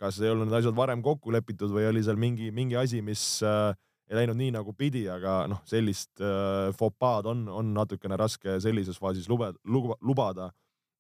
kas 0.02 0.18
ei 0.24 0.32
olnud 0.32 0.50
need 0.50 0.58
asjad 0.58 0.74
varem 0.74 1.04
kokku 1.06 1.30
lepitud 1.36 1.70
või 1.76 1.86
oli 1.92 2.02
seal 2.02 2.18
mingi, 2.18 2.50
mingi 2.56 2.80
asi, 2.80 3.04
mis 3.06 3.44
äh, 3.46 3.76
ei 4.10 4.18
läinud 4.18 4.40
nii 4.40 4.56
nagu 4.56 4.74
pidi, 4.74 5.04
aga 5.14 5.44
noh, 5.52 5.62
sellist 5.70 6.24
äh, 6.26 6.72
fopaad 6.80 7.30
on, 7.30 7.46
on 7.54 7.70
natukene 7.76 8.18
raske 8.18 8.58
sellises 8.64 8.98
faasis 8.98 9.30
lube, 9.30 9.52
lubada. 9.70 10.50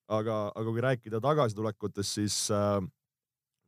aga, 0.10 0.36
aga 0.58 0.72
kui 0.74 0.82
rääkida 0.82 1.20
tagasitulekutest, 1.22 2.14
siis 2.18 2.38
äh, 2.54 2.78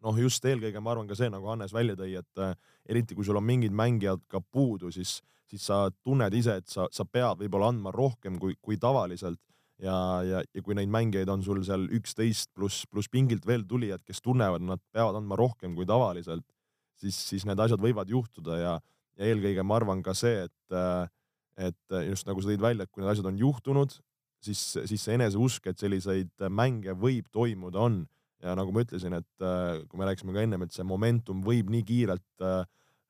noh, 0.05 0.17
just 0.17 0.45
eelkõige 0.45 0.81
ma 0.81 0.93
arvan 0.93 1.09
ka 1.09 1.17
see, 1.17 1.29
nagu 1.33 1.49
Hannes 1.51 1.73
välja 1.75 1.97
tõi, 1.99 2.15
et 2.19 2.41
äh, 2.41 2.55
eriti 2.89 3.17
kui 3.17 3.27
sul 3.27 3.39
on 3.39 3.45
mingid 3.45 3.75
mängijad 3.75 4.23
ka 4.31 4.41
puudu, 4.41 4.91
siis, 4.93 5.19
siis 5.49 5.67
sa 5.69 5.85
tunned 6.03 6.33
ise, 6.37 6.57
et 6.61 6.69
sa, 6.71 6.87
sa 6.93 7.05
pead 7.05 7.41
võib-olla 7.43 7.71
andma 7.71 7.93
rohkem 7.95 8.39
kui, 8.41 8.57
kui 8.61 8.79
tavaliselt. 8.81 9.41
Ja, 9.81 9.95
ja, 10.21 10.43
ja 10.53 10.61
kui 10.61 10.75
neid 10.77 10.91
mängijaid 10.93 11.29
on 11.33 11.41
sul 11.41 11.63
seal 11.65 11.87
üksteist 11.97 12.51
pluss, 12.53 12.83
pluss 12.85 13.09
pingilt 13.09 13.47
veel 13.49 13.63
tulijad, 13.65 14.03
kes 14.05 14.19
tunnevad, 14.21 14.61
nad 14.61 14.81
peavad 14.93 15.17
andma 15.17 15.33
rohkem 15.39 15.73
kui 15.73 15.87
tavaliselt, 15.89 16.45
siis, 17.01 17.17
siis 17.31 17.47
need 17.49 17.57
asjad 17.63 17.81
võivad 17.81 18.11
juhtuda. 18.13 18.59
Ja, 18.61 18.75
ja 19.17 19.31
eelkõige 19.31 19.65
ma 19.65 19.79
arvan 19.79 20.03
ka 20.05 20.13
see, 20.13 20.43
et, 20.45 20.75
äh, 20.77 21.09
et 21.71 21.97
just 22.11 22.29
nagu 22.29 22.43
sa 22.43 22.51
tõid 22.51 22.61
välja, 22.61 22.85
et 22.85 22.93
kui 22.93 23.01
need 23.01 23.09
asjad 23.09 23.31
on 23.31 23.41
juhtunud, 23.41 23.97
siis, 24.45 24.61
siis 24.85 25.01
see 25.01 25.17
eneseusk, 25.17 25.71
et 25.73 25.81
selliseid 25.81 26.45
mänge 26.53 26.93
võib 27.01 27.33
toimuda, 27.33 27.81
on 27.81 28.03
ja 28.41 28.55
nagu 28.57 28.73
ma 28.73 28.83
ütlesin, 28.85 29.15
et 29.17 29.45
äh, 29.45 29.81
kui 29.89 29.99
me 29.99 30.07
rääkisime 30.09 30.33
ka 30.35 30.45
ennem, 30.45 30.65
et 30.65 30.75
see 30.75 30.85
momentum 30.87 31.43
võib 31.45 31.69
nii 31.73 31.83
kiirelt 31.87 32.45
äh, 32.45 32.63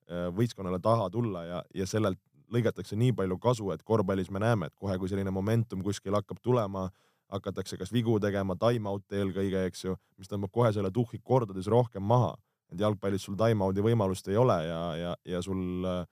äh, 0.09 0.27
võistkonnale 0.35 0.81
taha 0.83 1.09
tulla 1.13 1.45
ja, 1.47 1.61
ja 1.75 1.87
sellelt 1.89 2.19
lõigatakse 2.51 2.97
nii 2.99 3.13
palju 3.15 3.37
kasu, 3.39 3.69
et 3.71 3.83
korvpallis 3.87 4.31
me 4.33 4.41
näeme, 4.43 4.67
et 4.67 4.75
kohe, 4.75 4.97
kui 4.99 5.11
selline 5.11 5.31
momentum 5.31 5.83
kuskil 5.85 6.17
hakkab 6.17 6.41
tulema, 6.43 6.89
hakatakse 7.31 7.77
kas 7.79 7.93
vigu 7.95 8.17
tegema, 8.19 8.57
time-out'e 8.59 9.21
eelkõige, 9.21 9.63
eks 9.69 9.85
ju, 9.85 9.95
mis 10.19 10.27
tõmbab 10.27 10.51
kohe 10.51 10.73
selle 10.75 10.91
tuhhi 10.91 11.21
kordades 11.23 11.69
rohkem 11.71 12.03
maha. 12.03 12.35
et 12.71 12.79
jalgpallis 12.79 13.23
sul 13.27 13.35
time-out'i 13.35 13.83
võimalust 13.83 14.27
ei 14.31 14.37
ole 14.39 14.55
ja, 14.63 14.81
ja, 14.95 15.15
ja 15.27 15.41
sul 15.43 15.87
äh,, 15.87 16.05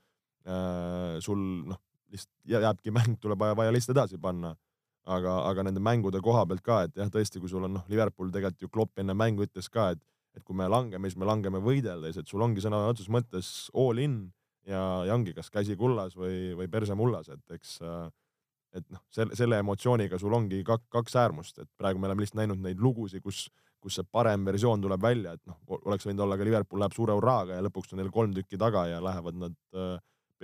sul 1.23 1.39
noh, 1.67 1.79
lihtsalt 2.11 2.51
jääbki 2.51 2.91
mäng, 2.91 3.19
tuleb 3.19 3.39
vaja, 3.39 3.55
vaja 3.55 3.71
lihtsalt 3.71 3.97
edasi 3.97 4.17
panna 4.17 4.55
aga, 5.09 5.35
aga 5.49 5.65
nende 5.67 5.81
mängude 5.83 6.21
koha 6.23 6.45
pealt 6.49 6.63
ka, 6.65 6.83
et 6.87 6.99
jah, 6.99 7.09
tõesti, 7.13 7.41
kui 7.41 7.51
sul 7.51 7.65
on 7.67 7.77
noh, 7.79 7.85
Liverpool 7.91 8.31
tegelikult 8.33 8.65
ju 8.65 8.71
Klopp 8.73 9.01
enne 9.01 9.15
mängu 9.17 9.45
ütles 9.47 9.69
ka, 9.73 9.91
et, 9.95 10.01
et 10.37 10.45
kui 10.45 10.57
me 10.57 10.69
langeme, 10.69 11.09
siis 11.09 11.19
me 11.19 11.27
langeme 11.29 11.61
võideldes, 11.63 12.19
et 12.19 12.29
sul 12.29 12.43
ongi 12.45 12.63
sõna 12.63 12.85
otseses 12.91 13.11
mõttes 13.13 13.51
all 13.73 14.01
in 14.01 14.21
ja, 14.69 14.81
ja 15.07 15.15
ongi 15.17 15.33
kas 15.37 15.49
käsi 15.53 15.77
kullas 15.79 16.17
või, 16.17 16.53
või 16.57 16.69
perse 16.71 16.97
mullas, 16.97 17.31
et 17.33 17.57
eks 17.57 17.79
et 18.75 18.85
noh, 18.93 19.01
selle, 19.13 19.33
selle 19.37 19.57
emotsiooniga 19.63 20.19
sul 20.21 20.33
ongi 20.37 20.61
kak, 20.65 20.83
kaks 20.93 21.15
äärmust, 21.17 21.57
et 21.63 21.69
praegu 21.77 22.01
me 22.01 22.09
oleme 22.09 22.21
lihtsalt 22.21 22.43
näinud 22.43 22.61
neid 22.61 22.81
lugusid, 22.83 23.23
kus, 23.25 23.47
kus 23.81 23.97
see 23.97 24.05
parem 24.11 24.45
versioon 24.45 24.83
tuleb 24.83 25.01
välja, 25.01 25.33
et 25.37 25.41
noh, 25.49 25.57
oleks 25.79 26.05
võinud 26.05 26.21
olla 26.25 26.37
ka 26.37 26.45
Liverpool 26.45 26.83
läheb 26.83 26.93
suure 26.93 27.15
hurraaga 27.17 27.57
ja 27.57 27.65
lõpuks 27.65 27.93
on 27.93 28.01
neil 28.01 28.11
kolm 28.13 28.35
tükki 28.35 28.59
taga 28.61 28.85
ja 28.91 28.99
lähevad 29.01 29.39
nad 29.41 29.57
äh, 29.73 29.95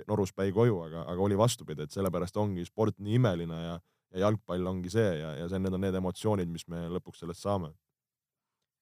noruspäi 0.08 0.50
koju, 0.52 0.80
aga, 0.88 1.04
aga 1.08 1.22
oli 1.22 1.38
vastupidi, 1.38 1.86
et 1.86 1.94
sellepärast 1.94 2.36
ongi 2.42 2.66
sport 2.66 2.98
nii 2.98 3.20
imeline 3.20 3.60
ja 3.62 3.76
ja 4.16 4.24
jalgpall 4.26 4.70
ongi 4.70 4.92
see 4.92 5.08
ja, 5.20 5.34
ja 5.42 5.50
see, 5.50 5.60
need 5.62 5.76
on 5.76 5.84
need 5.84 5.98
emotsioonid, 5.98 6.48
mis 6.52 6.64
me 6.72 6.86
lõpuks 6.96 7.22
sellest 7.22 7.44
saame. 7.44 7.72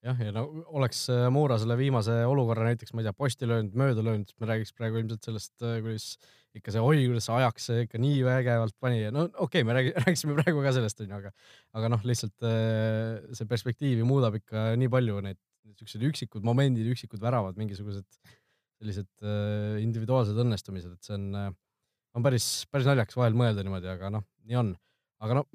jah, 0.04 0.18
ja 0.20 0.34
no 0.36 0.44
oleks 0.76 1.06
äh, 1.12 1.26
Moora 1.32 1.56
selle 1.60 1.76
viimase 1.80 2.16
olukorra 2.28 2.68
näiteks, 2.68 2.92
ma 2.94 3.02
ei 3.02 3.08
tea, 3.08 3.16
posti 3.16 3.48
löönud, 3.48 3.76
mööda 3.80 4.04
löönud, 4.04 4.28
siis 4.28 4.40
me 4.42 4.50
räägiks 4.50 4.74
praegu 4.76 5.00
ilmselt 5.00 5.26
sellest, 5.26 5.54
äh, 5.64 5.80
kuidas 5.84 6.10
ikka 6.54 6.74
see 6.74 6.82
oi, 6.84 7.06
kuidas 7.08 7.26
see 7.26 7.38
ajaks 7.38 7.70
ikka 7.86 8.00
nii 8.02 8.20
vägevalt 8.26 8.76
pani 8.84 9.00
ja 9.00 9.14
no 9.14 9.24
okei 9.26 9.64
okay,, 9.64 9.66
me 9.66 9.76
räägi, 9.78 9.94
rääkisime 10.04 10.36
praegu 10.38 10.62
ka 10.64 10.74
sellest 10.76 11.02
onju, 11.02 11.18
aga, 11.18 11.34
aga 11.80 11.90
noh, 11.96 12.06
lihtsalt 12.06 12.46
äh, 12.46 13.34
see 13.34 13.50
perspektiivi 13.50 14.06
muudab 14.06 14.38
ikka 14.38 14.70
nii 14.78 14.92
palju 14.92 15.18
neid 15.24 15.40
siuksed 15.80 16.04
üksikud 16.06 16.44
momendid, 16.46 16.86
üksikud 16.92 17.22
väravad, 17.24 17.56
mingisugused 17.58 18.06
sellised 18.74 19.24
individuaalsed 19.80 20.36
õnnestumised, 20.42 20.92
et 20.92 21.06
see 21.06 21.14
on, 21.16 21.54
on 22.18 22.24
päris, 22.26 22.66
päris 22.68 22.88
naljakas 22.90 23.16
vahel 23.16 23.36
mõelda 23.38 23.64
niimoodi, 23.64 23.88
aga 23.88 24.10
noh, 24.12 24.26
nii 24.44 24.58
on 24.60 24.74
aga 25.22 25.40
no 25.40 25.46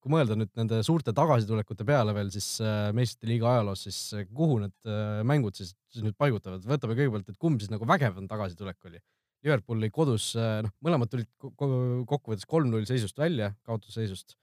kui 0.00 0.12
mõelda 0.14 0.36
nüüd 0.38 0.50
nende 0.56 0.80
suurte 0.86 1.12
tagasitulekute 1.16 1.84
peale 1.88 2.14
veel, 2.16 2.30
siis 2.32 2.46
äh, 2.64 2.88
meistrite 2.96 3.28
liiga 3.28 3.50
ajaloos, 3.50 3.82
siis 3.84 3.98
äh, 4.16 4.28
kuhu 4.36 4.60
need 4.62 4.88
äh, 4.88 5.20
mängud 5.28 5.58
siis, 5.58 5.74
siis 5.92 6.04
nüüd 6.06 6.16
paigutavad, 6.20 6.64
võtame 6.68 6.96
kõigepealt, 6.96 7.28
et 7.28 7.40
kumb 7.40 7.60
siis 7.60 7.72
nagu 7.72 7.88
vägev 7.88 8.16
on 8.20 8.28
tagasitulek 8.30 8.88
oli. 8.88 9.02
Liverpooli 9.44 9.88
kodus, 9.88 10.34
noh, 10.36 10.72
mõlemad 10.84 11.08
tulid 11.08 11.28
kokkuvõttes 11.40 12.44
kolm-null 12.44 12.84
seisust 12.84 13.16
välja, 13.16 13.54
kaotusseisust. 13.64 14.34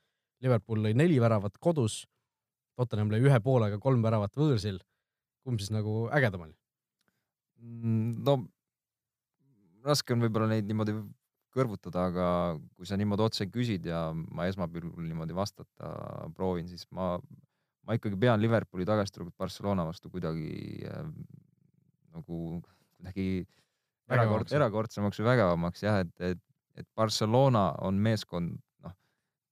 Liverpool 0.41 0.82
lõi 0.88 0.95
neli 0.97 1.20
väravat 1.22 1.59
kodus, 1.61 1.99
Tottenham 2.78 3.11
lõi 3.13 3.20
ühe 3.26 3.38
poolega 3.45 3.78
kolm 3.82 4.01
väravat 4.05 4.34
võõrsil. 4.38 4.80
kumb 5.45 5.61
siis 5.61 5.70
nagu 5.72 6.07
ägedam 6.13 6.47
oli? 6.47 6.55
Mm, 7.61 8.26
no 8.26 8.39
raske 9.86 10.13
on 10.13 10.26
võib-olla 10.26 10.49
neid 10.49 10.65
niimoodi 10.65 10.97
kõrvutada, 11.57 12.07
aga 12.11 12.27
kui 12.77 12.87
sa 12.87 12.97
niimoodi 12.99 13.25
otse 13.25 13.49
küsid 13.51 13.89
ja 13.89 14.07
ma 14.13 14.47
esmapilgul 14.49 15.07
niimoodi 15.09 15.35
vastata 15.37 15.91
proovin, 16.37 16.69
siis 16.69 16.85
ma, 16.95 17.15
ma 17.87 17.97
ikkagi 17.97 18.19
pean 18.19 18.41
Liverpooli 18.41 18.87
tagasitulekut 18.87 19.35
Barcelona 19.39 19.87
vastu 19.87 20.11
kuidagi 20.13 20.85
äh, 20.87 21.11
nagu 22.17 22.41
kuidagi 22.97 23.45
erakord, 24.09 24.53
erakordsemaks 24.53 25.21
või 25.21 25.29
vägevamaks 25.31 25.83
jah, 25.85 26.01
et, 26.05 26.13
et, 26.33 26.41
et 26.81 26.87
Barcelona 26.97 27.69
on 27.85 27.99
meeskond, 28.01 28.55
noh, 28.85 28.95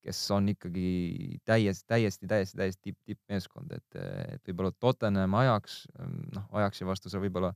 kes 0.06 0.22
on 0.36 0.50
ikkagi 0.54 1.40
täiesti, 1.48 1.86
täiesti, 1.92 2.30
täiesti, 2.32 2.60
täiesti 2.62 2.90
tipp, 2.90 3.00
tippmeeskond, 3.06 3.76
et, 3.76 4.02
et 4.38 4.52
võib-olla 4.52 4.74
Tottenham 4.80 5.38
ajaks, 5.42 5.84
noh, 6.36 6.50
ajaksi 6.62 6.88
vastu 6.88 7.14
sa 7.14 7.22
võib-olla 7.24 7.54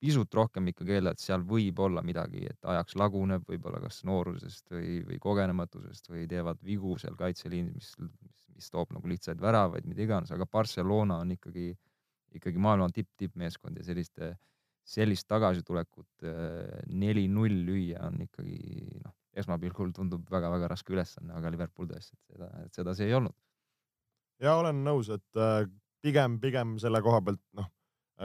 pisut 0.00 0.34
rohkem 0.34 0.70
ikkagi 0.72 0.96
eeldada, 0.96 1.16
et 1.16 1.22
seal 1.22 1.42
võib 1.46 1.80
olla 1.84 2.02
midagi, 2.04 2.42
et 2.48 2.68
ajaks 2.72 2.96
laguneb 2.98 3.44
võib-olla 3.48 3.82
kas 3.82 4.00
noorusest 4.08 4.72
või, 4.72 5.00
või 5.06 5.18
kogenematusest 5.20 6.08
või 6.12 6.26
teevad 6.30 6.60
vigu 6.64 6.96
seal 7.00 7.16
kaitseliinis, 7.20 7.74
mis, 8.00 8.12
mis, 8.16 8.46
mis 8.56 8.70
toob 8.72 8.94
nagu 8.96 9.10
lihtsaid 9.10 9.40
väravaid, 9.42 9.88
mida 9.88 10.04
iganes, 10.06 10.32
aga 10.32 10.48
Barcelona 10.48 11.20
on 11.24 11.34
ikkagi, 11.36 11.74
ikkagi 12.40 12.62
maailma 12.62 12.88
tipp, 12.96 13.10
tippmeeskond 13.20 13.76
ja 13.76 13.84
selliste, 13.84 14.32
sellist 14.88 15.28
tagasitulekut 15.28 16.24
äh, 16.24 16.80
neli-null 16.88 17.60
lüüa 17.68 18.06
on 18.08 18.22
ikkagi 18.24 18.56
noh, 19.04 19.16
esmapilgul 19.36 19.92
tundub 19.96 20.24
väga-väga 20.32 20.70
raske 20.72 20.96
ülesanne, 20.96 21.34
aga 21.36 21.52
Liverpool 21.52 21.90
tõesti, 21.92 22.16
et 22.16 22.32
seda, 22.32 22.48
seda 22.78 22.96
see 22.96 23.10
ei 23.10 23.18
olnud. 23.20 23.36
ja 24.40 24.56
olen 24.56 24.80
nõus, 24.86 25.12
et 25.12 25.44
äh, 25.44 25.68
pigem, 26.00 26.40
pigem 26.40 26.78
selle 26.80 27.04
koha 27.04 27.20
pealt 27.28 27.44
noh 27.60 27.68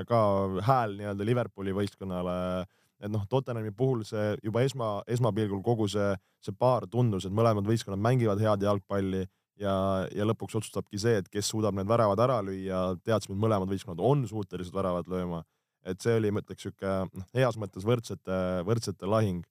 ka 0.04 0.20
hääl 0.66 0.98
nii-öelda 1.00 1.28
Liverpooli 1.28 1.74
võistkonnale. 1.76 2.66
et 3.00 3.12
noh, 3.12 3.26
Tottenhami 3.30 3.72
puhul 3.76 4.06
see 4.08 4.38
juba 4.43 4.62
esma, 4.64 5.04
esmapilgul 5.08 5.62
kogu 5.64 5.88
see, 5.91 6.14
see 6.41 6.56
paar 6.58 6.88
tundus, 6.88 7.26
et 7.26 7.34
mõlemad 7.36 7.68
võistkonnad 7.68 8.02
mängivad 8.02 8.39
head 8.39 8.64
jalgpalli 8.64 9.26
ja, 9.60 9.74
ja 10.16 10.28
lõpuks 10.28 10.56
otsustabki 10.60 11.00
see, 11.00 11.20
et 11.20 11.28
kes 11.32 11.50
suudab 11.52 11.76
need 11.76 11.89
väravad 11.91 12.20
ära 12.24 12.39
lüüa. 12.43 12.96
teadsime, 13.04 13.36
et 13.36 13.43
mõlemad 13.43 13.70
võistkonnad 13.72 14.04
on 14.04 14.24
suutelised 14.28 14.74
väravat 14.74 15.12
lööma. 15.12 15.43
et 15.86 16.02
see 16.02 16.16
oli, 16.18 16.32
ma 16.32 16.41
ütleks, 16.41 16.64
sihuke 16.66 16.93
noh, 17.14 17.28
heas 17.36 17.60
mõttes 17.62 17.86
võrdsete, 17.86 18.39
võrdsete 18.66 19.06
lahing. 19.06 19.43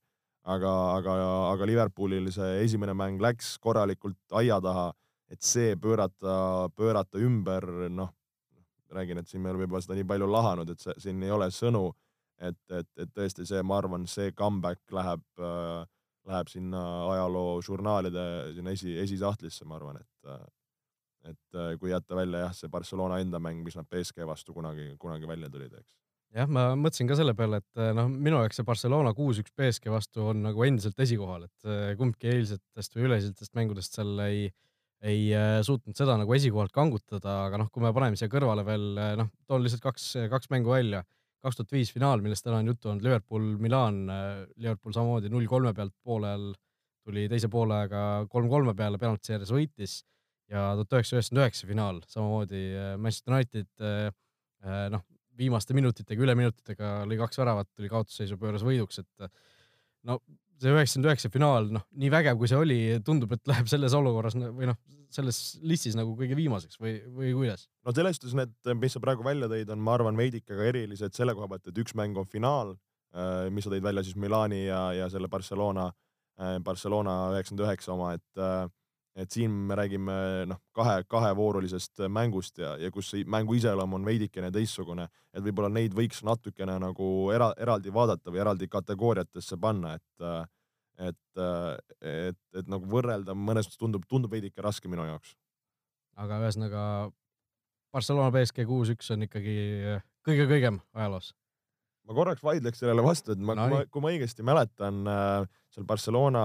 aga, 0.44 0.72
aga, 0.96 1.12
aga 1.52 1.64
Liverpoolil 1.68 2.32
see 2.32 2.64
esimene 2.64 2.92
mäng 2.92 3.20
läks 3.20 3.58
korralikult 3.58 4.18
aia 4.32 4.60
taha, 4.60 4.92
et 5.30 5.42
see 5.42 5.76
pöörata, 5.76 6.68
pöörata 6.76 7.18
ümber, 7.18 7.88
noh 7.88 8.10
räägin, 8.92 9.18
et 9.18 9.28
siin 9.28 9.42
me 9.42 9.52
oleme 9.52 9.68
juba 9.68 9.80
seda 9.84 9.96
nii 9.98 10.06
palju 10.08 10.28
lahanud, 10.30 10.70
et 10.70 10.82
see, 10.82 10.94
siin 11.06 11.22
ei 11.22 11.32
ole 11.34 11.50
sõnu. 11.54 11.90
et, 12.42 12.58
et, 12.74 12.88
et 12.98 13.10
tõesti 13.14 13.44
see, 13.46 13.60
ma 13.62 13.76
arvan, 13.78 14.08
see 14.10 14.32
comeback 14.34 14.80
läheb 14.92 15.22
äh,, 15.38 15.84
läheb 16.26 16.48
sinna 16.50 16.80
ajaloo 17.12 17.60
žurnaalide 17.62 18.24
sinna 18.56 18.72
esi, 18.74 18.96
esisahtlisse, 18.98 19.64
ma 19.68 19.76
arvan, 19.78 20.00
et 20.02 20.30
äh, 20.30 20.46
et 21.24 21.56
äh, 21.56 21.76
kui 21.80 21.88
jätta 21.88 22.16
välja 22.18 22.42
jah, 22.42 22.56
see 22.56 22.68
Barcelona 22.68 23.20
enda 23.22 23.38
mäng, 23.40 23.62
mis 23.64 23.78
nad 23.78 23.86
BSG 23.88 24.26
vastu 24.28 24.52
kunagi, 24.52 24.90
kunagi 25.00 25.28
välja 25.28 25.48
tulid, 25.48 25.72
eks. 25.78 25.94
jah, 26.36 26.50
ma 26.50 26.66
mõtlesin 26.76 27.08
ka 27.08 27.16
selle 27.16 27.36
peale, 27.38 27.62
et 27.62 27.80
äh, 27.80 27.94
noh, 27.96 28.10
minu 28.12 28.42
jaoks 28.42 28.60
see 28.60 28.66
Barcelona 28.66 29.14
kuus-üks 29.16 29.54
BSG 29.56 29.94
vastu 29.94 30.26
on 30.34 30.42
nagu 30.44 30.66
endiselt 30.66 31.00
esikohal, 31.00 31.46
et 31.46 31.96
kumbki 32.00 32.28
eilsetest 32.34 32.98
või 32.98 33.08
üleeilsetest 33.08 33.56
mängudest 33.56 33.96
seal 33.96 34.20
ei 34.26 34.50
äh, 34.50 34.58
ei 35.04 35.28
äh, 35.36 35.58
suutnud 35.64 35.96
seda 35.98 36.16
nagu 36.20 36.32
esikohalt 36.36 36.72
kangutada, 36.74 37.44
aga 37.48 37.60
noh, 37.60 37.68
kui 37.72 37.84
me 37.84 37.92
paneme 37.96 38.18
siia 38.18 38.30
kõrvale 38.32 38.64
veel 38.66 38.86
äh, 39.00 39.12
noh, 39.20 39.30
toon 39.48 39.64
lihtsalt 39.64 39.84
kaks, 39.84 40.06
kaks 40.32 40.50
mängu 40.54 40.72
välja. 40.72 41.04
kaks 41.44 41.58
tuhat 41.58 41.74
viis 41.76 41.90
finaal, 41.92 42.22
millest 42.24 42.46
täna 42.46 42.62
on 42.62 42.70
juttu 42.70 42.88
olnud, 42.88 43.04
Liverpool, 43.04 43.48
Milan, 43.60 43.98
äh, 44.08 44.44
Liverpool 44.56 44.94
samamoodi 44.96 45.28
null 45.32 45.48
kolme 45.50 45.74
pealt 45.76 45.92
poole 46.02 46.30
ajal 46.30 46.52
tuli 47.04 47.26
teise 47.28 47.50
poolega 47.52 48.24
kolm-kolme 48.32 48.72
peale, 48.76 48.96
penaltiseeres 49.00 49.52
võitis 49.52 49.98
ja 50.48 50.70
tuhat 50.78 50.96
üheksasada 50.96 51.20
üheksakümmend 51.20 51.42
üheksa 51.42 51.68
finaal 51.68 51.98
samamoodi 52.08 52.62
Manchester 52.96 53.34
United 53.34 54.88
noh, 54.94 55.02
viimaste 55.36 55.76
minutitega, 55.76 56.24
üleminutitega 56.24 56.94
lõi 57.10 57.18
kaks 57.20 57.42
väravat, 57.42 57.68
tuli 57.76 57.90
kaotusseisu, 57.92 58.38
pööras 58.40 58.64
võiduks, 58.64 59.02
et 59.02 59.28
no 60.08 60.16
see 60.64 60.72
üheksakümmend 60.72 61.10
üheksa 61.10 61.30
finaal, 61.32 61.68
noh, 61.76 61.84
nii 62.00 62.10
vägev 62.12 62.38
kui 62.40 62.50
see 62.50 62.60
oli, 62.60 62.78
tundub, 63.06 63.34
et 63.36 63.50
läheb 63.50 63.68
selles 63.70 63.96
olukorras 63.96 64.36
või 64.40 64.68
noh, 64.70 64.78
selles 65.14 65.40
listis 65.62 65.96
nagu 65.98 66.14
kõige 66.18 66.36
viimaseks 66.38 66.80
või, 66.80 66.96
või 67.14 67.34
kuidas? 67.36 67.66
no 67.86 67.94
selles 67.96 68.18
suhtes 68.18 68.36
need, 68.38 68.54
mis 68.80 68.96
sa 68.96 69.02
praegu 69.04 69.26
välja 69.26 69.50
tõid, 69.52 69.70
on, 69.74 69.82
ma 69.84 69.96
arvan, 69.98 70.18
veidike 70.18 70.56
ka 70.56 70.70
erilised 70.70 71.16
selle 71.16 71.36
koha 71.36 71.50
pealt, 71.52 71.68
et 71.70 71.82
üks 71.84 71.96
mäng 71.98 72.16
on 72.20 72.28
finaal, 72.30 72.74
äh, 73.14 73.46
mis 73.54 73.66
sa 73.66 73.74
tõid 73.74 73.86
välja 73.86 74.04
siis 74.06 74.18
Milani 74.20 74.64
ja, 74.64 74.86
ja 74.96 75.10
selle 75.12 75.30
Barcelona, 75.32 75.90
äh, 76.40 76.56
Barcelona 76.64 77.18
üheksakümmend 77.34 77.66
üheksa 77.68 77.94
oma, 77.94 78.14
et 78.18 78.42
äh, 78.42 78.64
et 79.14 79.30
siin 79.30 79.50
me 79.68 79.76
räägime 79.78 80.14
noh, 80.50 80.58
kahe, 80.74 81.04
kahevoorulisest 81.08 82.04
mängust 82.10 82.58
ja, 82.58 82.74
ja 82.80 82.90
kus 82.90 83.12
mängu 83.30 83.54
iseloom 83.54 83.94
on 83.98 84.06
veidikene 84.06 84.50
teistsugune, 84.54 85.06
et 85.32 85.44
võib-olla 85.44 85.70
neid 85.70 85.94
võiks 85.94 86.24
natukene 86.26 86.76
nagu 86.82 87.08
era, 87.34 87.52
eraldi 87.60 87.94
vaadata 87.94 88.34
või 88.34 88.42
eraldi 88.42 88.68
kategooriatesse 88.70 89.60
panna, 89.60 89.94
et 89.94 90.28
et, 90.94 91.40
et, 92.06 92.38
et 92.54 92.68
nagu 92.70 92.86
võrrelda 92.86 93.34
mõnes 93.34 93.66
mõttes 93.66 93.80
tundub, 93.80 94.04
tundub 94.06 94.30
veidike 94.30 94.62
raske 94.62 94.90
minu 94.90 95.06
jaoks. 95.08 95.34
aga 96.14 96.38
ühesõnaga 96.44 96.82
Barcelona 97.94 98.30
BSG 98.34 98.66
kuus-üks 98.68 99.10
on 99.14 99.26
ikkagi 99.26 99.56
kõige 100.26 100.46
kõigem 100.50 100.78
ajaloos. 100.94 101.32
ma 102.06 102.14
korraks 102.14 102.42
vaidleks 102.46 102.82
sellele 102.82 103.02
vastu, 103.02 103.34
et 103.34 103.42
ma 103.42 103.56
no,, 103.58 103.82
kui 103.90 104.04
ma, 104.04 104.12
õigesti 104.14 104.46
mäletan 104.46 105.02
äh, 105.10 105.48
seal 105.74 105.86
Barcelona 105.88 106.44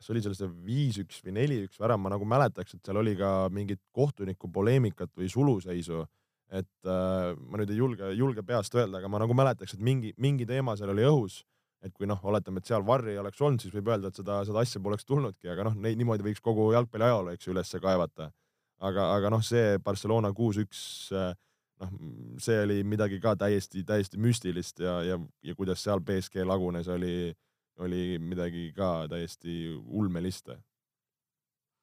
kas 0.00 0.10
oli 0.14 0.22
seal 0.24 0.34
see 0.36 0.48
viis-üks 0.64 1.20
või 1.26 1.34
neli-üks 1.36 1.80
värav, 1.80 2.00
ma 2.00 2.12
nagu 2.14 2.24
mäletaks, 2.28 2.74
et 2.74 2.86
seal 2.86 2.96
oli 3.02 3.12
ka 3.18 3.50
mingit 3.52 3.82
kohtuniku 3.92 4.48
poleemikat 4.52 5.12
või 5.16 5.28
suluseisu. 5.28 6.06
et 6.50 6.88
äh, 6.88 7.36
ma 7.36 7.60
nüüd 7.60 7.70
ei 7.70 7.76
julge, 7.78 8.08
julge 8.18 8.42
peast 8.42 8.74
öelda, 8.74 8.98
aga 8.98 9.08
ma 9.08 9.20
nagu 9.22 9.34
mäletaks, 9.38 9.76
et 9.76 9.82
mingi, 9.86 10.14
mingi 10.18 10.46
teema 10.46 10.74
seal 10.76 10.90
oli 10.90 11.04
õhus. 11.06 11.44
et 11.80 11.92
kui 11.96 12.06
noh, 12.06 12.18
oletame, 12.28 12.60
et 12.60 12.68
seal 12.68 12.82
varri 12.84 13.14
ei 13.14 13.18
oleks 13.18 13.40
olnud, 13.40 13.60
siis 13.62 13.72
võib 13.72 13.86
öelda, 13.88 14.08
et 14.08 14.16
seda, 14.16 14.42
seda 14.44 14.60
asja 14.60 14.80
poleks 14.84 15.06
tulnudki, 15.08 15.48
aga 15.48 15.64
noh, 15.64 15.76
neid 15.80 15.96
niimoodi 15.96 16.26
võiks 16.26 16.42
kogu 16.44 16.72
jalgpalli 16.74 17.06
ajaloo, 17.06 17.32
eks 17.32 17.46
ju, 17.46 17.54
ülesse 17.54 17.80
kaevata. 17.80 18.32
aga, 18.80 19.06
aga 19.14 19.30
noh, 19.30 19.44
see 19.44 19.78
Barcelona 19.84 20.32
kuus-üks 20.32 21.12
äh, 21.12 21.32
noh, 21.80 21.92
see 22.40 22.58
oli 22.64 22.80
midagi 22.84 23.20
ka 23.20 23.34
täiesti, 23.36 23.84
täiesti 23.84 24.20
müstilist 24.20 24.80
ja, 24.80 25.00
ja, 25.04 25.20
ja 25.44 25.54
kuidas 25.56 25.82
seal 25.84 26.00
BSG 26.00 26.44
lagunes, 26.44 26.88
oli 26.88 27.32
oli 27.80 28.18
midagi 28.22 28.70
ka 28.76 29.06
täiesti 29.10 29.70
ulmelist. 29.86 30.50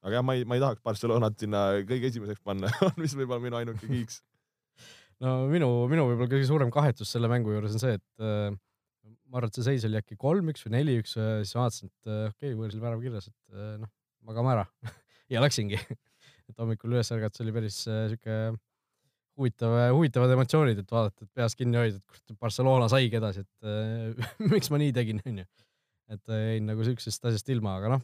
aga 0.03 0.19
jah, 0.19 0.25
ma 0.25 0.37
ei, 0.37 0.45
ma 0.45 0.57
ei 0.57 0.63
tahaks 0.63 0.83
Barcelonat 0.85 1.39
sinna 1.39 1.67
kõige 1.87 2.11
esimeseks 2.11 2.43
panna 2.45 2.71
mis 3.01 3.15
võib 3.17 3.31
olla 3.31 3.43
minu 3.43 3.59
ainuke 3.59 3.89
kiiks. 3.93 4.21
no 5.23 5.39
minu, 5.51 5.69
minu 5.91 6.07
võib-olla 6.11 6.31
kõige 6.35 6.49
suurem 6.49 6.73
kahetsus 6.73 7.11
selle 7.13 7.31
mängu 7.31 7.55
juures 7.55 7.77
on 7.77 7.83
see, 7.83 7.97
et 7.97 8.23
äh, 8.23 8.51
ma 9.27 9.39
arvan, 9.39 9.51
et 9.51 9.59
see 9.59 9.67
seis 9.67 9.87
oli 9.87 9.99
äkki 9.99 10.19
kolm-üks 10.19 10.67
või 10.67 10.77
neli-üks, 10.77 11.17
äh, 11.19 11.39
siis 11.43 11.57
vaatasin, 11.57 11.93
et 11.93 12.11
äh, 12.11 12.25
okei 12.31 12.51
okay,, 12.51 12.59
võõrsil 12.59 12.83
värav 12.83 13.03
kirjas, 13.03 13.31
et 13.31 13.57
äh, 13.57 13.73
noh, 13.81 13.93
magame 14.27 14.53
ära 14.57 14.67
ja 15.33 15.43
läksingi 15.43 15.81
et 16.47 16.61
hommikul 16.61 16.95
üles 16.95 17.11
ärgates 17.13 17.43
oli 17.43 17.53
päris 17.55 17.81
äh, 17.91 18.07
sihuke 18.11 18.37
huvitav, 19.37 19.75
huvitavad 19.93 20.33
emotsioonid, 20.33 20.81
et 20.81 20.91
vaadata, 20.91 21.27
et 21.27 21.31
peas 21.37 21.55
kinni 21.57 21.77
hoida, 21.77 21.99
et 21.99 22.05
kurat, 22.09 22.37
Barcelona 22.41 22.87
saigi 22.91 23.19
edasi, 23.19 23.43
et 23.45 23.69
äh, 23.69 24.29
miks 24.53 24.71
ma 24.73 24.81
nii 24.81 24.93
tegin, 24.95 25.21
onju 25.25 25.45
et 26.13 26.31
äh, 26.31 26.43
jäin 26.53 26.69
nagu 26.69 26.85
siuksest 26.85 27.27
asjast 27.27 27.49
ilma, 27.53 27.77
aga 27.79 27.95
noh, 27.95 28.03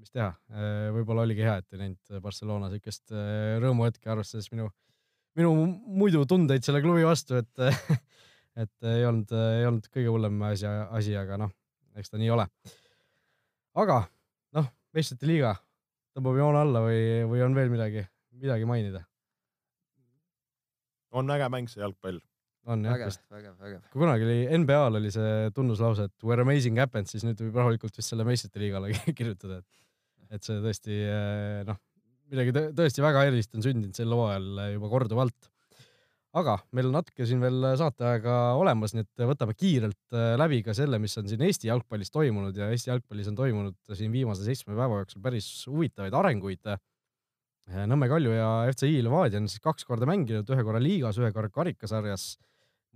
mis 0.00 0.12
teha, 0.12 0.30
äh, 0.52 0.88
võib-olla 0.94 1.24
oligi 1.26 1.44
hea, 1.44 1.56
et 1.60 1.74
ei 1.76 1.82
näinud 1.82 2.20
Barcelona 2.24 2.70
siukest 2.72 3.14
äh, 3.14 3.56
rõõmuhetke, 3.62 4.10
arvestades 4.12 4.50
minu, 4.52 4.68
minu 5.38 5.54
muidu 6.00 6.24
tundeid 6.28 6.66
selle 6.66 6.82
klubi 6.84 7.06
vastu, 7.06 7.40
et 7.40 7.64
et 8.64 8.88
ei 8.90 9.06
olnud, 9.08 9.32
ei 9.56 9.66
olnud 9.68 9.86
kõige 9.92 10.12
hullem 10.12 10.40
asi, 10.50 10.68
asi, 10.68 11.16
aga 11.16 11.38
noh, 11.40 11.52
eks 11.96 12.12
ta 12.12 12.20
nii 12.20 12.32
ole. 12.34 12.46
aga 13.80 14.02
noh, 14.58 14.72
meistrite 14.96 15.28
liiga 15.30 15.54
tõmbab 16.16 16.40
joone 16.40 16.64
alla 16.64 16.82
või, 16.84 17.04
või 17.30 17.44
on 17.46 17.54
veel 17.56 17.70
midagi, 17.72 18.04
midagi 18.40 18.68
mainida? 18.68 19.04
on 21.10 21.30
äge 21.34 21.48
mäng 21.50 21.66
see 21.70 21.82
jalgpall 21.82 22.20
on 22.68 22.82
jah. 22.84 22.98
vägev. 23.30 23.84
kui 23.92 24.02
kunagi 24.02 24.26
oli 24.26 24.40
NBA-l 24.60 24.98
oli 25.00 25.12
see 25.14 25.52
tunnuslause, 25.56 26.08
et 26.10 26.26
where 26.26 26.44
amazing 26.44 26.80
happens, 26.80 27.14
siis 27.14 27.24
nüüd 27.26 27.40
võib 27.46 27.60
rahulikult 27.60 27.96
vist 27.96 28.12
selle 28.12 28.26
meistrite 28.28 28.60
liigale 28.62 28.92
kirjutada, 29.18 29.60
et, 29.60 30.34
et 30.36 30.44
see 30.46 30.58
tõesti 30.64 30.98
eh, 31.06 31.62
noh, 31.68 31.78
midagi 32.30 32.54
tõesti 32.76 33.04
väga 33.04 33.24
erilist 33.30 33.56
on 33.56 33.64
sündinud 33.64 33.96
sel 33.96 34.12
hooajal 34.14 34.66
juba 34.76 34.92
korduvalt. 34.92 35.48
aga 36.40 36.58
meil 36.76 36.90
on 36.90 36.94
natuke 37.00 37.26
siin 37.26 37.40
veel 37.42 37.72
saateaega 37.80 38.36
olemas, 38.60 38.94
nii 38.94 39.06
et 39.06 39.24
võtame 39.32 39.56
kiirelt 39.56 40.14
eh, 40.14 40.36
läbi 40.38 40.60
ka 40.66 40.76
selle, 40.76 41.00
mis 41.02 41.16
on 41.18 41.30
siin 41.30 41.42
Eesti 41.48 41.72
jalgpallis 41.72 42.12
toimunud 42.14 42.56
ja 42.56 42.70
Eesti 42.74 42.92
jalgpallis 42.92 43.32
on 43.32 43.40
toimunud 43.40 43.96
siin 43.96 44.12
viimase 44.12 44.46
seitsme 44.46 44.76
päeva 44.76 45.02
jooksul 45.02 45.24
päris 45.24 45.50
huvitavaid 45.70 46.14
arenguid. 46.14 46.76
Nõmme 47.70 48.08
Kalju 48.10 48.32
ja 48.34 48.46
FCI 48.72 48.96
Levadia 49.06 49.38
on 49.38 49.44
siis 49.46 49.62
kaks 49.62 49.84
korda 49.86 50.06
mänginud, 50.08 50.48
ühe 50.50 50.62
korra 50.66 50.80
liigas, 50.82 51.20
ühe 51.22 51.28
korra 51.30 51.50
karikasarjas. 51.54 52.32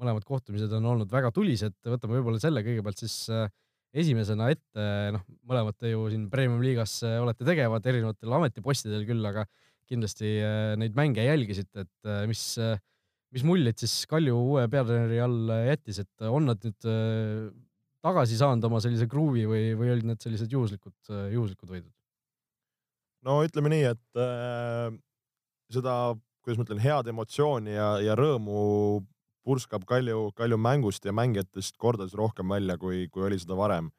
Mõlemad 0.00 0.24
kohtumised 0.26 0.72
on 0.76 0.88
olnud 0.92 1.12
väga 1.12 1.30
tulised, 1.34 1.76
võtame 1.86 2.18
võib-olla 2.18 2.40
selle 2.42 2.64
kõigepealt 2.66 3.02
siis 3.02 3.16
äh, 3.32 3.46
esimesena 3.94 4.48
ette, 4.52 4.86
noh, 5.14 5.22
mõlemad 5.46 5.78
te 5.78 5.92
ju 5.92 6.08
siin 6.12 6.26
Premium 6.32 6.64
liigas 6.64 6.96
äh, 7.06 7.20
olete 7.22 7.46
tegevad 7.46 7.86
erinevatel 7.90 8.38
ametipostidel 8.40 9.06
küll, 9.08 9.22
aga 9.30 9.46
kindlasti 9.90 10.36
äh, 10.42 10.72
neid 10.80 10.96
mänge 10.98 11.26
jälgisite, 11.26 11.84
et 11.84 12.12
mis, 12.30 12.44
mis 13.34 13.44
muljed 13.46 13.78
siis 13.82 14.00
Kalju 14.10 14.38
uue 14.38 14.66
peatreeneri 14.72 15.20
all 15.22 15.52
jättis, 15.70 16.00
et 16.02 16.26
on 16.30 16.50
nad 16.50 16.64
nüüd 16.64 16.88
tagasi 18.04 18.36
saanud 18.36 18.66
oma 18.68 18.80
sellise 18.84 19.06
kruuvi 19.10 19.46
või, 19.48 19.66
või 19.78 19.94
olid 19.94 20.08
need 20.10 20.24
sellised 20.24 20.52
juhuslikud, 20.52 20.96
juhuslikud 21.32 21.70
võidud? 21.70 21.92
no 23.24 23.40
ütleme 23.44 23.72
nii, 23.72 23.88
et 23.94 24.20
äh, 24.20 24.92
seda, 25.72 25.96
kuidas 26.44 26.60
ma 26.60 26.66
ütlen, 26.66 26.82
head 26.84 27.10
emotsiooni 27.10 27.74
ja, 27.74 27.88
ja 28.04 28.16
rõõmu 28.18 28.58
purskab 29.44 29.84
Kalju, 29.88 30.30
Kalju 30.36 30.58
mängust 30.60 31.04
ja 31.04 31.12
mängijatest 31.12 31.76
kordades 31.80 32.16
rohkem 32.16 32.48
välja, 32.54 32.78
kui, 32.80 33.06
kui 33.12 33.26
oli 33.28 33.38
seda 33.40 33.56
varem. 33.58 33.90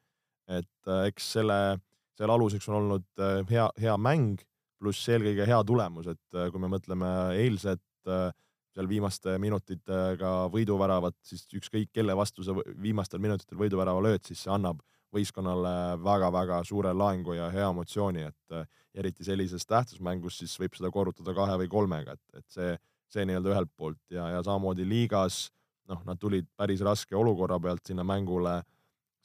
et 0.46 0.86
äh, 0.86 1.08
eks 1.08 1.32
selle, 1.34 1.78
selle 2.14 2.34
aluseks 2.36 2.68
on 2.70 2.76
olnud 2.78 3.06
äh, 3.18 3.40
hea, 3.50 3.64
hea 3.82 3.96
mäng 3.98 4.44
pluss 4.78 5.08
eelkõige 5.10 5.46
hea 5.48 5.58
tulemus, 5.66 6.06
et 6.12 6.38
äh, 6.38 6.52
kui 6.54 6.62
me 6.62 6.70
mõtleme 6.70 7.08
eilset 7.34 7.82
seal 8.06 8.86
viimaste 8.86 9.32
minutitega 9.42 10.28
võiduväravat, 10.52 11.16
siis 11.26 11.42
ükskõik 11.58 11.90
kelle 11.90 12.14
vastu 12.14 12.44
sa 12.46 12.54
viimastel 12.54 13.18
minutitel 13.24 13.58
võiduvärava 13.58 14.04
lööd, 14.04 14.22
siis 14.22 14.44
see 14.44 14.52
annab 14.54 14.84
võistkonnale 15.16 15.96
väga-väga 16.04 16.60
suure 16.68 16.92
laengu 16.94 17.34
ja 17.34 17.48
hea 17.50 17.66
emotsiooni, 17.72 18.28
et 18.28 18.68
eriti 18.94 19.26
sellises 19.26 19.66
tähtsas 19.66 19.98
mängus 19.98 20.38
siis 20.38 20.54
võib 20.60 20.78
seda 20.78 20.92
korrutada 20.94 21.34
kahe 21.34 21.56
või 21.64 21.72
kolmega, 21.72 22.14
et, 22.14 22.38
et 22.38 22.46
see, 22.54 22.76
see 23.12 23.26
nii-öelda 23.28 23.52
ühelt 23.52 23.72
poolt 23.76 24.00
ja, 24.10 24.28
ja 24.34 24.42
samamoodi 24.46 24.86
liigas, 24.88 25.46
noh, 25.90 26.02
nad 26.06 26.18
tulid 26.20 26.48
päris 26.58 26.82
raske 26.84 27.16
olukorra 27.16 27.58
pealt 27.62 27.86
sinna 27.86 28.04
mängule. 28.06 28.62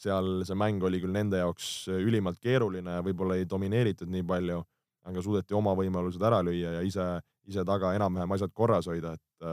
seal 0.02 0.42
see 0.42 0.58
mäng 0.58 0.82
oli 0.82 0.98
küll 0.98 1.14
nende 1.14 1.38
jaoks 1.38 1.88
ülimalt 1.94 2.40
keeruline, 2.42 2.96
võib-olla 3.06 3.36
ei 3.38 3.46
domineeritud 3.46 4.10
nii 4.10 4.24
palju, 4.26 4.64
aga 5.06 5.22
suudeti 5.22 5.54
oma 5.54 5.76
võimalused 5.78 6.24
ära 6.26 6.40
lüüa 6.42 6.72
ja 6.78 6.82
ise, 6.82 7.06
ise 7.46 7.66
taga 7.66 7.94
enam-vähem 7.94 8.34
asjad 8.34 8.54
korras 8.54 8.90
hoida, 8.90 9.14
et, 9.14 9.46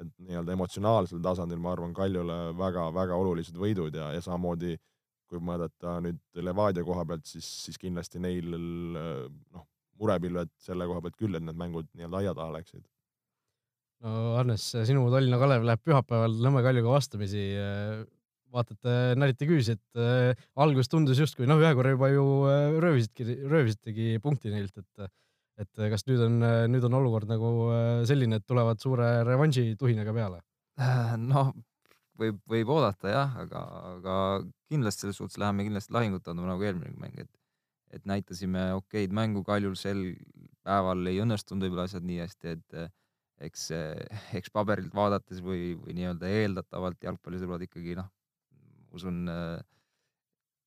et 0.00 0.14
nii-öelda 0.28 0.56
emotsionaalsel 0.56 1.20
tasandil, 1.20 1.60
ma 1.60 1.74
arvan, 1.74 1.92
Kaljule 1.92 2.38
väga-väga 2.56 3.18
olulised 3.20 3.58
võidud 3.60 4.00
ja, 4.00 4.14
ja 4.16 4.24
samamoodi 4.24 4.78
kui 5.32 5.40
vaadata 5.40 5.98
nüüd 6.04 6.20
Levadia 6.44 6.84
koha 6.84 7.04
pealt, 7.08 7.28
siis, 7.28 7.48
siis 7.66 7.78
kindlasti 7.80 8.20
neil 8.20 8.48
noh, 8.52 9.66
murepilved 10.00 10.52
selle 10.60 10.88
koha 10.88 11.04
pealt 11.04 11.16
küll, 11.20 11.36
et 11.36 11.44
need 11.44 11.58
mängud 11.58 11.88
nii-öelda 11.92 12.20
aia 12.20 12.34
taha 12.36 12.56
läksid. 12.58 12.84
No 14.02 14.16
Hannes, 14.38 14.64
sinu 14.88 15.06
Tallinna 15.12 15.38
Kalev 15.40 15.64
läheb 15.66 15.82
pühapäeval 15.86 16.34
Nõmme 16.42 16.64
Kaljuga 16.64 16.96
vastamisi. 16.96 17.46
vaatate, 18.52 19.14
närite 19.16 19.46
küüsi, 19.48 19.78
et 19.78 19.96
äh, 19.96 20.40
alguses 20.60 20.90
tundus 20.92 21.16
justkui 21.16 21.46
noh, 21.48 21.56
ühe 21.56 21.70
korra 21.72 21.94
juba 21.94 22.10
ju 22.12 22.24
äh, 22.44 22.74
röövisidki, 22.84 23.24
röövisitegi 23.48 24.18
punkti 24.20 24.52
neilt, 24.52 24.76
et 24.76 25.08
et 25.62 25.82
kas 25.92 26.04
nüüd 26.08 26.20
on, 26.24 26.36
nüüd 26.72 26.84
on 26.84 26.94
olukord 26.98 27.28
nagu 27.28 27.48
selline, 28.08 28.40
et 28.40 28.44
tulevad 28.48 28.80
suure 28.82 29.08
revanši 29.24 29.76
tuhinaga 29.80 30.12
peale? 30.16 30.40
noh, 31.32 31.52
võib, 32.18 32.40
võib 32.48 32.72
oodata 32.72 33.12
jah, 33.12 33.36
aga, 33.44 33.62
aga 33.92 34.16
kindlasti 34.72 35.06
selles 35.06 35.20
suhtes 35.20 35.40
läheme 35.40 35.68
kindlasti 35.68 35.96
lahingut 35.96 36.28
andma 36.28 36.52
nagu 36.52 36.66
eelmine 36.66 36.92
mäng, 37.00 37.20
et, 37.24 37.30
et 37.96 38.08
näitasime 38.08 38.72
okeid 38.80 39.14
mängu, 39.16 39.44
Kaljul 39.46 39.76
sel 39.80 40.02
päeval 40.66 41.06
ei 41.08 41.20
õnnestunud 41.24 41.64
võib-olla 41.64 41.86
asjad 41.88 42.04
nii 42.08 42.20
hästi, 42.24 42.56
et 42.56 42.82
eks, 43.48 43.68
eks 44.38 44.52
paberilt 44.54 44.94
vaadates 44.94 45.42
või, 45.44 45.74
või 45.82 45.96
nii-öelda 45.98 46.30
eeldatavalt 46.40 47.02
jalgpallisõbrad 47.04 47.66
ikkagi 47.66 47.96
noh, 47.98 48.08
usun 48.94 49.24
äh, 49.32 49.60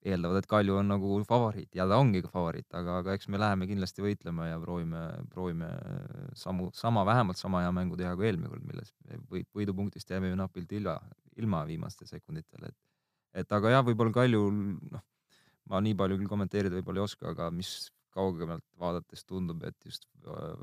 eeldavad, 0.05 0.39
et 0.41 0.49
Kalju 0.49 0.77
on 0.79 0.89
nagu 0.93 1.17
favoriit. 1.27 1.71
Ja 1.77 1.87
ta 1.89 1.97
ongi 2.01 2.21
ka 2.25 2.29
favoriit, 2.33 2.67
aga, 2.77 2.99
aga 3.01 3.15
eks 3.17 3.29
me 3.33 3.41
läheme 3.41 3.67
kindlasti 3.69 4.03
võitlema 4.05 4.49
ja 4.51 4.59
proovime, 4.61 5.01
proovime 5.33 5.69
samu, 6.37 6.69
sama, 6.77 7.05
vähemalt 7.07 7.41
sama 7.41 7.63
hea 7.63 7.71
mängu 7.75 7.97
teha 7.99 8.13
kui 8.17 8.29
eelmine 8.29 8.51
kord, 8.51 8.65
milles 8.67 8.93
võit, 9.31 9.49
võidupunktist 9.57 10.11
jäime 10.13 10.29
ju 10.29 10.37
napilt 10.39 10.71
ilma, 10.77 10.99
ilma 11.41 11.63
viimastel 11.69 12.09
sekunditel, 12.11 12.69
et 12.69 12.77
et 13.35 13.51
aga 13.51 13.73
jah, 13.73 13.81
võib-olla 13.83 14.13
Kaljul, 14.15 14.61
noh, 14.93 15.01
ma 15.67 15.81
nii 15.83 15.95
palju 15.99 16.21
küll 16.21 16.31
kommenteerida 16.31 16.77
võib-olla 16.77 17.01
ei 17.01 17.07
oska, 17.09 17.33
aga 17.33 17.49
mis 17.51 17.89
kaugemalt 18.15 18.65
vaadates 18.79 19.25
tundub, 19.27 19.63
et 19.67 19.77
just 19.85 20.07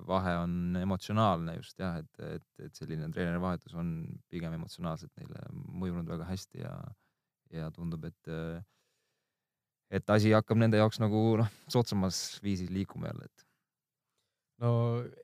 vahe 0.09 0.35
on 0.41 0.79
emotsionaalne 0.81 1.57
just 1.59 1.79
jah, 1.79 2.01
et, 2.01 2.25
et, 2.39 2.67
et 2.67 2.81
selline 2.81 3.11
treenerivahetus 3.13 3.77
on 3.79 3.95
pigem 4.33 4.57
emotsionaalselt 4.57 5.13
neile 5.21 5.45
mõjunud 5.53 6.09
väga 6.15 6.29
hästi 6.31 6.65
ja, 6.65 6.75
ja 7.53 7.71
tundub, 7.75 8.09
et 8.09 8.33
et 9.93 10.13
asi 10.15 10.33
hakkab 10.33 10.61
nende 10.61 10.81
jaoks 10.81 11.01
nagu 11.03 11.23
noh, 11.43 11.49
soodsamas 11.71 12.41
viisis 12.45 12.73
liikuma 12.73 13.11
jälle, 13.11 13.29
et. 13.29 13.49
no 14.65 14.71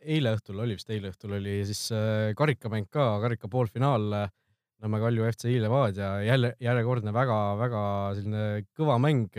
eile 0.00 0.34
õhtul 0.36 0.60
oli 0.64 0.76
vist, 0.76 0.90
eile 0.92 1.14
õhtul 1.14 1.38
oli 1.38 1.62
siis 1.70 1.86
äh, 1.96 2.34
karikamäng 2.36 2.90
ka, 2.92 3.14
karika 3.24 3.48
poolfinaal 3.48 4.12
äh, 4.24 4.28
Nõmme 4.78 5.00
Kalju 5.02 5.24
FCI 5.26 5.56
Levadia, 5.58 6.08
jälle 6.22 6.52
järjekordne 6.62 7.10
väga-väga 7.10 7.80
selline 8.14 8.42
kõva 8.78 8.94
mäng. 9.02 9.32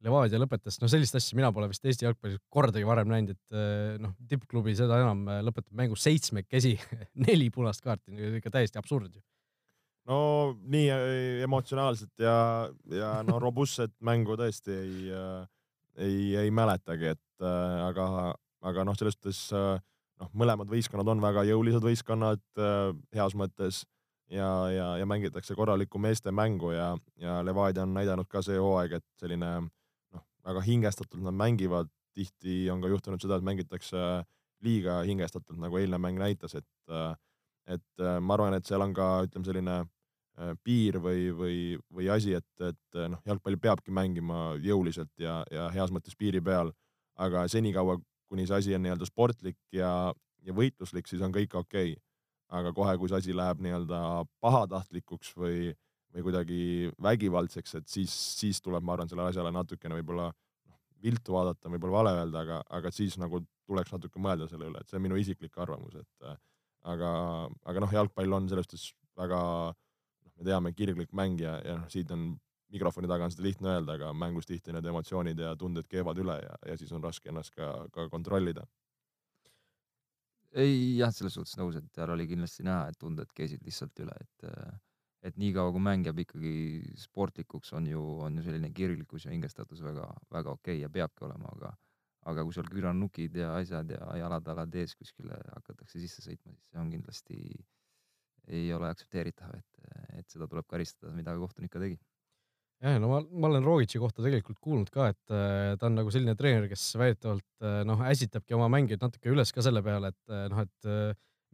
Levadia 0.00 0.38
lõpetas, 0.40 0.78
no 0.80 0.88
sellist 0.88 1.18
asja 1.18 1.36
mina 1.36 1.50
pole 1.52 1.68
vist 1.68 1.84
Eesti 1.84 2.06
jalgpallis 2.06 2.40
kordagi 2.48 2.86
varem 2.88 3.10
näinud, 3.10 3.36
et 3.36 3.56
äh, 3.56 3.98
noh, 4.00 4.14
tippklubi 4.30 4.72
seda 4.78 5.02
enam 5.02 5.26
lõpetab 5.44 5.74
mängu 5.76 5.98
seitsmekesi 5.98 6.76
neli 7.26 7.50
punast 7.52 7.84
kaarti, 7.84 8.16
ikka 8.40 8.54
täiesti 8.54 8.80
absurd 8.80 9.18
ju. 9.18 9.22
No 10.08 10.18
nii 10.66 10.88
äh, 10.90 11.42
emotsionaalset 11.44 12.24
ja, 12.24 12.34
ja 12.90 13.10
no 13.26 13.38
robustset 13.42 13.92
mängu 14.02 14.36
tõesti 14.40 14.72
ei, 14.74 15.12
äh, 15.12 15.44
ei, 16.00 16.20
ei 16.44 16.50
mäletagi, 16.54 17.12
et 17.14 17.44
äh, 17.44 17.76
aga, 17.84 18.32
aga 18.64 18.84
noh, 18.88 18.96
selles 18.98 19.18
suhtes 19.18 19.42
noh, 19.52 20.30
mõlemad 20.32 20.70
võistkonnad 20.72 21.12
on 21.12 21.22
väga 21.22 21.44
jõulised 21.48 21.84
võistkonnad 21.84 22.42
heas 23.16 23.36
mõttes 23.38 23.84
ja, 24.32 24.48
ja, 24.72 24.88
ja 25.00 25.06
mängitakse 25.08 25.54
korralikku 25.56 26.00
meeste 26.02 26.32
mängu 26.32 26.72
ja, 26.74 26.94
ja 27.20 27.38
Levadia 27.44 27.84
on 27.86 27.94
näidanud 27.96 28.28
ka 28.28 28.42
see 28.44 28.58
hooaeg, 28.60 28.98
et 28.98 29.06
selline 29.22 29.52
noh, 29.60 29.70
väga 30.46 30.64
hingestatult 30.66 31.22
nad 31.24 31.36
mängivad, 31.36 31.90
tihti 32.16 32.64
on 32.72 32.82
ka 32.82 32.90
juhtunud 32.90 33.22
seda, 33.22 33.38
et 33.38 33.46
mängitakse 33.46 34.04
liiga 34.64 35.00
hingestatult, 35.08 35.58
nagu 35.60 35.78
eilne 35.80 35.98
mäng 35.98 36.20
näitas, 36.20 36.56
et 36.58 37.06
et 37.70 38.02
ma 38.20 38.34
arvan, 38.34 38.56
et 38.56 38.66
seal 38.66 38.82
on 38.82 38.92
ka 38.96 39.06
ütleme, 39.28 39.46
selline 39.46 39.74
Äh, 40.40 40.54
piir 40.64 40.96
või, 41.02 41.28
või, 41.36 41.56
või 41.92 42.06
asi, 42.08 42.32
et, 42.38 42.48
et 42.62 42.96
äh, 42.96 43.08
noh, 43.12 43.20
jalgpalli 43.28 43.58
peabki 43.60 43.92
mängima 43.92 44.54
jõuliselt 44.62 45.10
ja, 45.20 45.40
ja 45.52 45.66
heas 45.74 45.90
mõttes 45.92 46.16
piiri 46.16 46.40
peal, 46.40 46.70
aga 47.20 47.42
senikaua, 47.50 47.98
kuni 48.30 48.46
see 48.48 48.56
asi 48.56 48.76
on 48.76 48.86
nii-öelda 48.86 49.08
sportlik 49.08 49.58
ja, 49.76 49.90
ja 50.46 50.54
võitluslik, 50.56 51.10
siis 51.10 51.20
on 51.26 51.34
kõik 51.34 51.56
okei. 51.58 51.92
Okay.. 51.92 52.04
aga 52.50 52.72
kohe, 52.74 52.96
kui 52.98 53.10
see 53.10 53.18
asi 53.20 53.34
läheb 53.36 53.60
nii-öelda 53.62 53.98
pahatahtlikuks 54.42 55.34
või, 55.38 55.74
või 56.14 56.26
kuidagi 56.26 56.60
vägivaldseks, 57.02 57.74
et 57.80 57.88
siis, 57.88 58.14
siis 58.40 58.60
tuleb, 58.64 58.84
ma 58.84 58.96
arvan, 58.96 59.10
sellele 59.10 59.30
asjale 59.30 59.52
natukene 59.54 59.98
võib-olla 60.00 60.28
noh, 60.30 60.78
viltu 61.02 61.36
vaadata, 61.36 61.70
võib-olla 61.70 62.00
vale 62.00 62.14
öelda, 62.18 62.44
aga, 62.44 62.62
aga 62.78 62.92
siis 62.94 63.18
nagu 63.22 63.42
tuleks 63.70 63.94
natuke 63.94 64.22
mõelda 64.22 64.48
selle 64.50 64.70
üle, 64.70 64.82
et 64.82 64.90
see 64.90 64.98
on 64.98 65.06
minu 65.06 65.18
isiklik 65.20 65.58
arvamus, 65.62 66.00
et 66.00 66.26
äh, 66.26 66.38
aga, 66.94 67.12
aga 67.70 67.84
noh, 67.84 67.94
jalgpall 68.00 68.40
on 68.40 68.50
selles 68.50 68.66
suhtes 68.66 68.90
väga 69.20 69.40
me 70.40 70.46
teame, 70.48 70.72
kirglik 70.72 71.12
mäng 71.16 71.40
ja, 71.40 71.58
ja 71.64 71.76
noh, 71.78 71.88
siit 71.92 72.10
on 72.14 72.32
mikrofoni 72.72 73.08
taga 73.10 73.26
on 73.26 73.32
seda 73.34 73.44
lihtne 73.46 73.72
öelda, 73.74 73.96
aga 73.98 74.10
mängus 74.16 74.48
tihti 74.48 74.74
need 74.74 74.86
emotsioonid 74.86 75.40
ja 75.42 75.54
tunded 75.58 75.88
keevad 75.90 76.18
üle 76.22 76.36
ja, 76.40 76.58
ja 76.70 76.76
siis 76.80 76.92
on 76.96 77.02
raske 77.04 77.30
ennast 77.32 77.54
ka, 77.54 77.72
ka 77.94 78.06
kontrollida. 78.12 78.64
ei 80.50 80.96
jah, 80.98 81.12
selles 81.14 81.36
suhtes 81.36 81.58
nõus, 81.58 81.76
et 81.78 81.90
seal 81.94 82.10
oli 82.14 82.26
kindlasti 82.30 82.64
näha, 82.66 82.88
et 82.90 82.98
tunded 82.98 83.30
keesid 83.34 83.62
lihtsalt 83.66 84.02
üle, 84.02 84.16
et 84.24 84.48
et 85.26 85.36
niikaua 85.40 85.72
kui 85.74 85.82
mäng 85.84 86.06
jääb 86.08 86.22
ikkagi 86.24 86.54
sportlikuks, 86.98 87.74
on 87.76 87.86
ju, 87.90 88.02
on 88.24 88.38
ju 88.38 88.44
selline 88.46 88.70
kirglikkus 88.72 89.26
ja 89.26 89.34
hingestatus 89.34 89.82
väga-väga 89.84 90.56
okei 90.56 90.78
okay 90.78 90.82
ja 90.82 90.92
peabki 90.92 91.26
olema, 91.28 91.52
aga 91.56 91.74
aga 92.28 92.44
kui 92.44 92.56
seal 92.56 92.68
küranukid 92.68 93.36
ja 93.40 93.54
asjad 93.56 93.92
ja 93.94 94.06
jalad-jalad 94.20 94.74
ees 94.76 94.92
kuskile 94.98 95.38
hakatakse 95.54 96.00
sisse 96.02 96.24
sõitma, 96.24 96.52
siis 96.56 96.68
see 96.68 96.80
on 96.82 96.90
kindlasti 96.92 97.38
ei 98.50 98.70
ole 98.74 98.88
aktsepteeritav, 98.90 99.52
et, 99.56 99.90
et 100.20 100.32
seda 100.32 100.48
tuleb 100.50 100.66
karistada, 100.68 101.12
mida 101.16 101.34
kohtunik 101.38 101.72
ka 101.72 101.82
tegi. 101.82 101.96
jah, 102.80 102.96
no 103.00 103.10
ma, 103.12 103.20
ma 103.22 103.50
olen 103.50 103.66
Rogitši 103.66 104.00
kohta 104.02 104.24
tegelikult 104.24 104.60
kuulnud 104.64 104.90
ka, 104.92 105.10
et 105.12 105.34
äh, 105.36 105.74
ta 105.80 105.88
on 105.88 105.98
nagu 106.00 106.12
selline 106.12 106.36
treener, 106.36 106.68
kes 106.70 106.86
väidetavalt 107.00 107.64
äh, 107.64 107.80
noh, 107.88 108.04
äsitabki 108.08 108.56
oma 108.56 108.70
mängijaid 108.72 109.04
natuke 109.04 109.32
üles 109.32 109.52
ka 109.54 109.64
selle 109.64 109.84
peale, 109.86 110.12
et 110.12 110.32
äh, 110.34 110.46
noh, 110.52 110.64
et 110.64 110.90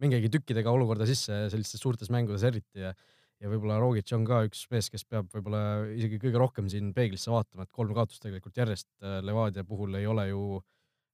mingigi 0.03 0.29
tükkidega 0.33 0.71
olukorda 0.71 1.07
sisse 1.09 1.47
sellistes 1.51 1.81
suurtes 1.81 2.11
mängudes 2.13 2.43
eriti 2.47 2.83
ja 2.83 2.91
ja 3.41 3.51
võib-olla 3.51 3.77
Rogic 3.81 4.11
on 4.17 4.25
ka 4.27 4.41
üks 4.47 4.63
mees, 4.71 4.89
kes 4.93 5.05
peab 5.05 5.29
võib-olla 5.33 5.61
isegi 5.93 6.19
kõige 6.21 6.41
rohkem 6.41 6.71
siin 6.71 6.93
peeglisse 6.95 7.31
vaatama, 7.33 7.67
et 7.67 7.75
kolm 7.75 7.93
kaotust 7.97 8.23
tegelikult 8.23 8.57
järjest 8.57 8.89
Levadia 9.25 9.65
puhul 9.67 9.99
ei 9.99 10.09
ole 10.09 10.29
ju 10.31 10.41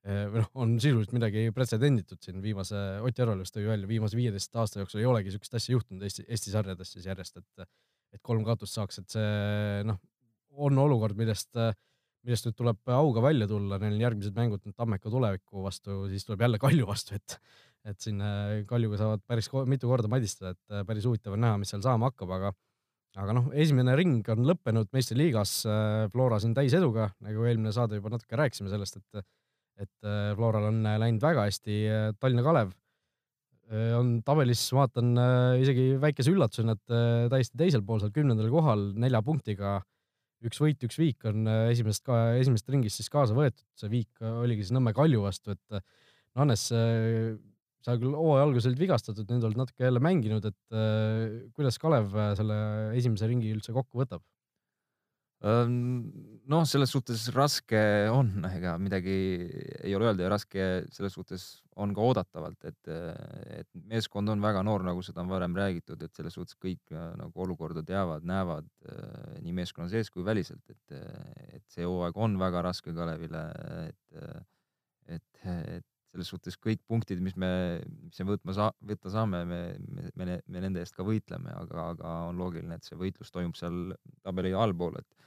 või 0.04 0.42
noh, 0.42 0.50
on 0.60 0.74
sisuliselt 0.84 1.14
midagi 1.16 1.46
pretsedenditut 1.56 2.26
siin 2.26 2.42
viimase, 2.44 2.80
Ott 3.08 3.20
Järvelust 3.20 3.56
tõi 3.56 3.70
välja, 3.70 3.88
viimase 3.88 4.20
viieteist 4.20 4.56
aasta 4.60 4.82
jooksul 4.82 5.00
ei 5.00 5.08
olegi 5.08 5.32
siukest 5.32 5.56
asja 5.56 5.78
juhtunud 5.78 6.04
Eesti, 6.04 6.26
Eesti 6.28 6.52
sarjades 6.52 6.92
siis 6.92 7.08
järjest, 7.08 7.40
et, 7.40 7.68
et 8.12 8.22
kolm 8.22 8.44
kaotust 8.44 8.76
saaks, 8.76 9.00
et 9.00 9.16
see 9.16 9.86
noh, 9.88 10.02
on 10.60 10.82
olukord, 10.84 11.16
millest, 11.16 11.56
millest 12.24 12.48
nüüd 12.48 12.58
tuleb 12.60 12.94
auga 12.96 13.24
välja 13.26 13.48
tulla, 13.52 13.80
neil 13.82 13.98
on 13.98 14.04
järgmised 14.06 14.36
mängud 14.38 14.64
nüüd 14.64 14.76
Tammeka 14.80 15.12
tuleviku 15.12 15.66
vastu, 15.66 16.04
siis 16.12 16.28
tuleb 16.28 16.46
jälle 16.46 16.60
Kalju 16.62 16.88
vastu, 16.88 17.20
et, 17.20 17.38
et 17.92 18.00
siin 18.02 18.22
Kaljuga 18.70 19.00
saavad 19.02 19.24
päris 19.28 19.52
mitu 19.70 19.92
korda 19.92 20.12
madistada, 20.12 20.54
et 20.56 20.86
päris 20.88 21.08
huvitav 21.10 21.36
on 21.36 21.44
näha, 21.44 21.60
mis 21.62 21.74
seal 21.74 21.84
saama 21.86 22.12
hakkab, 22.12 22.32
aga 22.38 22.54
aga 23.22 23.34
noh, 23.38 23.52
esimene 23.54 23.94
ring 24.00 24.26
on 24.34 24.48
lõppenud 24.50 24.88
meistriliigas 24.96 25.60
Flora 26.16 26.40
siin 26.42 26.56
täiseduga, 26.58 27.12
nagu 27.22 27.44
eelmine 27.46 27.70
saade 27.76 28.00
juba 28.00 28.10
natuke 28.16 28.40
rääkisime 28.40 28.72
sellest, 28.72 28.98
et 28.98 29.28
et 29.82 30.06
äh, 30.06 30.32
Floral 30.38 30.70
on 30.70 30.86
äh, 30.86 30.98
läinud 31.02 31.24
väga 31.24 31.48
hästi. 31.48 31.78
Äh, 31.90 32.08
Tallinna 32.20 32.46
Kalev 32.46 32.74
on 33.98 34.18
tabelis, 34.28 34.60
vaatan 34.76 35.16
isegi 35.58 35.96
väikese 35.98 36.34
üllatusena, 36.34 36.76
et 36.76 36.92
täiesti 37.32 37.58
teisel 37.58 37.82
pool 37.88 38.02
seal 38.02 38.12
kümnendal 38.14 38.50
kohal 38.52 38.84
nelja 39.00 39.22
punktiga. 39.26 39.78
Üks 40.50 40.60
võit, 40.62 40.84
üks 40.88 41.00
viik 41.00 41.26
on 41.30 41.48
esimesest 41.72 42.06
ka, 42.08 42.20
esimesest 42.42 42.70
ringist 42.74 43.00
siis 43.00 43.12
kaasa 43.14 43.36
võetud, 43.38 43.66
see 43.80 43.92
viik 43.92 44.24
oligi 44.28 44.66
siis 44.66 44.76
Nõmme 44.76 44.94
Kalju 44.96 45.24
vastu, 45.24 45.56
et 45.56 45.84
Hannes, 46.40 46.66
sa 47.84 47.98
küll 48.00 48.16
hooaja 48.18 48.48
alguses 48.48 48.70
olid 48.72 48.82
vigastatud, 48.82 49.28
nüüd 49.30 49.48
oled 49.50 49.60
natuke 49.60 49.86
jälle 49.86 50.02
mänginud, 50.04 50.48
et 50.50 50.78
kuidas 51.54 51.78
Kalev 51.82 52.16
selle 52.40 52.58
esimese 52.98 53.30
ringi 53.30 53.54
üldse 53.54 53.76
kokku 53.76 54.02
võtab? 54.02 54.24
Noh, 55.44 56.64
selles 56.70 56.94
suhtes 56.94 57.26
raske 57.36 57.80
on, 58.14 58.30
ega 58.48 58.78
midagi 58.80 59.16
ei 59.84 59.92
ole 59.96 60.08
öelda 60.08 60.24
ja 60.24 60.32
raske 60.32 60.68
selles 60.96 61.16
suhtes 61.18 61.46
on 61.84 61.92
ka 61.96 62.04
oodatavalt, 62.06 62.64
et, 62.70 62.92
et 63.58 63.68
meeskond 63.90 64.30
on 64.32 64.44
väga 64.44 64.62
noor, 64.64 64.86
nagu 64.88 65.04
seda 65.04 65.24
on 65.24 65.32
varem 65.34 65.56
räägitud, 65.58 66.00
et 66.06 66.16
selles 66.16 66.38
suhtes 66.38 66.56
kõik 66.56 66.94
nagu 67.20 67.44
olukorda 67.44 67.84
teavad, 67.84 68.24
näevad 68.30 68.70
nii 69.44 69.56
meeskonna 69.58 69.90
sees 69.92 70.12
kui 70.14 70.24
väliselt, 70.24 70.64
et, 70.70 71.00
et 71.58 71.66
see 71.74 71.88
hooaeg 71.88 72.20
on 72.24 72.38
väga 72.40 72.64
raske 72.64 72.94
Kalevile, 72.96 73.44
et, 73.90 74.22
et, 75.18 75.44
et 75.50 75.90
selles 76.14 76.30
suhtes 76.30 76.56
kõik 76.62 76.84
punktid, 76.88 77.20
mis 77.26 77.36
me, 77.42 77.50
mis 78.06 78.22
me 78.22 78.36
võtma 78.36 78.54
saa-, 78.56 78.74
võtta 78.86 79.12
saame, 79.12 79.42
me, 79.50 79.62
me, 79.90 80.08
me, 80.16 80.38
me 80.46 80.62
nende 80.62 80.84
eest 80.84 80.96
ka 80.96 81.04
võitleme, 81.04 81.52
aga, 81.58 81.90
aga 81.96 82.16
on 82.30 82.40
loogiline, 82.40 82.78
et 82.78 82.88
see 82.88 83.00
võitlus 83.00 83.34
toimub 83.34 83.58
seal 83.58 83.96
tabeli 84.22 84.54
allpool, 84.54 85.02
et 85.02 85.24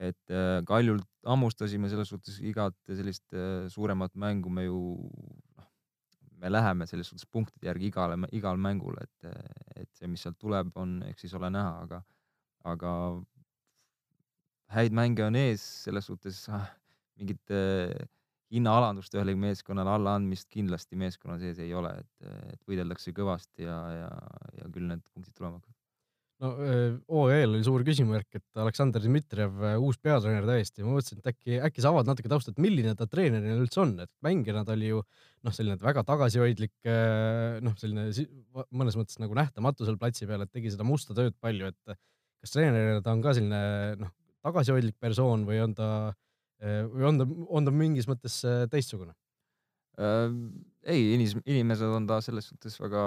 et 0.00 0.32
äh, 0.32 0.60
Kaljult 0.68 1.06
hammustasime 1.28 1.90
selles 1.92 2.08
suhtes 2.12 2.38
igat 2.40 2.76
sellist 2.88 3.26
äh, 3.36 3.68
suuremat 3.72 4.14
mängu 4.16 4.52
me 4.52 4.64
ju 4.64 4.80
noh, 5.58 5.66
me 6.40 6.52
läheme 6.52 6.86
selles 6.88 7.10
suhtes 7.12 7.28
punktide 7.28 7.68
järgi 7.68 7.90
igale, 7.90 8.16
igal 8.32 8.56
mängul, 8.56 8.96
et, 9.02 9.34
et 9.76 9.90
see, 9.98 10.08
mis 10.08 10.24
sealt 10.24 10.38
tuleb, 10.40 10.72
on, 10.80 11.02
eks 11.10 11.26
siis 11.26 11.34
ole 11.36 11.50
näha, 11.52 11.74
aga, 11.84 12.00
aga 12.72 12.92
häid 14.72 14.96
mänge 14.96 15.26
on 15.26 15.36
ees, 15.36 15.64
selles 15.84 16.08
suhtes 16.08 16.46
ah, 16.54 16.70
mingit 17.20 17.52
äh, 17.52 17.92
hinnaalandust 18.50 19.14
ühelegi 19.14 19.38
meeskonnale 19.38 19.92
allaandmist 19.98 20.48
kindlasti 20.50 20.98
meeskonna 20.98 21.36
sees 21.42 21.60
ei 21.62 21.74
ole, 21.76 21.92
et, 22.00 22.32
et 22.54 22.64
võideldakse 22.66 23.12
kõvasti 23.14 23.68
ja, 23.68 23.76
ja, 24.00 24.10
ja 24.62 24.72
küll 24.72 24.88
need 24.88 25.04
punktid 25.12 25.36
tulema 25.36 25.60
hakkavad 25.60 25.79
no 26.40 26.50
OEL 27.20 27.54
oli 27.54 27.64
suur 27.66 27.82
küsimärk, 27.84 28.28
et 28.38 28.60
Aleksandr 28.62 29.02
Dmitrijev, 29.04 29.58
uus 29.84 29.98
peatreener 30.00 30.46
täiesti, 30.48 30.84
ma 30.84 30.94
mõtlesin, 30.94 31.20
et 31.20 31.30
äkki, 31.32 31.58
äkki 31.68 31.84
sa 31.84 31.92
avad 31.92 32.08
natuke 32.08 32.30
tausta, 32.32 32.54
et 32.54 32.62
milline 32.62 32.94
ta 32.96 33.06
treenerina 33.10 33.58
üldse 33.60 33.82
on, 33.84 33.92
et 34.04 34.10
mängijana 34.24 34.64
ta 34.66 34.76
oli 34.76 34.92
ju 34.92 35.02
noh, 35.02 35.54
selline 35.56 35.76
väga 35.80 36.04
tagasihoidlik, 36.08 36.72
noh, 37.66 37.76
selline 37.80 38.08
mõnes 38.72 38.96
mõttes 38.98 39.20
nagu 39.20 39.36
nähtamatu 39.36 39.88
seal 39.88 40.00
platsi 40.00 40.28
peal, 40.30 40.46
et 40.46 40.52
tegi 40.54 40.72
seda 40.72 40.86
musta 40.88 41.16
tööd 41.16 41.36
palju, 41.44 41.70
et 41.72 42.00
kas 42.40 42.56
treenerina 42.56 43.04
ta 43.04 43.14
on 43.16 43.24
ka 43.24 43.36
selline 43.36 43.62
noh, 44.00 44.14
tagasihoidlik 44.46 44.96
persoon 45.00 45.44
või 45.48 45.60
on 45.64 45.76
ta, 45.76 45.90
või 46.60 47.08
on 47.12 47.20
ta, 47.20 47.28
on 47.52 47.68
ta 47.68 47.74
mingis 47.74 48.08
mõttes 48.08 48.40
teistsugune? 48.72 49.12
Ei, 50.00 51.12
inimesed 51.12 51.92
on 51.92 52.06
ta 52.08 52.22
selles 52.24 52.48
suhtes 52.48 52.78
väga 52.80 53.04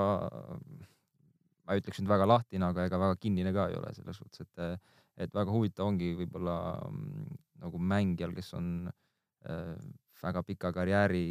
ma 1.64 1.76
ei 1.76 1.84
ütleks 1.84 2.02
nüüd 2.02 2.12
väga 2.12 2.28
lahtine, 2.28 2.68
aga 2.70 2.88
ega 2.90 3.00
väga 3.00 3.20
kinnine 3.22 3.54
ka 3.56 3.70
ei 3.72 3.78
ole 3.80 3.94
selles 3.96 4.20
suhtes, 4.20 4.44
et, 4.44 4.92
et 5.26 5.36
väga 5.36 5.54
huvitav 5.54 5.88
ongi 5.88 6.12
võib-olla 6.20 6.58
mm, 6.90 7.38
nagu 7.64 7.82
mängijal, 7.94 8.34
kes 8.36 8.54
on 8.60 8.70
äh, 8.90 9.76
väga 10.24 10.44
pika 10.48 10.74
karjääri 10.76 11.26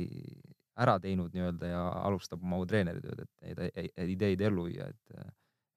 ära 0.83 0.97
teinud 1.01 1.35
nii-öelda 1.37 1.69
ja 1.69 1.83
alustab 2.07 2.45
oma 2.45 2.63
treeneritööd, 2.69 3.25
et 3.25 3.59
neid 3.99 4.15
ideid 4.15 4.41
ellu 4.49 4.69
viia, 4.71 4.89
et, 4.89 5.35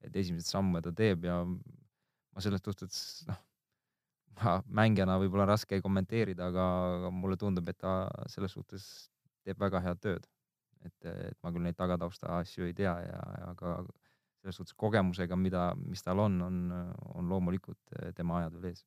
et 0.07 0.21
esimesed 0.23 0.47
samme 0.47 0.81
ta 0.83 0.93
teeb 0.95 1.27
ja 1.27 1.41
ma 1.45 2.43
selles 2.43 2.63
suhtes 2.63 3.01
noh, 3.27 3.41
ma 4.39 4.55
mängijana 4.81 5.17
võib-olla 5.19 5.47
raske 5.51 5.81
kommenteerida, 5.83 6.49
aga, 6.51 6.69
aga 6.99 7.11
mulle 7.11 7.37
tundub, 7.39 7.67
et 7.71 7.79
ta 7.79 8.05
selles 8.31 8.55
suhtes 8.55 8.87
teeb 9.45 9.59
väga 9.61 9.83
head 9.83 10.01
tööd. 10.03 10.31
et, 10.85 11.05
et 11.09 11.37
ma 11.41 11.49
küll 11.49 11.65
neid 11.65 11.77
tagatausta 11.79 12.35
asju 12.39 12.67
ei 12.67 12.73
tea 12.77 12.93
ja, 13.01 13.21
ja 13.41 13.53
ka 13.57 13.79
selles 14.45 14.59
suhtes 14.61 14.77
kogemusega, 14.77 15.37
mida, 15.39 15.71
mis 15.89 16.03
tal 16.05 16.21
on, 16.21 16.37
on, 16.45 16.59
on 17.17 17.31
loomulikult 17.31 17.97
eh, 17.97 18.11
tema 18.15 18.39
ajad 18.41 18.59
veel 18.59 18.69
ees. 18.73 18.85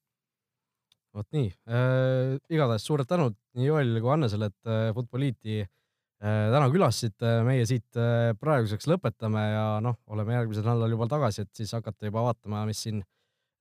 vot 1.16 1.26
nii. 1.34 1.48
Äh,, 1.72 2.36
igatahes 2.52 2.84
suured 2.86 3.08
tänud 3.10 3.34
nii 3.58 3.66
Joelile 3.66 4.02
kui 4.04 4.12
Hannesele, 4.12 4.50
et 4.52 4.70
äh, 4.70 4.90
Futboliiti 4.94 5.60
äh, 5.64 6.48
täna 6.54 6.68
külastasite, 6.70 7.32
meie 7.48 7.66
siit 7.66 7.98
äh, 7.98 8.30
praeguseks 8.38 8.86
lõpetame 8.90 9.44
ja 9.50 9.66
noh, 9.82 9.98
oleme 10.14 10.36
järgmisel 10.36 10.68
nädalal 10.68 10.94
juba 10.94 11.08
tagasi, 11.10 11.46
et 11.46 11.52
siis 11.58 11.72
hakata 11.74 12.10
juba 12.10 12.28
vaatama, 12.28 12.62
mis 12.68 12.84
siin 12.86 13.02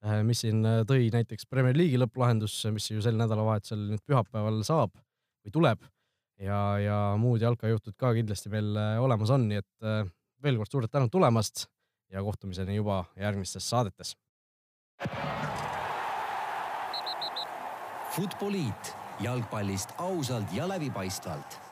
äh,, 0.06 0.22
mis 0.28 0.44
siin 0.46 0.62
tõi 0.90 1.10
näiteks 1.14 1.50
Premier 1.50 1.78
League'i 1.78 2.02
lõpplahendus, 2.04 2.60
mis 2.76 2.92
ju 2.92 3.02
sel 3.02 3.18
nädalavahetusel 3.18 3.88
nüüd 3.96 4.04
pühapäeval 4.06 4.62
saab 4.68 4.94
või 4.94 5.56
tuleb. 5.56 5.88
Ja, 6.38 6.78
ja 6.78 6.98
muud 7.18 7.42
jalkajuhtud 7.42 7.96
ka 7.98 8.12
kindlasti 8.14 8.52
veel 8.54 8.76
olemas 9.02 9.32
on, 9.34 9.48
nii 9.50 9.58
et 9.64 9.88
äh, 9.88 10.04
veel 10.46 10.60
kord 10.60 10.70
suured 10.70 10.92
tänud 10.94 11.10
tulemast 11.10 11.66
ja 12.10 12.24
kohtumiseni 12.24 12.76
juba 12.76 13.06
järgmistes 13.16 13.70
saadetes. 13.70 14.18
Futboliit 18.16 18.96
jalgpallist 19.20 19.90
ausalt 19.98 20.54
ja 20.54 20.68
läbipaistvalt 20.70 21.67